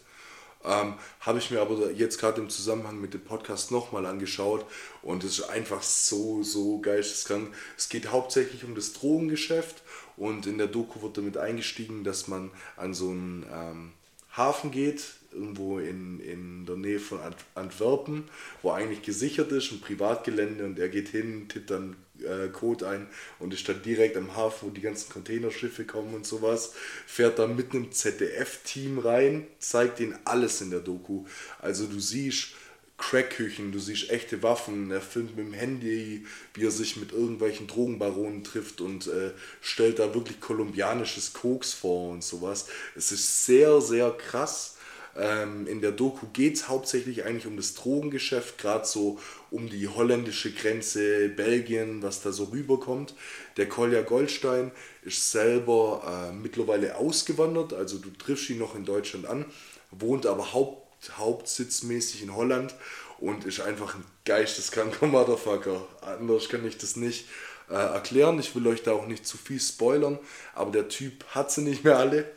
Ähm, 0.63 0.95
Habe 1.19 1.39
ich 1.39 1.51
mir 1.51 1.61
aber 1.61 1.91
jetzt 1.91 2.19
gerade 2.19 2.41
im 2.41 2.49
Zusammenhang 2.49 2.99
mit 2.99 3.13
dem 3.13 3.23
Podcast 3.23 3.71
nochmal 3.71 4.05
angeschaut 4.05 4.65
und 5.01 5.23
es 5.23 5.39
ist 5.39 5.49
einfach 5.49 5.83
so, 5.83 6.43
so 6.43 6.79
geisteskrank. 6.79 7.53
Es 7.77 7.89
geht 7.89 8.11
hauptsächlich 8.11 8.63
um 8.63 8.73
das 8.73 8.93
Drogengeschäft 8.93 9.83
und 10.15 10.47
in 10.47 10.57
der 10.57 10.67
Doku 10.67 11.01
wird 11.01 11.17
damit 11.17 11.37
eingestiegen, 11.37 12.03
dass 12.03 12.27
man 12.27 12.51
an 12.75 12.93
so 12.93 13.09
einen 13.09 13.45
ähm, 13.51 13.93
Hafen 14.35 14.71
geht, 14.71 15.03
irgendwo 15.37 15.79
in, 15.79 16.19
in 16.19 16.65
der 16.65 16.75
Nähe 16.75 16.99
von 16.99 17.19
Ant 17.19 17.37
Antwerpen, 17.55 18.25
wo 18.61 18.71
eigentlich 18.71 19.01
gesichert 19.01 19.51
ist, 19.51 19.71
ein 19.71 19.81
Privatgelände 19.81 20.65
und 20.65 20.79
er 20.79 20.89
geht 20.89 21.09
hin, 21.09 21.47
tippt 21.47 21.71
dann 21.71 21.95
äh, 22.21 22.47
Code 22.49 22.87
ein 22.87 23.07
und 23.39 23.53
ist 23.53 23.67
dann 23.69 23.81
direkt 23.81 24.17
am 24.17 24.35
Hafen, 24.35 24.67
wo 24.67 24.71
die 24.71 24.81
ganzen 24.81 25.11
Containerschiffe 25.11 25.85
kommen 25.85 26.13
und 26.13 26.25
sowas, 26.25 26.73
fährt 27.05 27.39
da 27.39 27.47
mit 27.47 27.73
einem 27.73 27.91
ZDF-Team 27.91 28.99
rein, 28.99 29.47
zeigt 29.59 29.99
ihnen 29.99 30.17
alles 30.25 30.61
in 30.61 30.71
der 30.71 30.79
Doku. 30.79 31.25
Also 31.59 31.85
du 31.85 31.99
siehst 31.99 32.55
Crackküchen, 32.97 33.71
du 33.71 33.79
siehst 33.79 34.09
echte 34.09 34.41
Waffen, 34.41 34.89
er 34.89 35.01
filmt 35.01 35.37
mit 35.37 35.45
dem 35.45 35.53
Handy, 35.53 36.25
wie 36.55 36.65
er 36.65 36.71
sich 36.71 36.97
mit 36.97 37.11
irgendwelchen 37.11 37.67
Drogenbaronen 37.67 38.43
trifft 38.43 38.81
und 38.81 39.05
äh, 39.07 39.31
stellt 39.61 39.99
da 39.99 40.15
wirklich 40.15 40.39
kolumbianisches 40.39 41.33
Koks 41.33 41.73
vor 41.73 42.09
und 42.11 42.23
sowas. 42.23 42.67
Es 42.95 43.11
ist 43.11 43.45
sehr, 43.45 43.81
sehr 43.81 44.09
krass. 44.11 44.76
Ähm, 45.17 45.65
in 45.65 45.81
der 45.81 45.91
Doku 45.91 46.27
geht 46.31 46.55
es 46.55 46.67
hauptsächlich 46.67 47.25
eigentlich 47.25 47.47
um 47.47 47.57
das 47.57 47.73
Drogengeschäft, 47.73 48.57
gerade 48.59 48.85
so 48.85 49.19
um 49.49 49.69
die 49.69 49.87
holländische 49.87 50.51
Grenze, 50.51 51.29
Belgien, 51.29 52.03
was 52.03 52.21
da 52.21 52.31
so 52.31 52.45
rüberkommt. 52.45 53.15
Der 53.57 53.67
Kolja 53.67 54.03
Goldstein 54.03 54.71
ist 55.01 55.31
selber 55.31 56.29
äh, 56.29 56.33
mittlerweile 56.33 56.97
ausgewandert, 56.97 57.73
also 57.73 57.97
du 57.97 58.11
triffst 58.11 58.49
ihn 58.49 58.59
noch 58.59 58.75
in 58.75 58.85
Deutschland 58.85 59.25
an, 59.25 59.45
wohnt 59.89 60.27
aber 60.27 60.53
haupt, 60.53 61.17
hauptsitzmäßig 61.17 62.23
in 62.23 62.35
Holland 62.35 62.75
und 63.19 63.45
ist 63.45 63.59
einfach 63.61 63.95
ein 63.95 64.05
geisteskranker 64.25 65.07
Motherfucker. 65.07 65.87
Anders 66.01 66.49
kann 66.49 66.65
ich 66.67 66.77
das 66.77 66.95
nicht 66.95 67.25
äh, 67.69 67.73
erklären. 67.73 68.39
Ich 68.39 68.55
will 68.55 68.67
euch 68.67 68.83
da 68.83 68.91
auch 68.91 69.07
nicht 69.07 69.25
zu 69.25 69.37
viel 69.37 69.59
spoilern, 69.59 70.19
aber 70.53 70.71
der 70.71 70.89
Typ 70.89 71.25
hat 71.29 71.51
sie 71.51 71.61
nicht 71.61 71.83
mehr 71.83 71.97
alle. 71.97 72.25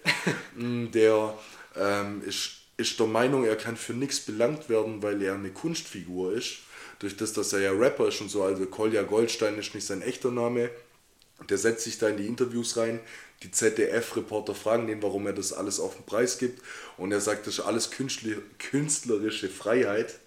Mm, 0.57 0.91
der 0.91 1.35
ähm, 1.77 2.23
ist, 2.27 2.60
ist 2.81 2.99
der 2.99 3.07
Meinung, 3.07 3.45
er 3.45 3.57
kann 3.57 3.77
für 3.77 3.93
nichts 3.93 4.21
belangt 4.21 4.69
werden, 4.69 5.03
weil 5.03 5.23
er 5.23 5.35
eine 5.35 5.51
Kunstfigur 5.51 6.33
ist. 6.33 6.59
Durch 6.99 7.17
das, 7.17 7.33
dass 7.33 7.53
er 7.53 7.61
ja 7.61 7.73
Rapper 7.73 8.09
ist 8.09 8.21
und 8.21 8.31
so, 8.31 8.43
also 8.43 8.67
Kolja 8.67 9.03
Goldstein 9.03 9.59
ist 9.59 9.75
nicht 9.75 9.87
sein 9.87 10.03
echter 10.03 10.31
Name. 10.31 10.71
Der 11.49 11.57
setzt 11.57 11.85
sich 11.85 11.99
da 11.99 12.09
in 12.09 12.17
die 12.17 12.27
Interviews 12.27 12.77
rein. 12.77 13.01
Die 13.43 13.51
ZDF-Reporter 13.51 14.55
fragen 14.55 14.87
den, 14.87 15.03
warum 15.03 15.27
er 15.27 15.33
das 15.33 15.53
alles 15.53 15.81
auf 15.81 15.97
den 15.97 16.05
Preis 16.05 16.39
gibt. 16.39 16.63
Und 16.99 17.13
er 17.13 17.21
sagt, 17.21 17.47
das 17.47 17.55
ist 17.55 17.61
alles 17.61 17.91
künstlerische 17.91 19.49
Freiheit. 19.49 20.19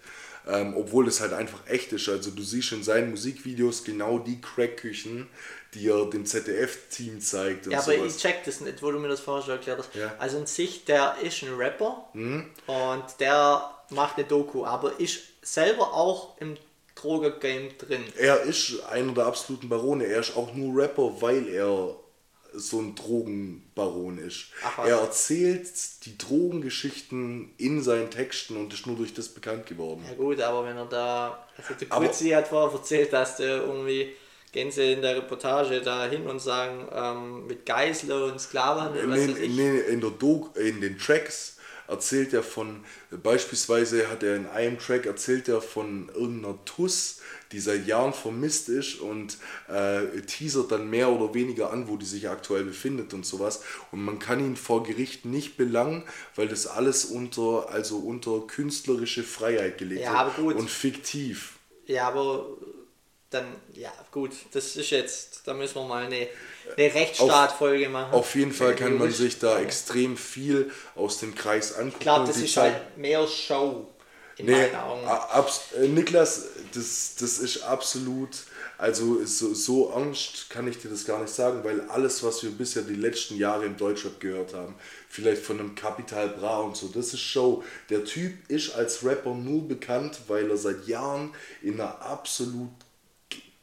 Ähm, 0.46 0.74
obwohl 0.76 1.08
es 1.08 1.20
halt 1.20 1.32
einfach 1.32 1.66
echt 1.66 1.92
ist. 1.92 2.08
Also 2.08 2.30
du 2.30 2.42
siehst 2.42 2.72
in 2.72 2.82
seinen 2.82 3.10
Musikvideos 3.10 3.82
genau 3.82 4.18
die 4.18 4.42
Crackküchen, 4.42 5.26
die 5.74 5.88
er 5.88 6.06
dem 6.06 6.24
ZDF-Team 6.24 7.20
zeigt 7.20 7.66
und 7.66 7.72
Ja, 7.72 7.80
aber 7.80 7.92
sowas. 7.94 8.16
ich 8.16 8.22
check 8.22 8.44
das 8.44 8.60
nicht, 8.60 8.82
wo 8.82 8.90
du 8.90 8.98
mir 8.98 9.08
das 9.08 9.20
vorher 9.20 9.42
schon 9.42 9.54
erklärt 9.54 9.78
hast. 9.78 9.94
Ja. 9.94 10.06
Mhm. 10.06 10.12
Also 10.18 10.38
in 10.38 10.46
sich, 10.46 10.84
der 10.84 11.16
ist 11.22 11.42
ein 11.42 11.54
Rapper 11.54 12.08
und 12.14 13.04
der 13.20 13.70
macht 13.90 14.16
eine 14.16 14.26
Doku, 14.26 14.64
aber 14.64 14.98
ist 14.98 15.20
selber 15.42 15.92
auch 15.92 16.38
im 16.40 16.56
Droger-Game 16.94 17.76
drin. 17.76 18.04
Er 18.16 18.40
ist 18.42 18.82
einer 18.90 19.12
der 19.12 19.26
absoluten 19.26 19.68
Barone. 19.68 20.06
Er 20.06 20.20
ist 20.20 20.36
auch 20.36 20.54
nur 20.54 20.80
Rapper, 20.80 21.20
weil 21.20 21.48
er 21.48 21.96
so 22.56 22.78
ein 22.80 22.94
Drogenbaron 22.94 24.18
ist. 24.18 24.46
Ach 24.64 24.78
er 24.78 24.98
erzählt 25.00 25.68
die 26.06 26.16
Drogengeschichten 26.16 27.52
in 27.58 27.82
seinen 27.82 28.10
Texten 28.10 28.56
und 28.56 28.72
ist 28.72 28.86
nur 28.86 28.96
durch 28.96 29.12
das 29.12 29.28
bekannt 29.28 29.66
geworden. 29.66 30.04
Ja 30.08 30.14
gut, 30.14 30.40
aber 30.40 30.64
wenn 30.64 30.76
er 30.76 30.86
da, 30.86 31.46
also 31.56 31.74
der 31.74 31.88
Kutzi 31.88 32.30
hat 32.30 32.48
vorher 32.48 32.72
erzählt, 32.78 33.12
dass 33.12 33.36
der 33.38 33.56
irgendwie 33.64 34.14
gehen 34.54 34.70
sie 34.70 34.92
in 34.92 35.02
der 35.02 35.16
Reportage 35.16 35.80
da 35.80 36.06
hin 36.06 36.28
und 36.28 36.40
sagen, 36.40 36.86
ähm, 36.92 37.46
mit 37.48 37.66
Geißler 37.66 38.26
und 38.26 38.40
Sklavenhandel, 38.40 39.10
was 39.10 39.28
weiß 39.28 39.38
ich. 39.38 39.56
nee, 39.56 39.80
in, 39.80 40.00
der 40.00 40.10
Doku, 40.10 40.56
in 40.56 40.80
den 40.80 40.96
Tracks 40.96 41.56
erzählt 41.88 42.32
er 42.32 42.44
von, 42.44 42.84
beispielsweise 43.10 44.08
hat 44.08 44.22
er 44.22 44.36
in 44.36 44.46
einem 44.46 44.78
Track 44.78 45.06
erzählt 45.06 45.48
er 45.48 45.60
von 45.60 46.08
irgendeiner 46.14 46.56
Tuss, 46.64 47.20
die 47.50 47.58
seit 47.58 47.86
Jahren 47.88 48.12
vermisst 48.12 48.68
ist 48.68 49.00
und 49.00 49.38
äh, 49.68 50.20
teasert 50.22 50.70
dann 50.70 50.88
mehr 50.88 51.10
oder 51.10 51.34
weniger 51.34 51.72
an, 51.72 51.88
wo 51.88 51.96
die 51.96 52.06
sich 52.06 52.28
aktuell 52.28 52.64
befindet 52.64 53.12
und 53.12 53.26
sowas. 53.26 53.62
Und 53.90 54.04
man 54.04 54.20
kann 54.20 54.38
ihn 54.38 54.56
vor 54.56 54.84
Gericht 54.84 55.24
nicht 55.24 55.56
belangen, 55.56 56.04
weil 56.36 56.46
das 56.46 56.68
alles 56.68 57.04
unter, 57.04 57.70
also 57.70 57.98
unter 57.98 58.46
künstlerische 58.46 59.24
Freiheit 59.24 59.78
gelegt 59.78 60.02
Ja, 60.02 60.32
wird 60.38 60.56
und 60.56 60.70
fiktiv. 60.70 61.58
Ja, 61.86 62.08
aber 62.08 62.46
dann, 63.34 63.46
ja 63.74 63.92
gut, 64.12 64.32
das 64.52 64.76
ist 64.76 64.90
jetzt, 64.90 65.42
da 65.44 65.54
müssen 65.54 65.74
wir 65.74 65.84
mal 65.84 66.04
eine, 66.04 66.28
eine 66.76 66.94
Rechtsstaatfolge 66.94 67.88
machen. 67.88 68.12
Auf 68.14 68.34
jeden 68.34 68.52
Fall 68.52 68.74
kann 68.76 68.98
man 68.98 69.10
sich 69.10 69.38
da 69.38 69.58
extrem 69.60 70.16
viel 70.16 70.70
aus 70.94 71.18
dem 71.18 71.34
Kreis 71.34 71.72
angucken. 71.74 71.96
Ich 71.98 72.00
glaube, 72.00 72.26
das 72.26 72.36
ist 72.38 72.56
halt 72.56 72.96
mehr 72.96 73.26
Show 73.26 73.88
in 74.36 74.46
Nee, 74.46 74.52
meinen 74.52 74.74
Augen. 74.76 75.06
äh, 75.80 75.88
Niklas, 75.88 76.46
das, 76.74 77.14
das 77.18 77.38
ist 77.38 77.62
absolut, 77.62 78.30
also 78.78 79.24
so, 79.24 79.54
so 79.54 79.90
ernst 79.90 80.50
kann 80.50 80.66
ich 80.66 80.78
dir 80.78 80.88
das 80.90 81.04
gar 81.04 81.20
nicht 81.20 81.32
sagen, 81.32 81.62
weil 81.62 81.82
alles, 81.82 82.22
was 82.24 82.42
wir 82.42 82.50
bisher 82.50 82.82
die 82.82 82.96
letzten 82.96 83.36
Jahre 83.36 83.64
im 83.64 83.76
Deutschrap 83.76 84.18
gehört 84.18 84.54
haben, 84.54 84.74
vielleicht 85.08 85.42
von 85.42 85.60
einem 85.60 85.74
Capital 85.76 86.28
Bra 86.30 86.58
und 86.60 86.76
so, 86.76 86.88
das 86.88 87.14
ist 87.14 87.20
Show. 87.20 87.62
Der 87.90 88.04
Typ 88.04 88.32
ist 88.50 88.74
als 88.74 89.04
Rapper 89.04 89.34
nur 89.34 89.68
bekannt, 89.68 90.18
weil 90.26 90.50
er 90.50 90.56
seit 90.56 90.86
Jahren 90.88 91.32
in 91.62 91.80
einer 91.80 92.00
absolut 92.02 92.70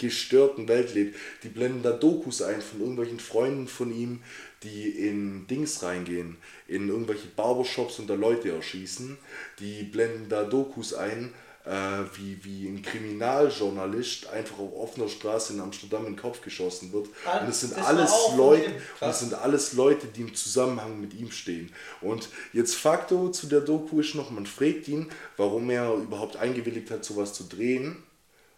gestörten 0.02 0.68
Welt 0.68 0.94
lebt. 0.94 1.18
Die 1.44 1.50
blenden 1.50 1.84
da 1.84 1.92
Dokus 1.92 2.42
ein 2.42 2.62
von 2.62 2.82
irgendwelchen 2.82 3.20
Freunden 3.20 3.68
von 3.68 3.96
ihm, 3.96 4.22
die 4.64 4.90
in 4.90 5.48
Dings 5.48 5.82
reingehen, 5.84 6.38
in 6.68 6.90
irgendwelche 6.90 7.28
Barbershops 7.28 8.00
und 8.00 8.10
da 8.10 8.16
Leute 8.16 8.52
erschießen. 8.52 9.18
Die 9.60 9.84
blenden 9.84 10.28
da 10.30 10.44
Dokus 10.44 10.94
ein, 10.94 11.34
äh, 11.66 11.72
wie, 12.16 12.44
wie 12.44 12.68
ein 12.68 12.82
Kriminaljournalist 12.82 14.28
einfach 14.30 14.58
auf 14.58 14.74
offener 14.76 15.08
Straße 15.08 15.54
in 15.54 15.60
Amsterdam 15.60 16.06
in 16.08 16.14
den 16.14 16.20
Kopf 16.22 16.42
geschossen 16.42 16.92
wird. 16.92 17.08
Ah, 17.26 17.40
Und 17.40 17.50
es 17.50 17.62
sind 17.62 17.78
alles 17.78 18.12
Leute, 18.36 18.72
und 19.00 19.08
es 19.08 19.20
sind 19.20 19.34
alles 19.36 19.74
Leute, 19.74 20.08
die 20.08 20.22
im 20.22 20.34
Zusammenhang 20.34 21.00
mit 21.00 21.14
ihm 21.14 21.32
stehen. 21.32 21.72
Und 22.02 22.30
jetzt 22.54 22.76
Fakto 22.76 23.30
zu 23.30 23.48
der 23.48 23.62
Doku 23.62 24.00
ist 24.00 24.16
noch, 24.16 24.32
man 24.32 24.48
fragt 24.48 24.88
ihn, 24.88 25.10
warum 25.38 25.70
er 25.70 25.94
überhaupt 25.94 26.36
eingewilligt 26.38 26.90
hat, 26.90 27.06
sowas 27.06 27.34
zu 27.34 27.44
drehen 27.44 28.04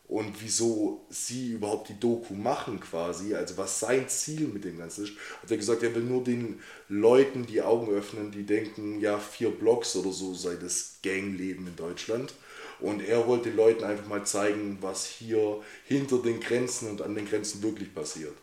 und 0.08 0.42
wieso 0.42 1.06
sie 1.10 1.52
überhaupt 1.54 1.90
die 1.90 2.00
Doku 2.00 2.34
machen 2.34 2.80
quasi, 2.80 3.34
also 3.36 3.58
was 3.58 3.80
sein 3.80 4.10
Ziel 4.10 4.48
mit 4.48 4.66
dem 4.66 4.78
Ganzen 4.78 5.06
ist, 5.06 5.14
hat 5.42 5.50
er 5.50 5.58
gesagt, 5.58 5.82
er 5.82 5.96
will 5.96 6.04
nur 6.04 6.24
den 6.24 6.60
Leuten 6.90 7.46
die 7.46 7.62
Augen 7.62 7.90
öffnen, 7.92 8.32
die 8.32 8.44
denken, 8.46 9.00
ja, 9.00 9.18
vier 9.18 9.50
Blocks 9.50 9.96
oder 9.96 10.12
so 10.12 10.34
sei 10.34 10.56
das 10.56 11.00
Gangleben 11.04 11.68
in 11.68 11.76
Deutschland. 11.76 12.34
Und 12.80 13.02
er 13.02 13.28
wollte 13.28 13.50
den 13.50 13.56
Leuten 13.56 13.86
einfach 13.86 14.08
mal 14.08 14.26
zeigen, 14.26 14.78
was 14.82 15.06
hier 15.06 15.62
hinter 15.86 16.18
den 16.18 16.42
Grenzen 16.42 16.90
und 16.90 17.02
an 17.02 17.16
den 17.16 17.28
Grenzen 17.28 17.64
wirklich 17.64 17.96
passiert. 17.96 18.34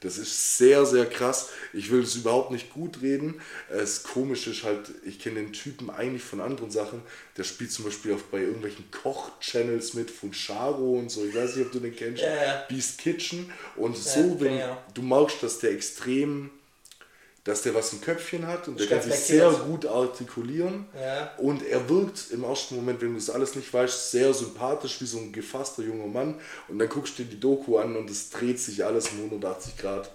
Das 0.00 0.16
ist 0.16 0.56
sehr, 0.56 0.86
sehr 0.86 1.04
krass. 1.04 1.50
Ich 1.74 1.90
will 1.90 2.02
es 2.02 2.16
überhaupt 2.16 2.50
nicht 2.50 2.72
gut 2.72 3.02
reden. 3.02 3.40
Es 3.68 4.02
komisch 4.02 4.46
ist 4.46 4.64
halt, 4.64 4.90
ich 5.04 5.18
kenne 5.18 5.36
den 5.42 5.52
Typen 5.52 5.90
eigentlich 5.90 6.22
von 6.22 6.40
anderen 6.40 6.70
Sachen. 6.70 7.02
Der 7.36 7.44
spielt 7.44 7.70
zum 7.70 7.84
Beispiel 7.84 8.14
auch 8.14 8.22
bei 8.30 8.38
irgendwelchen 8.38 8.90
Koch-Channels 8.90 9.94
mit 9.94 10.10
von 10.10 10.32
Charo 10.32 10.98
und 10.98 11.10
so. 11.10 11.24
Ich 11.24 11.34
weiß 11.34 11.56
nicht, 11.56 11.66
ob 11.66 11.72
du 11.72 11.80
den 11.80 11.94
kennst. 11.94 12.22
Ja. 12.22 12.64
Beast 12.68 12.98
Kitchen. 12.98 13.52
Und 13.76 13.94
Ja, 13.96 14.02
so, 14.02 14.40
wenn 14.40 14.56
ja. 14.56 14.82
du 14.94 15.02
merkst, 15.02 15.42
dass 15.42 15.58
der 15.58 15.72
extrem, 15.72 16.50
dass 17.44 17.62
der 17.62 17.74
was 17.74 17.92
im 17.92 18.00
Köpfchen 18.00 18.46
hat 18.46 18.68
und 18.68 18.78
der 18.78 18.86
kann 18.86 19.02
sich 19.02 19.14
sehr 19.14 19.50
gut 19.50 19.86
artikulieren. 19.86 20.86
Ja. 20.94 21.32
Und 21.38 21.66
er 21.66 21.88
wirkt 21.88 22.30
im 22.32 22.44
ersten 22.44 22.76
Moment, 22.76 23.00
wenn 23.00 23.12
du 23.12 23.18
es 23.18 23.30
alles 23.30 23.54
nicht 23.54 23.72
weißt, 23.72 24.10
sehr 24.10 24.34
sympathisch 24.34 25.00
wie 25.00 25.06
so 25.06 25.18
ein 25.18 25.32
gefasster 25.32 25.82
junger 25.82 26.06
Mann. 26.06 26.34
Und 26.68 26.78
dann 26.78 26.88
guckst 26.88 27.18
du 27.18 27.22
dir 27.22 27.30
die 27.30 27.40
Doku 27.40 27.78
an 27.78 27.96
und 27.96 28.10
es 28.10 28.30
dreht 28.30 28.60
sich 28.60 28.84
alles 28.84 29.08
um 29.08 29.24
180 29.24 29.78
Grad. 29.78 30.10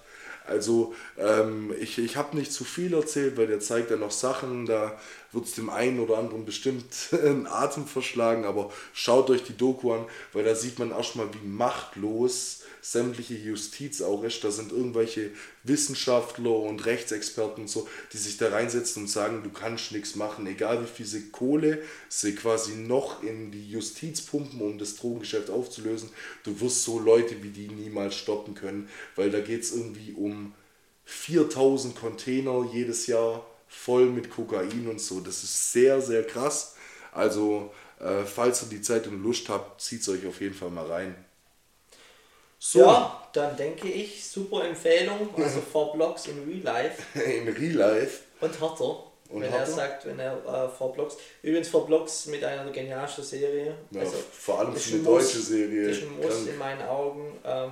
Also 0.47 0.93
ähm, 1.17 1.73
ich, 1.80 1.97
ich 1.97 2.17
habe 2.17 2.38
nicht 2.38 2.53
zu 2.53 2.63
viel 2.63 2.93
erzählt, 2.93 3.36
weil 3.38 3.47
der 3.47 3.59
zeigt 3.59 3.89
ja 3.89 3.97
noch 3.97 4.11
Sachen, 4.11 4.67
da 4.67 4.97
wird 5.32 5.45
es 5.45 5.55
dem 5.55 5.71
einen 5.71 5.99
oder 5.99 6.19
anderen 6.19 6.45
bestimmt 6.45 6.86
einen 7.11 7.47
Atem 7.47 7.88
verschlagen, 7.88 8.45
aber 8.45 8.71
schaut 8.93 9.32
euch 9.32 9.43
die 9.43 9.57
Doku 9.57 9.93
an, 9.93 10.05
weil 10.34 10.43
da 10.43 10.53
sieht 10.53 10.78
man 10.78 10.91
erstmal, 10.91 11.34
wie 11.34 11.47
machtlos 11.47 12.61
sämtliche 12.86 13.34
Justiz 13.34 14.02
auch 14.02 14.24
ist. 14.24 14.44
Da 14.44 14.52
sind 14.52 14.72
irgendwelche 14.72 15.32
Wissenschaftler 15.64 16.56
und 16.56 16.86
Rechtsexperten 16.86 17.64
und 17.64 17.68
so, 17.68 17.88
die 18.14 18.18
sich 18.18 18.38
da 18.38 18.50
reinsetzen 18.50 19.04
und 19.04 19.08
sagen, 19.10 19.42
du 19.44 19.50
kannst 19.50 19.92
nichts 19.92 20.16
machen, 20.16 20.46
egal 20.46 20.84
wie 20.84 20.88
viel 20.88 21.06
sie 21.08 21.30
Kohle 21.32 21.82
sie 22.10 22.36
quasi 22.36 22.76
noch 22.76 23.24
in 23.24 23.52
die 23.52 23.72
Justiz 23.72 24.22
pumpen, 24.22 24.62
um 24.62 24.78
das 24.78 24.98
Drogengeschäft 24.98 25.50
aufzulösen. 25.50 26.10
Du 26.44 26.60
wirst 26.62 26.84
so 26.84 27.00
Leute 27.00 27.42
wie 27.42 27.50
die 27.50 27.70
niemals 27.70 28.16
stoppen 28.16 28.54
können, 28.54 28.88
weil 29.16 29.32
da 29.32 29.40
geht 29.40 29.64
es 29.64 29.76
irgendwie 29.76 30.12
um 30.12 30.54
4000 31.06 31.96
Container 31.96 32.70
jedes 32.72 33.08
Jahr 33.08 33.46
voll 33.68 34.06
mit 34.06 34.30
Kokain 34.30 34.88
und 34.88 35.02
so. 35.02 35.22
Das 35.22 35.44
ist 35.44 35.72
sehr, 35.72 36.02
sehr 36.02 36.24
krass. 36.24 36.76
Also, 37.12 37.74
äh, 38.00 38.24
falls 38.26 38.62
ihr 38.62 38.70
die 38.70 38.82
Zeit 38.82 39.08
und 39.08 39.24
Lust 39.24 39.50
habt, 39.50 39.82
zieht 39.82 40.02
es 40.02 40.10
euch 40.10 40.28
auf 40.28 40.40
jeden 40.40 40.54
Fall 40.54 40.70
mal 40.70 40.86
rein. 40.86 41.24
So, 42.68 42.80
Ja, 42.80 43.22
dann 43.34 43.55
denke 43.55 43.88
ich, 43.88 44.28
super 44.28 44.66
Empfehlung. 44.66 45.30
Also 45.38 45.61
Four 45.72 45.93
Blocks 45.93 46.26
in 46.28 46.43
Real 46.49 46.61
Life 46.63 47.03
in 47.20 47.47
Real 47.47 47.74
Life. 47.74 48.22
und 48.41 48.59
härter. 48.59 49.03
Und 49.30 49.41
wenn 49.41 49.51
er 49.51 49.59
härter? 49.59 49.72
sagt, 49.72 50.05
wenn 50.07 50.18
er 50.20 50.34
äh, 50.38 50.70
Four 50.70 50.93
Blocks. 50.93 51.16
Übrigens 51.43 51.68
Four 51.68 51.86
Blocks 51.86 52.26
mit 52.26 52.43
einer 52.43 52.63
der 52.63 52.74
genialsten 52.74 53.24
Serie. 53.24 53.76
Ja, 53.91 54.01
also, 54.01 54.16
vor 54.32 54.59
allem 54.59 54.76
ist 54.76 54.86
für 54.86 54.95
eine 54.95 55.03
Muss. 55.03 55.24
deutsche 55.28 55.39
Serie. 55.41 55.88
Das 55.89 55.97
ist 55.97 56.03
ein 56.03 56.18
Muss 56.20 56.47
in 56.47 56.57
meinen 56.57 56.82
Augen. 56.88 57.39
Ähm, 57.45 57.72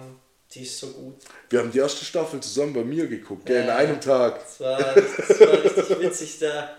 die 0.52 0.62
ist 0.62 0.80
so 0.80 0.88
gut. 0.88 1.16
Wir 1.50 1.60
haben 1.60 1.72
die 1.72 1.80
erste 1.80 2.06
Staffel 2.06 2.40
zusammen 2.42 2.74
bei 2.74 2.84
mir 2.84 3.08
geguckt, 3.08 3.48
gell, 3.48 3.62
in 3.64 3.68
Ja. 3.70 3.76
einem 3.78 4.00
Tag. 4.00 4.40
Das 4.42 4.60
war, 4.60 4.78
das 4.94 5.40
war 5.40 5.64
richtig 5.64 6.00
witzig. 6.02 6.40
Da, 6.40 6.70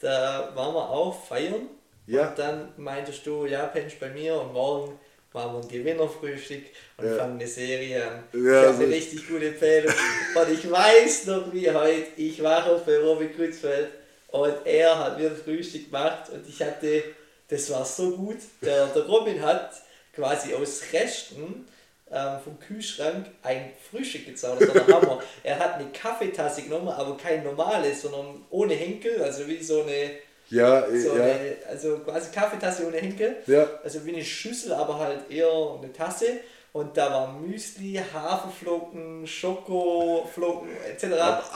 da 0.00 0.50
waren 0.56 0.74
wir 0.74 0.90
auch 0.90 1.24
feiern. 1.26 1.68
Ja. 2.08 2.30
Und 2.30 2.38
dann 2.40 2.72
meintest 2.76 3.24
du, 3.24 3.46
ja, 3.46 3.66
pennst 3.66 4.00
bei 4.00 4.08
mir 4.10 4.34
und 4.40 4.52
morgen 4.52 4.98
machen 5.32 5.54
wir 5.54 5.60
ein 5.62 5.68
Gewinnerfrühstück 5.68 6.64
und 6.98 7.06
Ja. 7.06 7.16
fangen 7.16 7.38
eine 7.38 7.46
Serie 7.48 8.04
an. 8.06 8.24
Ja, 8.32 8.60
ich 8.62 8.66
habe 8.68 8.76
so- 8.78 8.82
eine 8.84 8.94
richtig 8.94 9.28
gute 9.28 9.48
Empfehlung. 9.48 9.92
und 10.34 10.52
ich 10.52 10.70
weiß 10.70 11.26
noch 11.26 11.52
wie 11.52 11.70
heute, 11.70 12.06
ich 12.16 12.42
war 12.42 12.70
auf 12.70 12.84
bei 12.84 12.98
Robin 12.98 13.34
Kutzfeld 13.36 13.88
und 14.28 14.54
er 14.64 14.98
hat 14.98 15.18
mir 15.18 15.30
ein 15.30 15.36
Frühstück 15.36 15.86
gemacht 15.90 16.30
und 16.30 16.46
ich 16.48 16.60
hatte, 16.62 17.02
das 17.48 17.70
war 17.70 17.84
so 17.84 18.16
gut. 18.16 18.38
Der, 18.62 18.86
der 18.86 19.02
Robin 19.04 19.40
hat 19.42 19.72
quasi 20.14 20.54
aus 20.54 20.82
Resten 20.92 21.66
ähm, 22.14 22.36
vom 22.44 22.58
Kühlschrank 22.60 23.26
ein 23.42 23.72
Frühstück 23.90 24.26
gezaubert. 24.26 24.68
Das 24.68 24.74
war 24.74 24.84
der 24.84 24.94
Hammer. 25.00 25.22
Er 25.42 25.58
hat 25.58 25.74
eine 25.76 25.86
Kaffeetasse 25.92 26.62
genommen, 26.62 26.88
aber 26.88 27.16
kein 27.16 27.42
normales, 27.42 28.02
sondern 28.02 28.44
ohne 28.50 28.74
Henkel, 28.74 29.22
also 29.22 29.46
wie 29.48 29.62
so 29.62 29.82
eine, 29.82 30.10
Ja, 30.52 30.86
so 30.88 31.16
ja, 31.16 31.22
eine 31.24 31.56
also 31.68 31.98
quasi 31.98 32.30
Kaffeetasse 32.30 32.86
ohne 32.86 32.98
Henkel. 32.98 33.36
ja. 33.46 33.66
Also 33.82 34.04
wie 34.04 34.12
eine 34.12 34.24
Schüssel, 34.24 34.72
aber 34.74 34.98
halt 34.98 35.30
eher 35.30 35.48
eine 35.80 35.92
Tasse. 35.92 36.26
Und 36.74 36.96
da 36.96 37.10
war 37.12 37.32
Müsli, 37.32 38.00
Haferflocken, 38.14 39.26
Schokoflocken 39.26 40.68
etc. 40.90 41.02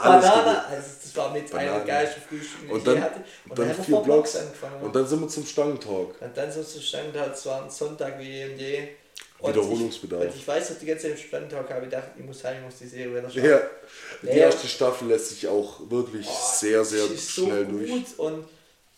Banane. 0.03 0.65
Also 0.67 0.89
das 1.03 1.17
war 1.17 1.33
mit 1.33 1.53
einer 1.55 1.73
Banane. 1.73 1.85
der 1.85 1.95
geilsten 1.95 2.23
Frühstücken, 2.23 2.67
die 2.67 2.73
Und 2.73 2.79
ich 2.79 2.85
dann, 2.85 2.95
je 2.97 3.01
hatte. 3.01 3.21
und 3.49 3.59
dann 3.59 3.69
haben 3.69 3.77
wir 3.79 3.85
vier 3.85 3.97
Blocks. 4.01 4.37
angefangen. 4.37 4.83
Und 4.83 4.95
dann 4.97 5.07
sind 5.07 5.21
wir 5.21 5.29
zum 5.29 5.47
Stangentalk. 5.47 6.21
Und 6.21 6.37
dann 6.37 6.53
so 6.53 6.63
zustande 6.63 7.19
hat, 7.21 7.35
es 7.35 7.47
war 7.47 7.65
ein 7.65 7.71
Sonntag 7.71 8.19
wie 8.19 8.41
eh 8.43 8.45
und 8.53 8.59
je. 8.59 8.89
Und 9.39 9.51
Wiederholungsbedarf. 9.55 10.23
Ich, 10.25 10.29
und 10.31 10.37
ich 10.37 10.49
weiß 10.49 10.71
noch 10.71 10.79
die 10.79 10.87
ganze 10.87 11.03
Zeit 11.05 11.13
im 11.13 11.17
Standtag 11.19 11.69
habe 11.71 11.85
ich 11.85 11.91
gedacht, 11.91 12.09
ich 12.19 12.25
muss 12.25 12.45
heim, 12.45 12.57
ich 12.59 12.65
muss 12.65 12.79
die 12.79 12.87
Serie 12.87 13.17
wieder 13.17 13.31
schauen. 13.31 13.45
Ja, 13.45 13.61
die 14.23 14.39
erste 14.39 14.67
Staffel 14.67 15.09
lässt 15.09 15.29
sich 15.31 15.47
auch 15.49 15.81
wirklich 15.91 16.27
Oh, 16.29 16.55
sehr, 16.55 16.85
sehr 16.85 17.07
schnell 17.07 17.67
so 17.67 17.73
durch. 17.73 18.19
und 18.19 18.45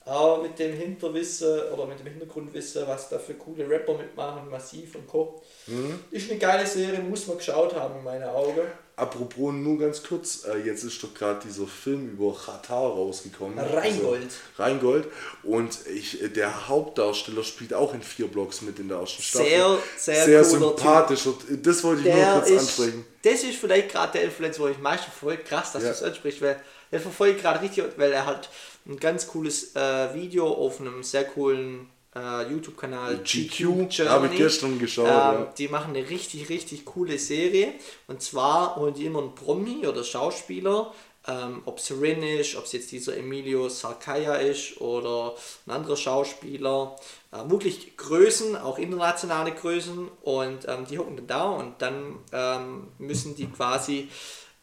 auch 0.08 0.42
mit 0.42 0.58
dem 0.58 0.72
Hinterwissen 0.74 1.60
oder 1.72 1.86
mit 1.86 1.98
dem 2.00 2.06
Hintergrundwissen, 2.06 2.86
was 2.86 3.08
da 3.08 3.18
für 3.18 3.34
coole 3.34 3.68
Rapper 3.68 3.94
mitmachen, 3.96 4.48
Massiv 4.50 4.94
und 4.94 5.06
Co. 5.06 5.42
Mhm. 5.66 5.98
Ist 6.10 6.30
eine 6.30 6.38
geile 6.38 6.66
Serie, 6.66 7.00
muss 7.00 7.26
man 7.26 7.36
geschaut 7.38 7.74
haben 7.74 7.98
in 7.98 8.04
meinen 8.04 8.24
Augen. 8.24 8.60
Apropos 8.96 9.52
nur 9.52 9.78
ganz 9.78 10.02
kurz, 10.02 10.44
äh, 10.44 10.58
jetzt 10.66 10.82
ist 10.82 11.00
doch 11.04 11.14
gerade 11.14 11.38
dieser 11.46 11.68
Film 11.68 12.08
über 12.10 12.34
Katar 12.34 12.82
rausgekommen. 12.90 13.56
Rheingold. 13.56 14.22
Also, 14.22 14.36
Rheingold. 14.58 15.06
Und 15.44 15.78
ich, 15.86 16.20
äh, 16.20 16.28
der 16.28 16.66
Hauptdarsteller 16.68 17.44
spielt 17.44 17.74
auch 17.74 17.94
in 17.94 18.02
vier 18.02 18.26
Blocks 18.26 18.60
mit 18.62 18.80
in 18.80 18.88
der 18.88 18.98
ersten 18.98 19.22
Staffel. 19.22 19.46
Sehr, 19.46 19.78
sehr 19.96 20.24
sehr 20.24 20.44
sympathisch. 20.44 21.26
Und 21.26 21.48
äh, 21.48 21.58
das 21.62 21.84
wollte 21.84 22.00
ich 22.00 22.06
nur 22.08 22.16
Der 22.16 22.32
kurz 22.32 22.50
ist, 22.50 22.60
ansprechen. 22.60 23.04
das 23.22 23.42
ist 23.44 23.56
vielleicht 23.58 23.90
gerade 23.90 24.12
der 24.14 24.22
Influencer, 24.24 24.60
wo 24.62 24.66
ich 24.68 24.78
meistens 24.78 25.12
verfolge. 25.12 25.44
Krass, 25.44 25.70
dass 25.72 25.82
Ja. 25.84 25.90
du 25.90 25.94
es 25.94 26.02
ansprichst, 26.02 26.42
weil 26.42 26.60
der 26.90 26.98
verfolgt 27.00 27.40
gerade 27.40 27.60
richtig, 27.62 27.84
weil 27.98 28.12
er 28.12 28.26
hat 28.26 28.48
ein 28.88 28.98
ganz 28.98 29.28
cooles 29.28 29.76
äh, 29.76 30.14
Video 30.14 30.48
auf 30.48 30.80
einem 30.80 31.02
sehr 31.02 31.24
coolen 31.24 31.88
äh, 32.16 32.50
YouTube-Kanal 32.50 33.18
GQ, 33.18 34.08
habe 34.08 34.28
ich 34.28 34.36
gestern 34.36 34.78
geschaut, 34.78 35.06
Ähm, 35.06 35.12
ja. 35.12 35.52
Die 35.56 35.68
machen 35.68 35.94
eine 35.94 36.08
richtig, 36.08 36.48
richtig 36.48 36.84
coole 36.84 37.18
Serie. 37.18 37.74
Und 38.06 38.22
zwar 38.22 38.76
holen 38.76 38.94
die 38.94 39.04
immer 39.04 39.20
einen 39.20 39.34
Promi 39.34 39.86
oder 39.86 40.02
Schauspieler, 40.02 40.92
ähm, 41.26 41.62
ob 41.66 41.78
es 41.78 41.90
Rin 41.90 42.22
ist, 42.22 42.56
ob 42.56 42.64
es 42.64 42.72
jetzt 42.72 42.90
dieser 42.90 43.16
Emilio 43.16 43.68
Sarkaya 43.68 44.36
ist 44.36 44.80
oder 44.80 45.34
ein 45.66 45.72
anderer 45.72 45.96
Schauspieler. 45.96 46.96
Äh, 47.30 47.50
wirklich 47.50 47.96
Größen, 47.98 48.56
auch 48.56 48.78
internationale 48.78 49.52
Größen. 49.52 50.08
Und 50.22 50.66
ähm, 50.66 50.86
die 50.88 50.98
hocken 50.98 51.16
dann 51.16 51.26
da 51.26 51.44
und 51.50 51.82
dann 51.82 52.18
ähm, 52.32 52.88
müssen 52.98 53.36
die 53.36 53.46
quasi 53.48 54.08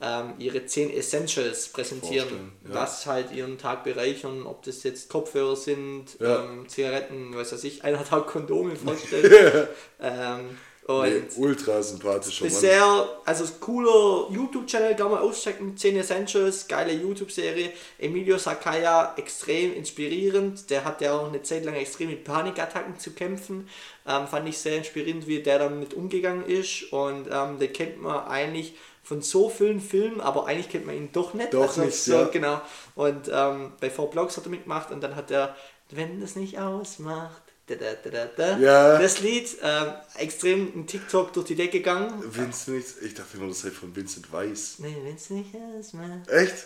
ähm, 0.01 0.33
ihre 0.39 0.65
10 0.65 0.91
Essentials 0.93 1.69
präsentieren, 1.69 2.51
ja. 2.67 2.75
was 2.75 3.05
halt 3.05 3.31
ihren 3.31 3.57
Tag 3.57 3.83
bereichern, 3.85 4.45
ob 4.45 4.63
das 4.63 4.83
jetzt 4.83 5.09
Kopfhörer 5.09 5.55
sind, 5.55 6.17
Ja. 6.19 6.43
ähm, 6.43 6.67
Zigaretten, 6.67 7.33
was 7.35 7.53
weiß 7.53 7.63
ich, 7.63 7.83
einer 7.83 8.03
Tag 8.03 8.27
Kondome 8.27 8.75
vorstellen. 8.85 9.67
ähm, 10.01 10.57
und 10.87 11.01
Nee, 11.09 11.21
ultra 11.37 11.81
sympathischer 11.81 12.45
Mann. 12.45 12.53
sehr, 12.53 13.09
also 13.25 13.43
cooler 13.59 14.27
YouTube-Channel, 14.31 14.95
kann 14.95 15.09
man 15.09 15.19
auschecken, 15.19 15.75
10 15.75 15.97
Essentials, 15.97 16.67
geile 16.67 16.91
YouTube-Serie. 16.93 17.71
Emilio 17.97 18.37
Sakaya, 18.37 19.15
extrem 19.17 19.73
inspirierend. 19.73 20.69
Der 20.69 20.85
hat 20.85 21.01
ja 21.01 21.17
auch 21.17 21.27
eine 21.29 21.41
Zeit 21.41 21.65
lang 21.65 21.73
extrem 21.73 22.09
mit 22.09 22.23
Panikattacken 22.23 22.99
zu 22.99 23.13
kämpfen. 23.13 23.67
Ähm, 24.07 24.27
fand 24.27 24.47
ich 24.47 24.59
sehr 24.59 24.77
inspirierend, 24.77 25.25
wie 25.25 25.41
der 25.41 25.57
damit 25.57 25.95
umgegangen 25.95 26.45
ist. 26.45 26.83
Und 26.93 27.29
ähm, 27.31 27.57
den 27.57 27.73
kennt 27.73 27.99
man 27.99 28.27
eigentlich 28.27 28.75
von 29.05 29.21
so 29.21 29.49
vielen 29.49 29.79
Filmen, 29.79 30.19
aber 30.19 30.47
eigentlich 30.47 30.67
kennt 30.69 30.85
man 30.85 30.95
ihn 30.95 31.11
doch 31.13 31.33
nicht. 31.35 31.53
Doch 31.53 31.77
nicht, 31.77 31.95
so, 31.95 32.13
ja. 32.13 32.23
Genau. 32.25 32.59
Und 32.95 33.29
ähm, 33.31 33.71
bei 33.79 33.89
Four 33.89 34.09
Blocks 34.09 34.35
hat 34.35 34.45
er 34.45 34.49
mitgemacht 34.49 34.89
und 34.91 34.99
dann 35.01 35.15
hat 35.15 35.29
er, 35.31 35.55
wenn 35.91 36.19
das 36.19 36.35
nicht 36.35 36.57
ausmacht, 36.59 37.41
da, 37.67 37.75
da, 37.75 38.25
da, 38.35 38.57
Ja. 38.57 38.97
das 38.99 39.21
Lied, 39.21 39.47
ähm, 39.63 39.87
extrem 40.17 40.73
in 40.73 40.85
TikTok 40.87 41.33
durch 41.33 41.45
die 41.47 41.55
Decke 41.55 41.77
gegangen. 41.79 42.13
Vincent, 42.25 42.77
nicht- 42.77 42.87
ich 43.01 43.13
dachte 43.13 43.37
immer, 43.37 43.47
das 43.47 43.61
sei 43.61 43.71
von 43.71 43.95
Vincent 43.95 44.31
Weiss. 44.31 44.75
Nee, 44.79 44.95
wenn's 45.03 45.29
nicht 45.29 45.49
ausmacht. 45.79 46.27
Echt? 46.29 46.65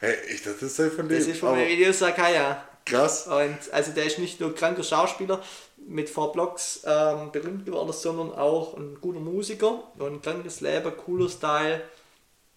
Hey, 0.00 0.14
ich 0.32 0.42
dachte, 0.42 0.58
das 0.62 0.76
sei 0.76 0.90
von 0.90 1.08
dem. 1.08 1.18
Das 1.18 1.26
ist 1.26 1.40
von 1.40 1.58
Emilio 1.58 1.92
Sakaya. 1.92 2.62
krass. 2.86 3.26
Und 3.26 3.58
also 3.72 3.92
der 3.92 4.04
ist 4.06 4.18
nicht 4.18 4.40
nur 4.40 4.54
kranker 4.54 4.82
Schauspieler 4.82 5.42
mit 5.88 6.10
Four 6.10 6.32
Blocks 6.32 6.82
ähm, 6.84 7.32
berühmt 7.32 7.64
geworden, 7.64 7.92
sondern 7.92 8.32
auch 8.32 8.76
ein 8.76 8.98
guter 9.00 9.20
Musiker 9.20 9.82
und 9.98 10.12
ein 10.14 10.22
krankes 10.22 10.60
Leben, 10.60 10.92
cooler 10.96 11.28
Style, 11.28 11.82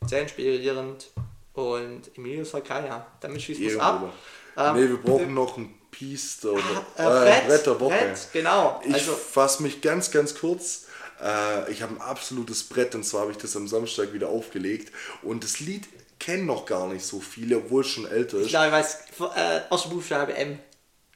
sehr 0.06 0.22
inspirierend. 0.24 1.08
Und 1.54 2.16
Emilio 2.16 2.44
Sakaya, 2.46 3.06
damit 3.20 3.42
schließt 3.42 3.62
man 3.62 3.70
es 3.70 3.80
ab. 3.80 4.14
Ähm, 4.58 4.76
nee, 4.76 4.90
wir 4.90 4.98
brauchen 4.98 5.34
noch 5.34 5.58
ein 5.58 5.74
Piece 5.92 6.40
der, 6.40 6.52
Äh, 6.52 7.38
äh, 7.38 7.48
Brett, 7.48 7.66
der 7.66 7.80
Woche. 7.80 7.90
Brett, 7.98 8.28
genau. 8.32 8.82
Ich 8.86 8.94
also, 8.94 9.12
fasse 9.14 9.64
mich 9.64 9.82
ganz, 9.82 10.12
ganz 10.12 10.36
kurz. 10.36 10.86
Äh, 11.22 11.72
ich 11.72 11.82
habe 11.82 11.96
ein 11.96 12.02
absolutes 12.02 12.64
Brett 12.64 12.96
und 12.96 13.04
zwar 13.04 13.22
habe 13.22 13.32
ich 13.32 13.38
das 13.38 13.56
am 13.56 13.68
Samstag 13.68 14.14
wieder 14.14 14.30
aufgelegt. 14.30 14.94
Und 15.24 15.44
das 15.44 15.60
Lied 15.60 15.88
kennen 16.20 16.46
noch 16.46 16.66
gar 16.66 16.88
nicht 16.88 17.06
so 17.06 17.20
viele, 17.20 17.58
obwohl 17.58 17.82
es 17.82 17.88
schon 17.88 18.06
älter 18.10 18.38
ich 18.38 18.44
ist. 18.46 18.50
glaube, 18.50 18.68
ich 18.68 18.74
weiß, 18.74 18.98
äh, 19.36 19.62
erste 19.70 19.90
Buchstabe 19.90 20.34
M. 20.36 20.60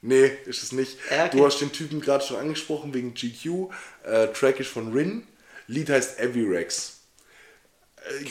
Nee, 0.05 0.31
ist 0.45 0.61
es 0.61 0.71
nicht. 0.71 0.97
Okay. 1.09 1.29
Du 1.31 1.45
hast 1.45 1.59
den 1.59 1.71
Typen 1.71 1.99
gerade 1.99 2.23
schon 2.23 2.37
angesprochen 2.37 2.93
wegen 2.93 3.13
GQ. 3.15 3.71
Äh, 4.03 4.27
Track 4.27 4.59
ist 4.59 4.69
von 4.69 4.93
Rin. 4.93 5.27
Lied 5.67 5.89
heißt 5.89 6.19
Avirex. 6.19 6.99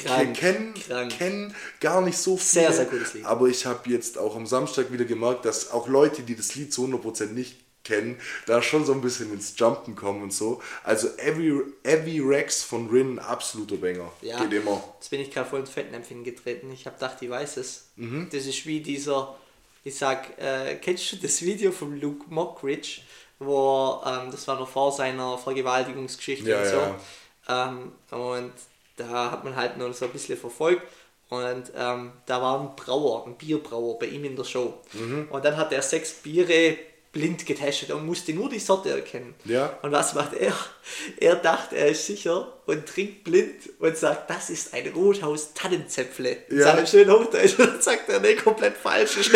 Krank, 0.04 0.36
kennen 0.36 0.74
krank. 0.74 1.12
kenn 1.18 1.54
gar 1.80 2.00
nicht 2.00 2.16
so 2.16 2.36
viele. 2.36 2.66
Sehr, 2.66 2.72
sehr 2.72 2.84
gutes 2.84 3.14
Lied. 3.14 3.24
Aber 3.24 3.48
ich 3.48 3.66
habe 3.66 3.90
jetzt 3.90 4.18
auch 4.18 4.36
am 4.36 4.46
Samstag 4.46 4.92
wieder 4.92 5.04
gemerkt, 5.04 5.44
dass 5.44 5.72
auch 5.72 5.88
Leute, 5.88 6.22
die 6.22 6.36
das 6.36 6.54
Lied 6.54 6.72
zu 6.72 6.84
100% 6.86 7.32
nicht 7.32 7.56
kennen, 7.82 8.20
da 8.46 8.62
schon 8.62 8.86
so 8.86 8.92
ein 8.92 9.00
bisschen 9.00 9.32
ins 9.32 9.54
Jumpen 9.58 9.96
kommen 9.96 10.22
und 10.22 10.32
so. 10.32 10.62
Also 10.84 11.08
Every, 11.16 11.60
Every 11.82 12.20
Rex 12.20 12.62
von 12.62 12.88
Rin, 12.88 13.18
absoluter 13.18 13.76
Banger. 13.76 14.12
Ja, 14.22 14.42
Geht 14.44 14.52
immer. 14.62 14.82
jetzt 15.00 15.10
bin 15.10 15.20
ich 15.20 15.32
gerade 15.32 15.50
voll 15.50 15.60
ins 15.60 15.70
Fettnäpfchen 15.70 16.22
getreten. 16.22 16.70
Ich 16.72 16.86
habe 16.86 16.94
gedacht, 16.94 17.20
ich 17.20 17.28
weiß 17.30 17.56
es. 17.56 17.88
Mhm. 17.96 18.28
Das 18.30 18.46
ist 18.46 18.64
wie 18.66 18.80
dieser, 18.80 19.36
ich 19.84 19.96
sag, 19.96 20.38
äh, 20.38 20.76
kennst 20.76 21.12
du 21.12 21.16
das 21.16 21.42
Video 21.42 21.70
von 21.70 22.00
Luke 22.00 22.24
Mockridge, 22.28 23.02
wo, 23.38 24.00
ähm, 24.06 24.30
das 24.30 24.48
war 24.48 24.58
noch 24.58 24.68
vor 24.68 24.90
seiner 24.92 25.36
Vergewaltigungsgeschichte 25.38 26.50
Ja, 26.50 26.58
und 26.60 26.66
so. 26.66 26.76
ja. 26.76 27.68
Ähm, 27.68 27.92
und 28.10 28.52
da 28.96 29.30
hat 29.32 29.44
man 29.44 29.54
halt 29.54 29.76
noch 29.76 29.92
so 29.92 30.06
ein 30.06 30.12
bisschen 30.12 30.38
verfolgt. 30.38 30.82
Und 31.30 31.72
ähm, 31.76 32.12
da 32.26 32.40
war 32.40 32.60
ein 32.60 32.76
Brauer, 32.76 33.26
ein 33.26 33.34
Bierbrauer 33.34 33.98
bei 33.98 34.06
ihm 34.06 34.24
in 34.24 34.36
der 34.36 34.44
Show. 34.44 34.74
Mhm. 34.92 35.28
Und 35.30 35.44
dann 35.44 35.56
hat 35.56 35.72
er 35.72 35.82
sechs 35.82 36.12
Biere 36.14 36.76
blind 37.14 37.46
getestet 37.46 37.90
und 37.92 38.04
musste 38.04 38.34
nur 38.34 38.50
die 38.50 38.58
Sorte 38.58 38.90
erkennen. 38.90 39.34
Ja. 39.46 39.78
Und 39.82 39.92
was 39.92 40.12
macht 40.14 40.34
er? 40.34 40.52
Er 41.18 41.36
dachte, 41.36 41.76
er 41.76 41.88
ist 41.88 42.06
sicher 42.06 42.52
und 42.66 42.86
trinkt 42.86 43.24
blind 43.24 43.54
und 43.78 43.96
sagt, 43.96 44.28
das 44.28 44.50
ist 44.50 44.74
ein 44.74 44.86
Rothaus 44.94 45.54
Tannenzäpfle. 45.54 46.36
In 46.50 46.58
Ja. 46.58 46.64
seinem 46.74 46.86
schönen 46.86 47.10
Hochdeutsch. 47.12 47.54
Und 47.58 47.68
dann 47.68 47.80
sagt 47.80 48.08
er, 48.10 48.20
nee, 48.20 48.34
komplett 48.34 48.76
falsch. 48.76 49.16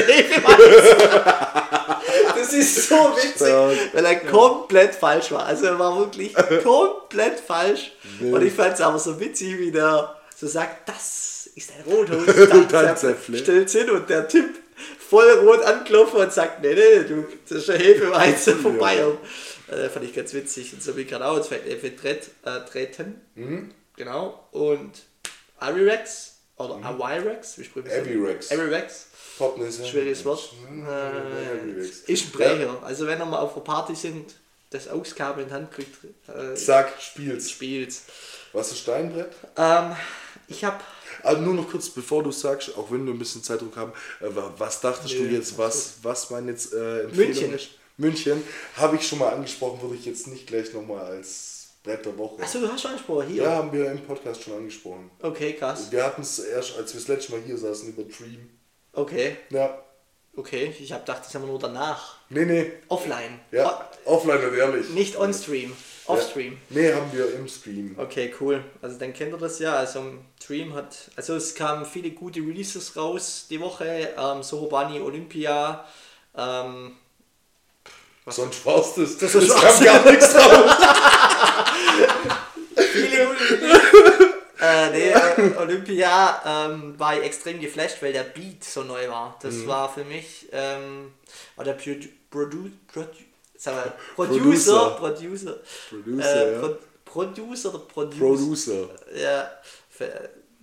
Das 2.36 2.52
ist 2.52 2.88
so 2.88 2.94
witzig, 2.94 3.52
weil 3.92 4.04
er 4.04 4.16
komplett 4.20 4.94
falsch 4.94 5.32
war. 5.32 5.44
Also 5.46 5.66
er 5.66 5.78
war 5.78 5.98
wirklich 5.98 6.34
komplett 6.62 7.40
falsch. 7.40 7.92
Und 8.20 8.42
ich 8.42 8.52
fand 8.52 8.74
es 8.74 8.80
aber 8.80 8.98
so 8.98 9.18
witzig, 9.20 9.58
wie 9.58 9.70
der 9.72 10.14
so 10.36 10.46
sagt, 10.46 10.88
das 10.88 11.50
ist 11.54 11.70
ein 11.72 11.82
Rothaus 11.92 12.24
Tannenzäpfle. 12.26 12.68
Tannenzäpfle. 12.68 13.38
Stellt 13.38 13.70
hin 13.70 13.90
und 13.90 14.08
der 14.08 14.28
Typ 14.28 14.46
voll 15.08 15.30
rot 15.40 15.62
anklopfen 15.62 16.20
und 16.20 16.32
sagt, 16.32 16.62
nee, 16.62 16.74
nee, 16.74 17.04
du, 17.04 17.26
das 17.48 17.58
ist 17.58 17.70
eine 17.70 17.78
Hefeweizen 17.82 18.58
von 18.58 18.74
Ja. 18.74 18.80
Bayern. 18.80 19.18
Äh, 19.70 19.88
fand 19.88 20.04
ich 20.04 20.14
ganz 20.14 20.32
witzig. 20.34 20.72
Und 20.72 20.82
so 20.82 20.92
bin 20.94 21.04
ich 21.04 21.08
gerade 21.10 21.26
auch 21.26 21.36
ins 21.36 21.48
tret, 21.48 22.30
äh, 22.44 22.60
treten. 22.70 23.20
Mhm. 23.34 23.70
Genau. 23.96 24.48
Und 24.52 24.92
Arirex 25.58 26.36
oder 26.56 26.76
Awirex, 26.82 27.58
wie 27.58 27.64
spricht 27.64 27.86
man 27.86 27.94
das? 27.96 28.06
Avirex. 28.06 28.52
Avirex. 28.52 29.06
Popness, 29.38 29.78
ja. 29.78 29.84
Schwieriges 29.84 30.24
Wort. 30.24 30.52
Äh, 30.88 31.80
ist 31.80 32.08
ein 32.08 32.32
Brecher. 32.32 32.82
Also 32.82 33.06
wenn 33.06 33.20
ihr 33.20 33.24
mal 33.24 33.38
auf 33.38 33.54
einer 33.54 33.64
Party 33.64 33.94
sind, 33.94 34.34
das 34.70 34.88
Auskabel 34.88 35.44
in 35.44 35.48
die 35.48 35.54
Hand 35.54 35.70
kriegt, 35.72 35.96
äh, 36.28 36.54
Zack, 36.54 36.92
spiel's. 37.00 37.50
spielt. 37.50 37.94
Was 38.52 38.72
ist 38.72 38.80
Steinbrett? 38.80 39.30
Ähm, 39.56 39.94
ich 40.48 40.64
habe 40.64 40.78
Also 41.22 41.40
nur 41.42 41.54
noch 41.54 41.70
kurz, 41.70 41.88
bevor 41.90 42.22
du 42.22 42.30
sagst, 42.32 42.76
auch 42.76 42.90
wenn 42.90 43.04
wir 43.06 43.12
ein 43.12 43.18
bisschen 43.18 43.42
Zeitdruck 43.42 43.76
haben, 43.76 43.92
äh, 44.20 44.26
wa- 44.34 44.52
was 44.58 44.80
dachtest 44.80 45.14
du 45.14 45.22
Nö, 45.22 45.30
jetzt, 45.36 45.56
was, 45.58 45.94
was 46.02 46.30
meine 46.30 46.50
jetzt 46.52 46.72
äh, 46.72 47.00
Empfehlung 47.02 47.26
München. 47.28 47.54
ist? 47.54 47.68
München, 47.96 48.42
habe 48.76 48.96
ich 48.96 49.06
schon 49.06 49.18
mal 49.18 49.30
angesprochen, 49.32 49.82
würde 49.82 49.96
ich 49.96 50.04
jetzt 50.04 50.26
nicht 50.28 50.46
gleich 50.46 50.72
nochmal 50.72 51.04
als 51.04 51.70
Brett 51.82 52.04
der 52.06 52.16
Woche. 52.16 52.42
Achso, 52.42 52.60
du 52.60 52.68
hast 52.70 52.82
schon 52.82 52.92
angesprochen 52.92 53.26
hier. 53.28 53.42
Ja, 53.42 53.50
haben 53.56 53.72
wir 53.72 53.90
im 53.90 54.00
Podcast 54.04 54.42
schon 54.42 54.54
angesprochen. 54.54 55.10
Okay, 55.20 55.54
krass. 55.54 55.90
Wir 55.90 56.04
hatten 56.04 56.22
es 56.22 56.38
erst, 56.38 56.76
als 56.76 56.92
wir 56.94 57.00
das 57.00 57.08
letzte 57.08 57.32
Mal 57.32 57.40
hier 57.44 57.58
saßen, 57.58 57.88
über 57.88 58.02
Dream. 58.04 58.48
Okay, 58.92 59.36
Ja. 59.50 59.82
okay. 60.36 60.74
Ich 60.78 60.92
habe 60.92 61.00
gedacht, 61.02 61.22
das 61.24 61.34
haben 61.34 61.42
wir 61.42 61.48
nur 61.48 61.58
danach. 61.58 62.16
Nee, 62.30 62.44
nee. 62.44 62.72
Offline. 62.88 63.40
Ja, 63.52 63.90
offline 64.04 64.44
und 64.48 64.56
ehrlich. 64.56 64.86
O 64.90 64.92
nicht 64.92 65.16
on-stream. 65.16 65.72
Off-stream. 66.08 66.52
Ja. 66.70 66.80
Nee, 66.80 66.92
haben 66.94 67.12
wir 67.12 67.34
im 67.34 67.46
Stream. 67.48 67.94
Okay, 67.98 68.34
cool. 68.40 68.64
Also 68.80 68.98
dann 68.98 69.12
kennt 69.12 69.32
ihr 69.32 69.38
das 69.38 69.58
ja. 69.58 69.74
Also 69.74 70.02
Dream 70.44 70.74
hat, 70.74 70.96
also 71.16 71.36
es 71.36 71.54
kamen 71.54 71.84
viele 71.84 72.10
gute 72.10 72.40
Releases 72.40 72.96
raus 72.96 73.46
die 73.50 73.60
Woche. 73.60 74.14
Ähm, 74.16 74.42
Sohobani 74.42 75.00
Olympia. 75.00 75.84
Ähm, 76.36 76.92
Sonst 78.26 78.64
war's 78.66 78.94
das. 78.94 79.16
Das, 79.18 79.34
war's. 79.34 79.78
kam 79.78 79.84
gar 79.84 80.10
nichts 80.10 80.34
raus. 80.34 80.76
viele 82.92 83.26
gute 83.26 83.60
Releases. 83.62 84.28
äh, 84.60 84.90
nee, 84.90 85.10
äh, 85.10 85.56
Olympia 85.56 86.42
ähm, 86.66 86.98
war 86.98 87.16
ich 87.18 87.24
extrem 87.24 87.60
geflasht, 87.60 88.02
weil 88.02 88.12
der 88.12 88.24
Beat 88.24 88.64
so 88.64 88.82
neu 88.82 89.08
war. 89.08 89.38
Das 89.42 89.66
war 89.66 89.92
für 89.92 90.04
mich, 90.04 90.48
ähm, 90.52 91.12
war 91.56 91.64
der 91.64 91.74
Produ 91.74 92.08
Produ 92.30 92.70
Produ 92.92 93.27
sag 93.58 93.74
mal, 93.74 93.92
Producer, 94.14 94.90
Producer, 94.98 95.58
Producer, 95.90 96.46
äh, 96.46 96.52
ja. 96.54 96.60
Pro 96.60 96.76
Producer 97.04 97.68
oder 97.74 97.78
Producer? 97.84 98.18
Producer. 98.18 98.88
Ja, 99.16 99.50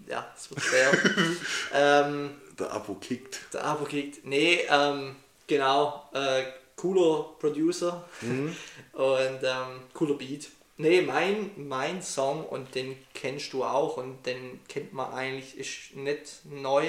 ja, 0.08 0.34
es 0.36 0.50
wird 0.50 0.62
schwer. 0.62 0.92
ähm, 1.74 2.32
Der 2.60 2.72
Abo 2.72 2.96
kickt. 2.96 3.40
der 3.54 3.66
Abo 3.66 3.86
kriegt. 3.86 4.26
Nee, 4.26 4.62
ähm, 4.70 5.16
genau. 5.48 6.10
Äh, 6.14 6.44
cooler 6.76 7.36
Producer 7.40 8.06
Mhm. 8.22 8.56
und 8.94 9.40
ähm, 9.44 9.82
cooler 9.94 10.16
Beat. 10.16 10.48
Nee, 10.78 11.02
mein, 11.02 11.52
mein 11.56 12.02
Song 12.04 12.46
und 12.46 12.76
den 12.76 12.98
kennst 13.14 13.54
du 13.54 13.64
auch 13.64 13.96
und 13.98 14.26
den 14.26 14.60
kennt 14.68 14.92
man 14.94 15.14
eigentlich, 15.14 15.58
ist 15.58 15.96
nicht 15.96 16.42
neu, 16.46 16.86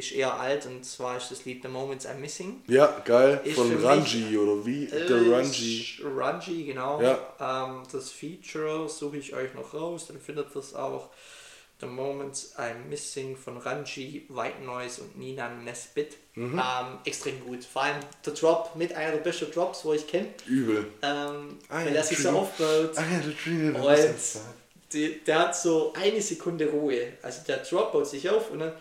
ist 0.00 0.12
eher 0.12 0.34
alt 0.34 0.66
und 0.66 0.84
zwar 0.84 1.16
ist 1.16 1.30
das 1.30 1.44
Lied 1.44 1.62
The 1.62 1.68
Moments 1.68 2.06
I'm 2.06 2.16
Missing. 2.16 2.62
Ja, 2.66 3.00
geil. 3.04 3.40
Ist 3.44 3.54
Von 3.54 3.72
mich- 3.74 3.82
Ranji 3.84 4.36
oder 4.36 4.66
wie? 4.66 4.84
Äh, 4.86 5.06
Der 5.06 5.32
Ranji. 5.32 6.00
Ranji, 6.04 6.64
genau. 6.64 7.00
Ja. 7.00 7.66
Ähm, 7.68 7.82
das 7.92 8.10
Feature 8.10 8.88
suche 8.88 9.16
ich 9.18 9.34
euch 9.34 9.54
noch 9.54 9.72
raus, 9.72 10.06
dann 10.08 10.20
findet 10.20 10.48
ihr 10.54 10.60
es 10.60 10.74
auch. 10.74 11.08
The 11.80 11.86
Moments 11.86 12.54
I'm 12.58 12.88
Missing 12.90 13.38
von 13.38 13.56
Ranji, 13.56 14.26
White 14.28 14.62
Noise 14.62 15.00
und 15.00 15.18
Nina 15.18 15.48
Nesbitt. 15.48 16.14
Mhm. 16.34 16.58
Ähm, 16.62 16.98
extrem 17.06 17.40
gut. 17.46 17.64
Vor 17.64 17.84
allem 17.84 17.96
der 18.26 18.34
Drop 18.34 18.76
mit 18.76 18.92
einer 18.92 19.12
der 19.12 19.20
besten 19.20 19.50
Drops, 19.50 19.82
wo 19.86 19.94
ich 19.94 20.06
kenne. 20.06 20.28
Übel. 20.46 20.88
Ähm, 21.00 21.56
weil 21.70 21.86
ja, 21.88 21.94
er 21.94 22.02
sich 22.04 22.18
so 22.18 22.28
aufbaut. 22.30 22.90
Und 22.98 24.14
die, 24.92 25.20
der 25.24 25.38
hat 25.38 25.56
so 25.56 25.94
eine 25.94 26.20
Sekunde 26.20 26.68
Ruhe. 26.68 27.14
Also 27.22 27.40
der 27.48 27.58
Drop 27.58 27.92
baut 27.92 28.06
sich 28.06 28.28
auf 28.28 28.50
und 28.50 28.58
dann. 28.58 28.72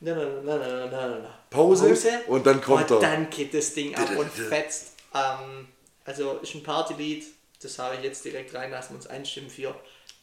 Na, 0.00 0.14
na, 0.14 0.24
na, 0.24 0.56
na, 0.56 0.86
na, 0.86 0.86
na, 0.86 1.18
na. 1.18 1.38
Pause, 1.50 1.94
und 2.26 2.46
dann 2.46 2.60
kommt 2.62 2.90
und 2.90 3.02
er. 3.02 3.10
dann 3.10 3.28
geht 3.28 3.52
das 3.52 3.74
Ding 3.74 3.94
ab 3.94 4.08
und 4.16 4.30
fetzt. 4.30 4.94
Ähm, 5.14 5.68
also 6.04 6.38
ist 6.42 6.54
ein 6.54 6.62
Partylied, 6.62 7.24
das 7.62 7.78
habe 7.78 7.96
ich 7.96 8.02
jetzt 8.04 8.24
direkt 8.24 8.54
rein, 8.54 8.70
lassen 8.70 8.90
wir 8.90 8.96
uns 8.96 9.06
einstimmen 9.06 9.50
für 9.50 9.74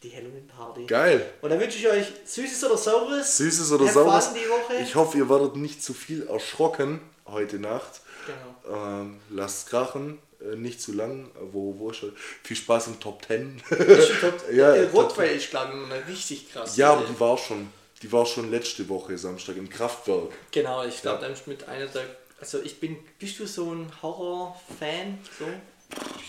die 0.02 0.14
Halloween 0.14 0.46
Party. 0.48 0.86
Geil. 0.86 1.32
Und 1.42 1.50
dann 1.50 1.60
wünsche 1.60 1.78
ich 1.78 1.88
euch 1.88 2.06
Süßes 2.24 2.64
oder 2.64 2.76
Saures. 2.76 3.36
Süßes 3.36 3.72
oder 3.72 3.86
Saures. 3.88 4.32
die 4.32 4.48
Woche. 4.48 4.82
Ich 4.82 4.94
hoffe, 4.94 5.18
ihr 5.18 5.28
werdet 5.28 5.56
nicht 5.56 5.82
zu 5.82 5.94
viel 5.94 6.26
erschrocken 6.26 7.00
heute 7.26 7.58
Nacht. 7.58 8.00
Genau. 8.26 8.76
Ähm, 8.76 9.20
lasst 9.30 9.70
krachen, 9.70 10.18
äh, 10.40 10.56
nicht 10.56 10.80
zu 10.80 10.92
lang. 10.92 11.26
Äh, 11.36 11.52
Wo, 11.52 11.78
wo 11.78 11.92
schon? 11.92 12.14
Viel 12.42 12.56
Spaß 12.56 12.88
im 12.88 13.00
Top 13.00 13.24
10. 13.26 13.62
Ist 13.70 14.08
schon 14.08 14.30
top. 14.30 14.44
Ja, 14.52 14.74
äh, 14.74 14.88
Rotweil 14.88 15.36
ist, 15.36 15.50
glaube 15.50 15.72
ich, 15.74 16.08
richtig 16.08 16.52
krass. 16.52 16.76
ja, 16.76 16.92
aber 16.92 17.04
die 17.06 17.18
war 17.18 17.38
schon. 17.38 17.68
Die 18.02 18.12
war 18.12 18.26
schon 18.26 18.50
letzte 18.50 18.88
Woche 18.88 19.18
Samstag 19.18 19.56
im 19.56 19.68
Kraftwerk. 19.68 20.30
Genau, 20.52 20.84
ich 20.84 21.02
glaube, 21.02 21.20
dann 21.20 21.32
ist 21.32 21.46
mit 21.46 21.68
einer 21.68 21.86
der. 21.86 22.04
Also 22.40 22.60
ich 22.62 22.78
bin. 22.78 22.96
Bist 23.18 23.38
du 23.40 23.46
so 23.46 23.72
ein 23.72 23.90
Horror-Fan? 24.02 25.18
So? 25.38 25.44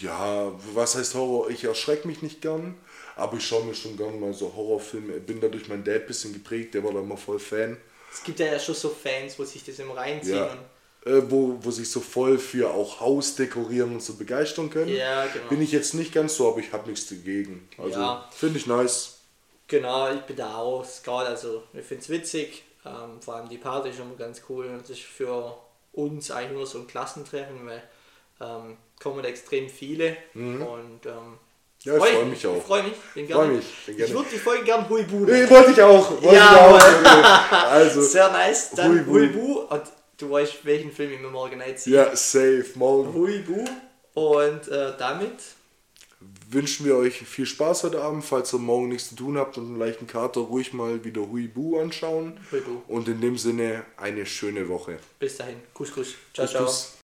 Ja, 0.01 0.51
was 0.73 0.95
heißt 0.95 1.13
Horror? 1.15 1.49
Ich 1.49 1.63
erschrecke 1.63 2.07
mich 2.07 2.21
nicht 2.21 2.41
gern, 2.41 2.75
aber 3.15 3.37
ich 3.37 3.45
schaue 3.45 3.65
mir 3.65 3.75
schon 3.75 3.97
gern 3.97 4.19
mal 4.19 4.33
so 4.33 4.53
Horrorfilme. 4.55 5.13
Bin 5.19 5.41
da 5.41 5.47
durch 5.49 5.67
meinen 5.67 5.83
Dad 5.83 6.01
ein 6.01 6.07
bisschen 6.07 6.33
geprägt, 6.33 6.73
der 6.73 6.83
war 6.83 6.93
da 6.93 6.99
immer 6.99 7.17
voll 7.17 7.39
Fan. 7.39 7.77
Es 8.11 8.23
gibt 8.23 8.39
ja 8.39 8.57
schon 8.59 8.75
so 8.75 8.89
Fans, 8.89 9.37
wo 9.37 9.43
sich 9.43 9.63
das 9.63 9.77
immer 9.79 9.97
reinziehen. 9.97 10.35
Ja. 10.35 10.57
Äh, 11.05 11.29
wo, 11.29 11.57
wo 11.61 11.71
sich 11.71 11.89
so 11.89 11.99
voll 11.99 12.37
für 12.39 12.71
auch 12.71 12.99
Haus 12.99 13.35
dekorieren 13.35 13.93
und 13.93 14.01
so 14.03 14.15
begeistern 14.15 14.69
können. 14.69 14.93
Ja, 14.95 15.27
genau. 15.27 15.47
Bin 15.49 15.61
ich 15.61 15.71
jetzt 15.71 15.93
nicht 15.93 16.13
ganz 16.13 16.35
so, 16.35 16.49
aber 16.49 16.59
ich 16.59 16.71
habe 16.73 16.89
nichts 16.89 17.07
dagegen. 17.07 17.69
Also 17.77 17.99
Ja. 17.99 18.29
finde 18.35 18.57
ich 18.59 18.65
nice. 18.65 19.18
Genau, 19.69 20.11
ich 20.11 20.21
bin 20.21 20.35
da 20.35 20.55
auch 20.55 20.83
Scout, 20.83 21.25
also 21.27 21.63
ich 21.73 21.85
finde 21.85 22.03
es 22.03 22.09
witzig. 22.09 22.63
Ähm, 22.85 23.21
vor 23.21 23.35
allem 23.35 23.49
die 23.49 23.57
Party 23.57 23.89
ist 23.89 23.99
immer 23.99 24.15
ganz 24.15 24.41
cool 24.49 24.65
und 24.67 24.81
das 24.81 24.89
ist 24.91 25.01
für 25.03 25.55
uns 25.93 26.31
eigentlich 26.31 26.51
nur 26.53 26.65
so 26.67 26.79
ein 26.79 26.87
Klassentreffen, 26.87 27.65
weil 27.67 27.83
ähm, 28.41 28.77
kommen 29.01 29.23
extrem 29.25 29.69
viele 29.69 30.15
und 30.33 31.05
ähm, 31.05 31.37
Ja, 31.83 31.95
ich 31.97 32.03
freu 32.03 32.25
mich 32.25 32.47
auch. 32.47 32.57
Ich 32.57 32.63
freue 32.63 32.83
mich, 32.83 32.93
bin 33.13 33.27
Freu 33.27 33.33
gerne. 33.43 33.53
mich, 33.53 33.65
bin 33.85 33.97
gerne. 33.97 34.09
Ich 34.09 34.17
würde 34.17 34.29
die 34.33 34.37
Folge 34.39 34.63
gern 34.63 34.89
Huibu 34.89 35.19
Nee, 35.25 35.31
nennen. 35.31 35.49
wollte 35.49 35.71
ich 35.71 35.81
auch. 35.81 36.11
Wollte 36.21 36.35
Ja, 36.35 36.77
ich 36.77 37.07
auch. 37.07 37.51
Also, 37.69 38.01
Sehr 38.01 38.31
nice, 38.31 38.71
dann 38.71 38.91
Huibu. 39.05 39.11
Huibu 39.13 39.59
und 39.69 39.83
du 40.17 40.31
weißt, 40.31 40.65
welchen 40.65 40.91
Film 40.91 41.11
ich 41.13 41.19
mir 41.19 41.29
morgen 41.29 41.61
einziehe. 41.61 41.95
ja, 41.97 42.15
safe. 42.15 42.65
Morgen 42.75 43.13
Huibu 43.13 43.65
und 44.13 44.67
äh, 44.69 44.93
damit 44.97 45.33
wünschen 46.51 46.85
wir 46.85 46.95
euch 46.95 47.15
viel 47.19 47.45
Spaß 47.45 47.83
heute 47.83 48.01
Abend. 48.01 48.25
Falls 48.25 48.53
ihr 48.53 48.59
morgen 48.59 48.89
nichts 48.89 49.09
zu 49.09 49.15
tun 49.15 49.37
habt 49.37 49.57
und 49.57 49.65
einen 49.65 49.79
leichten 49.79 50.07
Kater, 50.07 50.41
ruhig 50.41 50.73
mal 50.73 51.03
wieder 51.03 51.29
Huibu 51.29 51.79
anschauen. 51.79 52.39
Huibu. 52.51 52.81
Und 52.87 53.07
in 53.07 53.21
dem 53.21 53.37
Sinne 53.37 53.85
eine 53.97 54.25
schöne 54.25 54.67
Woche. 54.69 54.99
bis 55.19 55.37
dahin. 55.37 55.57
Kuss, 55.73 55.91
Kuss. 55.91 56.15
Ciao, 56.33 56.45
Kuss, 56.45 56.51
ciao. 56.51 56.65
kuss. 56.65 56.98